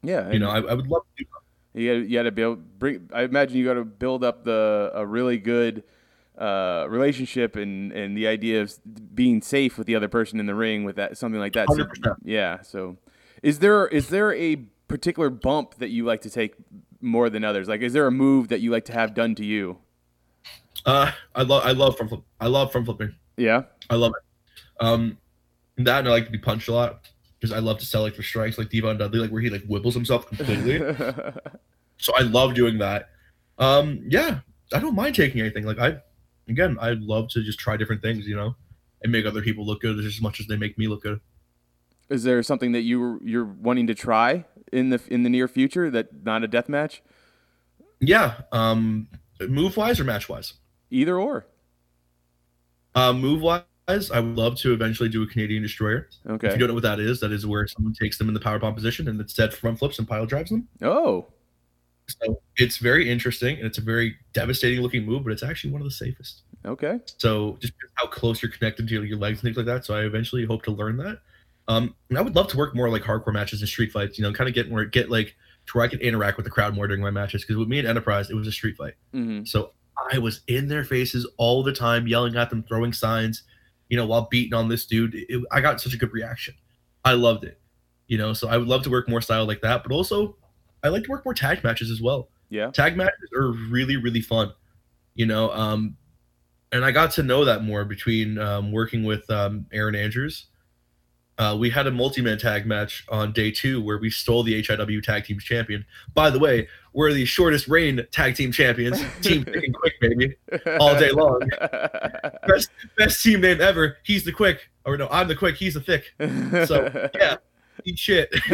Yeah. 0.04 0.30
You 0.32 0.40
know, 0.40 0.50
I, 0.50 0.60
I 0.60 0.74
would 0.74 0.88
love 0.88 1.04
to 1.18 1.24
do 1.24 1.30
some. 1.32 1.42
You 1.82 2.02
got 2.02 2.10
you 2.10 2.24
to 2.24 2.32
build. 2.32 2.80
Bring, 2.80 3.10
I 3.14 3.22
imagine 3.24 3.58
you 3.58 3.64
got 3.66 3.76
to 3.76 3.86
build 3.86 4.24
up 4.26 4.44
the 4.44 4.92
a 4.94 5.06
really 5.06 5.38
good 5.38 5.84
uh, 6.38 6.86
relationship 6.90 7.56
and 7.56 7.92
and 7.94 8.18
the 8.18 8.28
idea 8.28 8.62
of 8.62 8.74
being 9.16 9.42
safe 9.42 9.78
with 9.78 9.88
the 9.88 9.96
other 9.96 10.10
person 10.10 10.40
in 10.40 10.46
the 10.48 10.56
ring 10.56 10.84
with 10.84 10.98
that 10.98 11.18
something 11.18 11.40
like 11.40 11.54
that. 11.54 11.70
So- 11.70 11.76
100%. 11.86 12.16
yeah. 12.26 12.62
So, 12.62 12.98
is 13.42 13.60
there 13.60 13.88
is 13.88 14.10
there 14.10 14.34
a 14.34 14.56
particular 14.92 15.30
bump 15.30 15.76
that 15.76 15.90
you 15.90 16.06
like 16.06 16.22
to 16.22 16.30
take 16.30 16.56
more 17.00 17.30
than 17.30 17.44
others? 17.44 17.68
Like, 17.68 17.82
is 17.82 17.94
there 17.94 18.06
a 18.06 18.12
move 18.12 18.50
that 18.50 18.62
you 18.62 18.72
like 18.72 18.86
to 18.86 18.94
have 18.94 19.14
done 19.14 19.36
to 19.36 19.46
you? 19.46 19.78
Uh, 20.86 21.12
I 21.36 21.44
love 21.44 21.66
I 21.66 21.72
love 21.72 21.96
front 21.98 22.10
flip. 22.10 22.22
I 22.40 22.48
love 22.48 22.72
front 22.72 22.86
flipping. 22.86 23.16
Yeah. 23.38 23.64
I 23.90 23.96
love 23.96 24.14
it. 24.16 24.86
Um, 24.86 25.18
that 25.78 26.00
and 26.00 26.08
I 26.08 26.12
like 26.12 26.26
to 26.26 26.32
be 26.32 26.38
punched 26.38 26.68
a 26.68 26.74
lot 26.74 27.08
because 27.40 27.56
I 27.56 27.60
love 27.60 27.80
to 27.80 27.86
sell 27.86 28.02
like 28.02 28.16
for 28.16 28.24
strikes 28.24 28.58
like 28.58 28.70
D-Von 28.70 28.98
Dudley, 28.98 29.20
like 29.20 29.32
where 29.32 29.42
he 29.42 29.50
like 29.50 29.64
wibbles 29.64 29.94
himself 29.94 30.28
completely. 30.28 30.80
so 31.98 32.14
I 32.16 32.22
love 32.22 32.54
doing 32.54 32.78
that. 32.80 33.10
Um, 33.58 34.04
yeah, 34.08 34.40
I 34.74 34.80
don't 34.80 34.96
mind 34.96 35.16
taking 35.16 35.42
anything. 35.42 35.66
Like 35.66 35.80
I, 35.80 35.98
again, 36.48 36.78
I 36.80 36.92
love 36.92 37.30
to 37.30 37.44
just 37.44 37.60
try 37.60 37.78
different 37.78 38.02
things, 38.02 38.28
you 38.28 38.36
know, 38.36 38.56
and 39.04 39.12
make 39.12 39.26
other 39.26 39.42
people 39.42 39.66
look 39.66 39.82
good 39.82 40.04
as 40.04 40.22
much 40.22 40.40
as 40.40 40.48
they 40.48 40.58
make 40.58 40.78
me 40.78 40.88
look 40.88 41.04
good. 41.04 41.20
is 42.10 42.24
there 42.24 42.42
something 42.44 42.72
that 42.74 42.82
you 42.82 43.20
you're 43.24 43.46
wanting 43.46 43.88
to 43.88 43.96
try 43.96 44.46
in 44.72 44.90
the 44.90 45.02
in 45.10 45.24
the 45.24 45.30
near 45.30 45.48
future 45.48 45.90
that 45.90 46.24
not 46.24 46.44
a 46.44 46.48
death 46.48 46.70
match? 46.70 47.02
Yeah. 48.00 48.42
Um, 48.52 49.08
move 49.48 49.78
wise 49.78 50.00
or 50.00 50.04
match 50.04 50.28
wise. 50.28 50.54
Either 50.90 51.20
or. 51.20 51.46
Uh, 52.96 53.14
move 53.14 53.42
wise, 53.42 53.64
I 53.88 54.20
would 54.20 54.36
love 54.36 54.58
to 54.58 54.74
eventually 54.74 55.08
do 55.08 55.24
a 55.24 55.28
Canadian 55.28 55.64
destroyer. 55.64 56.10
Okay. 56.28 56.48
If 56.48 56.54
you 56.54 56.60
don't 56.60 56.70
know 56.70 56.74
what 56.74 56.84
that 56.84 57.00
is, 57.00 57.20
that 57.22 57.32
is 57.32 57.46
where 57.46 57.68
someone 57.68 57.94
takes 57.94 58.18
them 58.18 58.28
in 58.28 58.34
the 58.34 58.40
power 58.40 58.60
bomb 58.60 58.76
position 58.76 59.08
and 59.08 59.20
instead 59.20 59.54
front 59.54 59.80
flips 59.80 60.00
and 60.00 60.08
pile 60.08 60.26
drives 60.26 60.50
them. 60.50 60.68
Oh. 60.82 61.28
So 62.08 62.42
it's 62.58 62.78
very 62.78 63.10
interesting 63.10 63.58
and 63.58 63.66
it's 63.66 63.78
a 63.78 63.82
very 63.82 64.16
devastating 64.34 64.82
looking 64.82 65.06
move, 65.06 65.24
but 65.24 65.32
it's 65.32 65.44
actually 65.44 65.72
one 65.72 65.82
of 65.82 65.86
the 65.86 65.92
safest. 65.92 66.42
Okay. 66.66 67.00
So 67.18 67.58
just 67.62 67.74
how 67.96 68.08
close 68.08 68.42
you're 68.42 68.52
connected 68.52 68.88
to 68.88 69.04
your 69.04 69.18
legs 69.18 69.40
and 69.40 69.44
things 69.44 69.58
like 69.58 69.66
that. 69.68 69.86
So 69.86 69.96
I 69.96 70.02
eventually 70.02 70.46
hope 70.46 70.64
to 70.64 70.72
learn 70.72 70.98
that. 70.98 71.20
Um, 71.72 71.96
and 72.10 72.18
I 72.18 72.22
would 72.22 72.36
love 72.36 72.50
to 72.50 72.58
work 72.58 72.76
more 72.76 72.90
like 72.90 73.02
hardcore 73.02 73.34
matches 73.34 73.62
and 73.62 73.70
street 73.70 73.92
fights. 73.92 74.18
You 74.18 74.24
know, 74.24 74.34
kind 74.34 74.50
of 74.50 74.54
get 74.54 74.70
more 74.70 74.84
get 74.86 75.10
like 75.10 75.36
to 75.68 75.74
where 75.74 75.86
I 75.86 75.88
can 75.88 76.00
interact 76.00 76.38
with 76.38 76.46
the 76.46 76.52
crowd 76.52 76.76
more 76.76 76.88
during 76.88 77.02
my 77.02 77.12
matches. 77.12 77.44
Because 77.44 77.58
with 77.58 77.68
me 77.68 77.80
and 77.80 77.88
Enterprise, 77.88 78.30
it 78.30 78.36
was 78.36 78.48
a 78.48 78.52
street 78.52 78.76
fight. 78.78 78.94
hmm 79.14 79.44
So 79.46 79.72
I 80.12 80.18
was 80.18 80.42
in 80.48 80.68
their 80.68 80.84
faces 80.84 81.28
all 81.38 81.64
the 81.64 81.72
time, 81.74 82.08
yelling 82.08 82.36
at 82.36 82.50
them, 82.50 82.64
throwing 82.64 82.92
signs, 82.92 83.44
you 83.90 83.98
know, 83.98 84.06
while 84.06 84.28
beating 84.30 84.54
on 84.54 84.68
this 84.68 84.86
dude. 84.86 85.16
It, 85.16 85.44
I 85.52 85.62
got 85.62 85.80
such 85.80 85.94
a 85.94 85.98
good 85.98 86.12
reaction. 86.12 86.56
I 87.06 87.14
loved 87.14 87.44
it. 87.46 87.60
You 88.08 88.18
know, 88.18 88.34
so 88.34 88.50
I 88.50 88.58
would 88.58 88.68
love 88.68 88.84
to 88.84 88.90
work 88.90 89.08
more 89.08 89.22
style 89.22 89.46
like 89.46 89.62
that, 89.62 89.84
but 89.84 89.94
also 89.94 90.36
I 90.84 90.90
like 90.90 91.04
to 91.04 91.10
work 91.10 91.24
more 91.24 91.34
tag 91.34 91.64
matches 91.64 91.90
as 91.90 92.02
well. 92.02 92.30
Yeah. 92.50 92.72
Tag 92.72 92.98
matches 92.98 93.30
are 93.34 93.52
really, 93.52 93.96
really 93.96 94.22
fun. 94.22 94.52
You 95.16 95.26
know, 95.26 95.52
um, 95.52 95.96
and 96.74 96.84
I 96.84 96.92
got 96.92 97.12
to 97.12 97.24
know 97.24 97.46
that 97.46 97.64
more 97.64 97.86
between 97.86 98.38
um, 98.38 98.72
working 98.72 99.04
with 99.04 99.30
um, 99.30 99.66
Aaron 99.72 99.96
Andrews. 99.96 100.48
Uh, 101.38 101.56
we 101.60 101.70
had 101.70 101.88
a 101.88 101.92
multi-man 101.92 102.38
tag 102.38 102.66
match 102.66 103.06
on 103.10 103.32
day 103.32 103.52
two 103.52 103.82
where 103.82 103.98
we 103.98 104.10
stole 104.10 104.44
the 104.44 104.62
HIW 104.62 105.02
Tag 105.02 105.26
Team 105.26 105.40
Champion. 105.40 105.86
By 106.14 106.30
the 106.30 106.38
way, 106.38 106.68
we're 106.94 107.14
the 107.14 107.26
shortest 107.26 107.68
reign 107.68 108.06
tag 108.12 108.36
team 108.36 108.52
champions. 108.52 109.02
Team 109.22 109.46
thick 109.46 109.64
and 109.64 109.74
quick, 109.74 109.94
baby, 110.02 110.36
all 110.80 110.98
day 111.00 111.12
long. 111.12 111.42
Best, 112.48 112.70
best 112.98 113.24
team 113.24 113.42
name 113.42 113.62
ever. 113.62 113.98
He's 114.04 114.26
the 114.26 114.32
quick, 114.32 114.70
or 114.86 114.98
no, 114.98 115.08
I'm 115.10 115.28
the 115.28 115.36
quick. 115.36 115.56
He's 115.56 115.76
the 115.76 115.82
thick. 115.82 116.14
So 116.68 117.10
yeah, 117.16 117.38
eat 117.86 117.98
shit. 117.98 118.30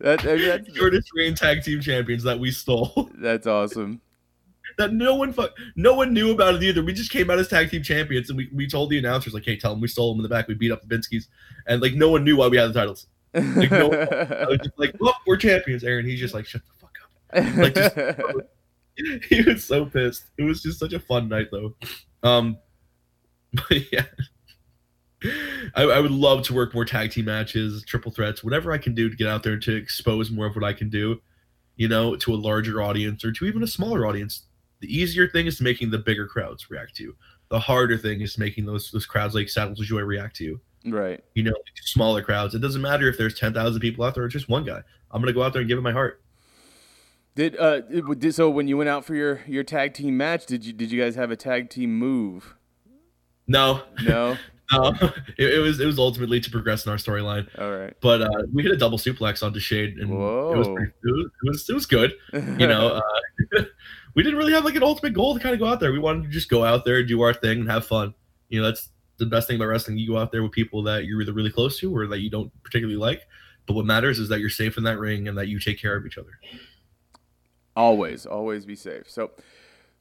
that, 0.00 0.20
that's, 0.20 0.22
shortest 0.76 1.10
reign 1.14 1.34
tag 1.34 1.62
team 1.62 1.80
champions 1.80 2.22
that 2.24 2.38
we 2.38 2.50
stole. 2.50 3.10
that's 3.14 3.46
awesome. 3.46 4.00
That 4.78 4.92
no 4.94 5.14
one 5.14 5.32
fuck, 5.32 5.50
no 5.76 5.94
one 5.94 6.14
knew 6.14 6.30
about 6.32 6.54
it 6.54 6.62
either. 6.62 6.82
We 6.82 6.92
just 6.94 7.10
came 7.10 7.30
out 7.30 7.38
as 7.38 7.48
tag 7.48 7.70
team 7.70 7.82
champions, 7.82 8.30
and 8.30 8.36
we, 8.38 8.48
we 8.54 8.66
told 8.66 8.90
the 8.90 8.98
announcers 8.98 9.34
like, 9.34 9.44
"Hey, 9.44 9.56
tell 9.56 9.72
them 9.72 9.80
we 9.80 9.88
stole 9.88 10.12
them 10.12 10.20
in 10.20 10.22
the 10.22 10.28
back. 10.28 10.48
We 10.48 10.54
beat 10.54 10.72
up 10.72 10.80
the 10.86 10.94
Binskis," 10.94 11.26
and 11.66 11.82
like 11.82 11.94
no 11.94 12.10
one 12.10 12.24
knew 12.24 12.36
why 12.36 12.48
we 12.48 12.56
had 12.56 12.70
the 12.70 12.74
titles. 12.74 13.06
Like, 13.34 13.70
no 13.70 13.88
one- 13.88 13.98
I 14.12 14.46
was 14.48 14.58
just 14.58 14.78
like, 14.78 14.94
"Look, 15.00 15.16
we're 15.26 15.36
champions." 15.36 15.84
Aaron, 15.84 16.06
he's 16.06 16.20
just 16.20 16.32
like, 16.34 16.46
"Shut 16.46 16.62
the 16.66 16.72
fuck 16.80 16.94
up." 17.04 17.56
like, 17.58 17.74
just- 17.74 19.24
he 19.28 19.42
was 19.42 19.64
so 19.64 19.86
pissed. 19.86 20.24
It 20.38 20.42
was 20.44 20.62
just 20.62 20.78
such 20.78 20.92
a 20.92 21.00
fun 21.00 21.28
night 21.28 21.48
though. 21.52 21.74
Um, 22.22 22.58
but 23.52 23.92
yeah. 23.92 24.04
I, 25.74 25.82
I 25.82 25.98
would 26.00 26.12
love 26.12 26.42
to 26.44 26.54
work 26.54 26.74
more 26.74 26.84
tag 26.84 27.10
team 27.10 27.24
matches, 27.24 27.84
triple 27.84 28.12
threats, 28.12 28.44
whatever 28.44 28.70
I 28.72 28.78
can 28.78 28.94
do 28.94 29.10
to 29.10 29.16
get 29.16 29.26
out 29.26 29.42
there 29.42 29.58
to 29.58 29.74
expose 29.74 30.30
more 30.30 30.46
of 30.46 30.54
what 30.54 30.64
I 30.64 30.72
can 30.72 30.88
do, 30.90 31.20
you 31.76 31.88
know, 31.88 32.14
to 32.16 32.34
a 32.34 32.36
larger 32.36 32.80
audience 32.82 33.24
or 33.24 33.32
to 33.32 33.44
even 33.46 33.62
a 33.64 33.66
smaller 33.66 34.06
audience. 34.06 34.44
The 34.80 34.94
easier 34.94 35.28
thing 35.28 35.46
is 35.46 35.60
making 35.60 35.90
the 35.90 35.98
bigger 35.98 36.26
crowds 36.26 36.70
react 36.70 36.96
to 36.96 37.02
you. 37.02 37.16
The 37.50 37.58
harder 37.58 37.96
thing 37.98 38.20
is 38.20 38.38
making 38.38 38.66
those 38.66 38.90
those 38.90 39.06
crowds 39.06 39.34
like 39.34 39.48
Saddles 39.48 39.80
of 39.80 39.86
Joy 39.86 40.00
react 40.00 40.36
to 40.36 40.44
you. 40.44 40.60
right. 40.86 41.22
You 41.34 41.42
know, 41.44 41.50
like 41.50 41.76
smaller 41.82 42.22
crowds. 42.22 42.54
It 42.54 42.60
doesn't 42.60 42.82
matter 42.82 43.08
if 43.08 43.18
there's 43.18 43.38
ten 43.38 43.54
thousand 43.54 43.80
people 43.80 44.04
out 44.04 44.14
there 44.14 44.24
or 44.24 44.28
just 44.28 44.48
one 44.48 44.64
guy. 44.64 44.82
I'm 45.10 45.20
gonna 45.22 45.32
go 45.32 45.42
out 45.42 45.52
there 45.52 45.60
and 45.60 45.68
give 45.68 45.78
it 45.78 45.82
my 45.82 45.92
heart. 45.92 46.22
Did 47.34 47.56
uh 47.58 47.80
did, 47.80 48.34
so 48.34 48.50
when 48.50 48.68
you 48.68 48.76
went 48.76 48.88
out 48.88 49.04
for 49.04 49.14
your 49.14 49.40
your 49.46 49.64
tag 49.64 49.94
team 49.94 50.16
match? 50.16 50.46
Did 50.46 50.64
you 50.64 50.72
did 50.72 50.90
you 50.90 51.00
guys 51.00 51.14
have 51.14 51.30
a 51.30 51.36
tag 51.36 51.70
team 51.70 51.98
move? 51.98 52.54
No, 53.46 53.82
No. 54.02 54.36
no, 54.72 54.88
it, 55.38 55.54
it 55.54 55.60
was 55.60 55.80
it 55.80 55.86
was 55.86 55.98
ultimately 55.98 56.40
to 56.40 56.50
progress 56.50 56.84
in 56.84 56.92
our 56.92 56.98
storyline. 56.98 57.48
All 57.58 57.70
right. 57.70 57.94
But 58.00 58.22
uh, 58.22 58.42
we 58.52 58.62
hit 58.62 58.72
a 58.72 58.76
double 58.76 58.98
suplex 58.98 59.42
onto 59.42 59.60
Shade, 59.60 59.96
and 59.98 60.10
it 60.10 60.14
was, 60.14 60.66
Whoa. 60.66 60.74
pretty, 60.74 60.92
it 61.04 61.10
was 61.10 61.30
it 61.44 61.48
was 61.48 61.70
it 61.70 61.74
was 61.74 61.86
good. 61.86 62.12
You 62.32 62.66
know, 62.66 63.00
uh, 63.56 63.62
we 64.18 64.24
didn't 64.24 64.36
really 64.36 64.52
have 64.52 64.64
like 64.64 64.74
an 64.74 64.82
ultimate 64.82 65.14
goal 65.14 65.32
to 65.32 65.38
kind 65.38 65.52
of 65.52 65.60
go 65.60 65.66
out 65.68 65.78
there. 65.78 65.92
We 65.92 66.00
wanted 66.00 66.24
to 66.24 66.28
just 66.30 66.48
go 66.48 66.64
out 66.64 66.84
there, 66.84 67.04
do 67.04 67.22
our 67.22 67.32
thing, 67.32 67.60
and 67.60 67.70
have 67.70 67.86
fun. 67.86 68.14
You 68.48 68.60
know, 68.60 68.66
that's 68.66 68.88
the 69.18 69.26
best 69.26 69.46
thing 69.46 69.54
about 69.54 69.66
wrestling. 69.66 69.96
You 69.96 70.08
go 70.08 70.18
out 70.18 70.32
there 70.32 70.42
with 70.42 70.50
people 70.50 70.82
that 70.82 71.04
you're 71.04 71.22
either 71.22 71.32
really 71.32 71.52
close 71.52 71.78
to 71.78 71.96
or 71.96 72.08
that 72.08 72.18
you 72.18 72.28
don't 72.28 72.50
particularly 72.64 72.98
like. 72.98 73.28
But 73.66 73.74
what 73.74 73.86
matters 73.86 74.18
is 74.18 74.28
that 74.30 74.40
you're 74.40 74.50
safe 74.50 74.76
in 74.76 74.82
that 74.82 74.98
ring 74.98 75.28
and 75.28 75.38
that 75.38 75.46
you 75.46 75.60
take 75.60 75.78
care 75.80 75.94
of 75.94 76.04
each 76.04 76.18
other. 76.18 76.32
Always, 77.76 78.26
always 78.26 78.64
be 78.64 78.74
safe. 78.74 79.08
So, 79.08 79.30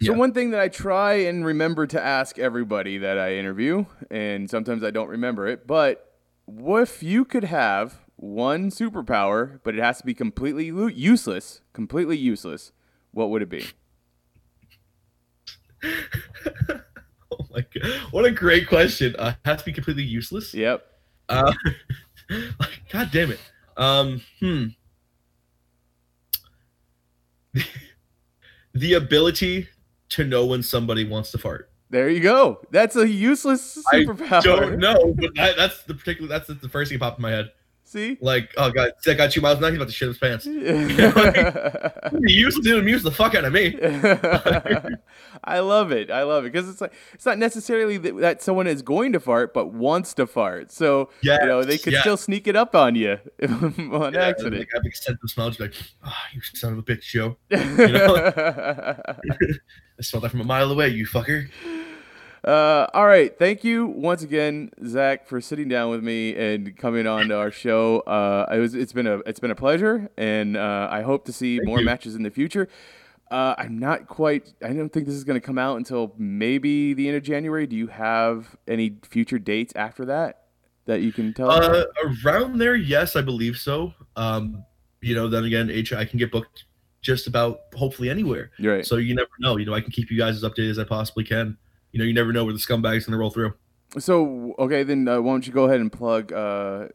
so 0.01 0.13
Yeah. 0.13 0.18
one 0.18 0.34
thing 0.34 0.49
that 0.49 0.61
I 0.61 0.68
try 0.68 1.13
and 1.13 1.45
remember 1.45 1.86
to 1.86 2.03
ask 2.03 2.39
everybody 2.39 2.97
that 2.97 3.20
I 3.20 3.36
interview, 3.36 3.86
and 4.09 4.49
sometimes 4.49 4.84
I 4.84 4.89
don't 4.89 5.09
remember 5.09 5.45
it, 5.45 5.68
but 5.68 6.18
what 6.45 6.82
if 6.82 7.03
you 7.03 7.24
could 7.24 7.43
have 7.43 7.99
one 8.15 8.72
superpower, 8.72 9.59
but 9.63 9.76
it 9.76 9.84
has 9.84 9.99
to 9.99 10.05
be 10.07 10.15
completely 10.15 10.65
useless, 10.95 11.61
completely 11.74 12.18
useless? 12.18 12.72
What 13.11 13.30
would 13.30 13.43
it 13.43 13.49
be? 13.49 13.63
oh 17.32 17.47
my 17.51 17.65
god, 17.73 17.91
what 18.11 18.25
a 18.25 18.32
great 18.32 18.67
question! 18.67 19.15
Uh, 19.17 19.34
has 19.45 19.59
to 19.59 19.65
be 19.65 19.73
completely 19.73 20.03
useless. 20.03 20.53
Yep. 20.53 20.86
Uh, 21.30 21.53
like, 22.59 22.82
God 22.91 23.09
damn 23.11 23.32
it. 23.32 23.39
Um, 23.75 24.21
hmm. 24.39 24.67
the 28.73 28.93
ability 28.93 29.67
to 30.09 30.23
know 30.23 30.45
when 30.45 30.63
somebody 30.63 31.05
wants 31.05 31.32
to 31.32 31.38
fart. 31.38 31.69
There 31.89 32.09
you 32.09 32.19
go. 32.19 32.59
That's 32.71 32.95
a 32.95 33.07
useless 33.07 33.78
superpower. 33.93 34.38
I. 34.38 34.41
Don't 34.41 34.80
know, 34.80 35.13
but 35.17 35.34
that, 35.36 35.55
that's 35.55 35.84
the 35.84 35.93
particular. 35.93 36.28
That's 36.28 36.47
the 36.47 36.69
first 36.69 36.89
thing 36.89 36.99
that 36.99 37.05
popped 37.05 37.19
in 37.19 37.23
my 37.23 37.32
head. 37.32 37.51
See? 37.97 38.15
Like, 38.21 38.53
oh 38.57 38.69
god, 38.69 38.91
that 39.05 39.17
got 39.17 39.31
two 39.31 39.41
miles 39.41 39.57
an 39.57 39.63
hour. 39.63 39.71
He's 39.71 39.77
about 39.77 39.87
to 39.87 39.93
shit 39.93 40.07
his 40.07 40.19
pants. 40.19 40.45
I 40.47 42.11
He 42.27 42.33
used 42.33 42.63
to 42.63 42.77
amuse 42.77 43.01
the 43.01 43.09
fuck 43.09 43.33
out 43.33 43.43
of 43.43 43.51
me. 43.51 43.75
I 45.43 45.59
love 45.59 45.91
it. 45.91 46.11
I 46.11 46.21
love 46.21 46.45
it 46.45 46.53
because 46.53 46.69
it's 46.69 46.79
like 46.79 46.93
it's 47.13 47.25
not 47.25 47.39
necessarily 47.39 47.97
that, 47.97 48.15
that 48.17 48.43
someone 48.43 48.67
is 48.67 48.83
going 48.83 49.13
to 49.13 49.19
fart, 49.19 49.51
but 49.51 49.73
wants 49.73 50.13
to 50.13 50.27
fart. 50.27 50.71
So 50.71 51.09
Yes, 51.23 51.39
you 51.41 51.47
know 51.47 51.63
they 51.63 51.79
could 51.79 51.93
yes. 51.93 52.01
still 52.01 52.17
sneak 52.17 52.47
it 52.47 52.55
up 52.55 52.75
on 52.75 52.93
you 52.93 53.17
on 53.49 54.13
Yeah, 54.13 54.27
accident. 54.27 54.59
Like, 54.59 54.69
I 54.75 54.77
have 54.77 54.85
extensive 54.85 55.27
smell. 55.27 55.47
Just 55.47 55.59
like, 55.59 55.73
oh, 56.05 56.13
you 56.35 56.41
son 56.53 56.73
of 56.73 56.77
a 56.77 56.83
bitch, 56.83 57.01
Joe. 57.01 57.35
I 57.51 57.57
smelled 60.01 60.23
that 60.23 60.29
from 60.29 60.41
a 60.41 60.45
mile 60.45 60.71
away, 60.71 60.89
you 60.89 61.07
fucker. 61.07 61.49
Uh, 62.47 62.87
all 62.93 63.05
right. 63.05 63.37
Thank 63.37 63.65
you 63.65 63.87
once 63.87 64.23
again, 64.23 64.71
Zach, 64.85 65.27
for 65.27 65.41
sitting 65.41 65.67
down 65.67 65.89
with 65.89 66.01
me 66.01 66.33
and 66.33 66.77
coming 66.77 67.05
on 67.05 67.27
to 67.27 67.37
our 67.37 67.51
show. 67.51 67.99
Uh, 68.01 68.45
it 68.53 68.59
was 68.59 68.73
it's 68.73 68.93
been 68.93 69.05
a 69.05 69.17
it's 69.25 69.41
been 69.41 69.51
a 69.51 69.55
pleasure, 69.55 70.09
and 70.17 70.55
uh, 70.55 70.87
I 70.89 71.01
hope 71.01 71.25
to 71.25 71.33
see 71.33 71.57
Thank 71.57 71.67
more 71.67 71.79
you. 71.79 71.85
matches 71.85 72.15
in 72.15 72.23
the 72.23 72.31
future. 72.31 72.69
Uh, 73.29 73.53
I'm 73.57 73.77
not 73.77 74.07
quite. 74.07 74.53
I 74.63 74.71
don't 74.71 74.87
think 74.87 75.07
this 75.07 75.15
is 75.15 75.25
going 75.25 75.39
to 75.39 75.45
come 75.45 75.57
out 75.57 75.75
until 75.75 76.13
maybe 76.17 76.93
the 76.93 77.09
end 77.09 77.17
of 77.17 77.23
January. 77.23 77.67
Do 77.67 77.75
you 77.75 77.87
have 77.87 78.55
any 78.65 78.95
future 79.03 79.39
dates 79.39 79.73
after 79.75 80.05
that 80.05 80.43
that 80.85 81.01
you 81.01 81.11
can 81.11 81.33
tell? 81.33 81.51
us? 81.51 81.65
Uh, 81.65 81.85
around 82.25 82.59
there, 82.59 82.77
yes, 82.77 83.17
I 83.17 83.21
believe 83.23 83.57
so. 83.57 83.93
Um, 84.15 84.63
you 85.01 85.15
know, 85.15 85.27
then 85.27 85.43
again, 85.43 85.69
H 85.69 85.91
I 85.91 86.05
can 86.05 86.17
get 86.17 86.31
booked 86.31 86.63
just 87.01 87.27
about 87.27 87.59
hopefully 87.75 88.09
anywhere. 88.09 88.51
Right. 88.57 88.85
So 88.85 88.95
you 88.95 89.15
never 89.15 89.29
know. 89.41 89.57
You 89.57 89.65
know, 89.65 89.73
I 89.73 89.81
can 89.81 89.91
keep 89.91 90.09
you 90.09 90.17
guys 90.17 90.41
as 90.41 90.49
updated 90.49 90.71
as 90.71 90.79
I 90.79 90.85
possibly 90.85 91.25
can. 91.25 91.57
You 91.91 91.99
know, 91.99 92.05
you 92.05 92.13
never 92.13 92.33
know 92.33 92.43
where 92.45 92.53
the 92.53 92.59
scumbag's 92.59 93.05
gonna 93.05 93.17
roll 93.17 93.29
through. 93.31 93.53
So 93.97 94.53
okay, 94.59 94.83
then 94.83 95.07
uh, 95.07 95.21
why 95.21 95.31
don't 95.33 95.47
you 95.47 95.53
go 95.53 95.65
ahead 95.65 95.79
and 95.79 95.91
plug 95.91 96.31
uh, 96.33 96.88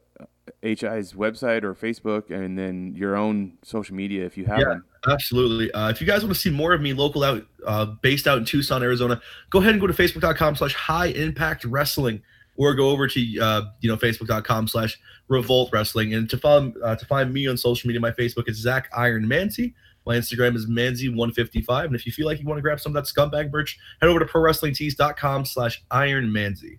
HI's 0.62 1.12
website 1.14 1.62
or 1.64 1.74
Facebook, 1.74 2.30
and 2.30 2.58
then 2.58 2.94
your 2.96 3.16
own 3.16 3.54
social 3.62 3.94
media 3.96 4.24
if 4.24 4.36
you 4.36 4.44
have 4.46 4.58
Yeah. 4.58 4.64
them. 4.66 4.84
Absolutely. 5.08 5.72
Uh, 5.72 5.88
if 5.90 6.00
you 6.00 6.06
guys 6.06 6.22
want 6.22 6.32
to 6.34 6.40
see 6.40 6.50
more 6.50 6.72
of 6.72 6.80
me 6.80 6.92
local 6.92 7.24
out, 7.24 7.44
uh, 7.66 7.86
based 8.02 8.28
out 8.28 8.38
in 8.38 8.44
Tucson, 8.44 8.82
Arizona, 8.84 9.20
go 9.50 9.58
ahead 9.58 9.72
and 9.72 9.80
go 9.80 9.86
to 9.88 9.92
facebook.com 9.92 10.54
slash 10.54 10.74
high 10.74 11.06
impact 11.06 11.64
wrestling 11.64 12.22
or 12.56 12.74
go 12.74 12.90
over 12.90 13.08
to, 13.08 13.38
uh, 13.40 13.62
you 13.80 13.88
know, 13.90 13.96
facebook.com 13.96 14.68
slash 14.68 15.00
revolt 15.26 15.70
wrestling. 15.72 16.14
And 16.14 16.30
to 16.30 16.36
follow, 16.36 16.72
uh, 16.84 16.94
to 16.94 17.06
find 17.06 17.32
me 17.32 17.48
on 17.48 17.56
social 17.56 17.88
media, 17.88 18.00
my 18.00 18.12
Facebook 18.12 18.48
is 18.48 18.58
Zach 18.58 18.88
Iron 18.96 19.26
Mancy. 19.26 19.74
My 20.06 20.16
Instagram 20.16 20.56
is 20.56 20.66
Manzy155. 20.66 21.86
And 21.86 21.94
if 21.94 22.06
you 22.06 22.12
feel 22.12 22.26
like 22.26 22.40
you 22.40 22.46
want 22.46 22.58
to 22.58 22.62
grab 22.62 22.80
some 22.80 22.94
of 22.94 23.04
that 23.04 23.12
scumbag 23.12 23.52
merch, 23.52 23.78
head 24.00 24.08
over 24.08 24.18
to 24.18 24.26
prowrestlingtees.com 24.26 25.44
slash 25.44 25.82
Iron 25.90 26.26
Manzy. 26.26 26.78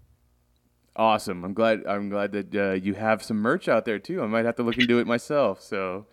Awesome. 0.95 1.43
I'm 1.43 1.53
glad. 1.53 1.86
I'm 1.88 2.09
glad 2.09 2.32
that 2.34 2.55
uh, 2.55 2.74
you 2.74 2.93
have 2.93 3.24
some 3.24 3.38
merch 3.38 3.67
out 3.67 3.86
there 3.86 3.99
too. 3.99 4.21
I 4.21 4.28
might 4.28 4.45
have 4.45 4.55
to 4.57 4.63
look 4.63 4.78
into 4.78 4.99
it 4.99 5.07
myself. 5.07 5.61
So 5.61 6.05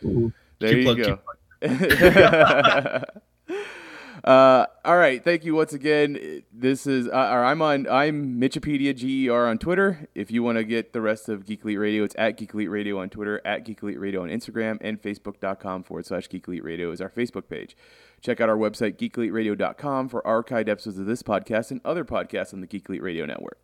there 0.59 0.79
you 0.79 0.85
plug- 0.85 1.03
go. 1.03 1.19
uh, 4.25 4.67
all 4.85 4.97
right. 4.97 5.23
Thank 5.23 5.45
you 5.45 5.55
once 5.55 5.73
again. 5.73 6.43
This 6.53 6.87
is. 6.87 7.09
Uh, 7.09 7.13
I'm 7.13 7.63
on. 7.63 7.87
I'm 7.89 8.41
Mitchipedia 8.41 8.95
Ger 8.95 9.47
on 9.47 9.59
Twitter. 9.59 10.09
If 10.15 10.31
you 10.31 10.43
want 10.43 10.59
to 10.59 10.65
get 10.65 10.93
the 10.93 11.01
rest 11.01 11.29
of 11.29 11.47
Geek 11.47 11.65
Elite 11.65 11.79
Radio, 11.79 12.05
it's 12.05 12.15
at 12.19 12.37
Geek 12.37 12.53
Elite 12.55 12.71
Radio 12.71 13.01
on 13.01 13.09
Twitter, 13.11 13.41
at 13.45 13.65
Geek 13.65 13.83
Elite 13.83 13.99
Radio 13.99 14.23
on 14.23 14.29
Instagram, 14.29 14.79
and 14.81 15.01
Facebook.com 15.01 15.83
forward 15.85 16.07
slash 16.07 16.29
Geek 16.29 16.47
Elite 16.49 16.65
Radio 16.65 16.91
is 16.91 17.01
our 17.01 17.11
Facebook 17.11 17.49
page. 17.49 17.77
Check 18.21 18.41
out 18.41 18.49
our 18.51 18.57
website 18.57 18.97
geekeliteradio.com 18.99 20.09
for 20.11 20.21
archived 20.23 20.69
episodes 20.69 20.99
of 20.99 21.07
this 21.07 21.23
podcast 21.23 21.71
and 21.71 21.81
other 21.85 22.05
podcasts 22.05 22.53
on 22.53 22.61
the 22.61 22.67
Geek 22.67 22.89
Elite 22.89 23.03
Radio 23.03 23.25
Network. 23.25 23.59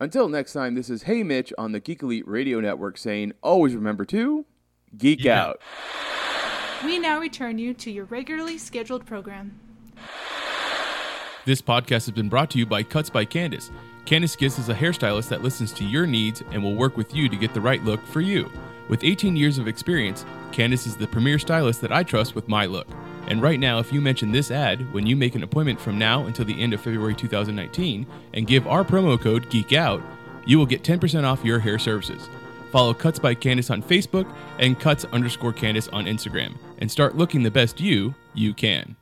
Until 0.00 0.28
next 0.28 0.52
time, 0.52 0.74
this 0.76 0.88
is 0.88 1.02
Hey 1.02 1.22
Mitch 1.22 1.52
on 1.58 1.72
the 1.72 1.80
Geek 1.80 2.02
Elite 2.02 2.26
Radio 2.26 2.60
Network 2.60 2.96
saying, 2.96 3.32
always 3.42 3.74
remember 3.74 4.04
to 4.06 4.46
geek 4.96 5.22
Yeah. 5.22 5.44
out. 5.48 5.60
We 6.84 7.00
now 7.00 7.18
return 7.18 7.58
you 7.58 7.74
to 7.74 7.90
your 7.90 8.04
regularly 8.04 8.56
scheduled 8.56 9.04
program. 9.04 9.58
This 11.44 11.60
podcast 11.60 12.06
has 12.06 12.12
been 12.12 12.28
brought 12.28 12.50
to 12.50 12.58
you 12.58 12.66
by 12.66 12.84
Cuts 12.84 13.10
by 13.10 13.24
Candace. 13.24 13.72
Candace 14.04 14.36
Giss 14.36 14.60
is 14.60 14.68
a 14.68 14.74
hairstylist 14.74 15.28
that 15.28 15.42
listens 15.42 15.72
to 15.72 15.84
your 15.84 16.06
needs 16.06 16.42
and 16.52 16.62
will 16.62 16.76
work 16.76 16.96
with 16.96 17.12
you 17.14 17.28
to 17.28 17.36
get 17.36 17.52
the 17.52 17.60
right 17.60 17.82
look 17.82 18.04
for 18.06 18.20
you. 18.20 18.48
With 18.88 19.02
18 19.02 19.34
years 19.34 19.58
of 19.58 19.66
experience, 19.66 20.24
Candace 20.52 20.86
is 20.86 20.96
the 20.96 21.08
premier 21.08 21.38
stylist 21.40 21.80
that 21.80 21.92
I 21.92 22.04
trust 22.04 22.36
with 22.36 22.48
my 22.48 22.66
look. 22.66 22.86
And 23.26 23.42
right 23.42 23.58
now, 23.58 23.80
if 23.80 23.92
you 23.92 24.00
mention 24.00 24.30
this 24.30 24.52
ad 24.52 24.92
when 24.92 25.04
you 25.04 25.16
make 25.16 25.34
an 25.34 25.42
appointment 25.42 25.80
from 25.80 25.98
now 25.98 26.26
until 26.26 26.44
the 26.44 26.60
end 26.62 26.74
of 26.74 26.80
February 26.80 27.14
2019 27.14 28.06
and 28.34 28.46
give 28.46 28.68
our 28.68 28.84
promo 28.84 29.20
code 29.20 29.50
GEEKOUT, 29.50 30.02
you 30.46 30.58
will 30.58 30.66
get 30.66 30.84
10% 30.84 31.24
off 31.24 31.44
your 31.44 31.58
hair 31.58 31.78
services. 31.78 32.28
Follow 32.70 32.94
Cuts 32.94 33.18
by 33.18 33.34
Candace 33.34 33.70
on 33.70 33.82
Facebook 33.82 34.30
and 34.58 34.78
Cuts 34.78 35.04
underscore 35.06 35.52
Candace 35.52 35.88
on 35.88 36.04
Instagram 36.04 36.56
and 36.78 36.90
start 36.90 37.16
looking 37.16 37.42
the 37.42 37.50
best 37.50 37.80
you 37.80 38.14
you 38.34 38.54
can. 38.54 38.96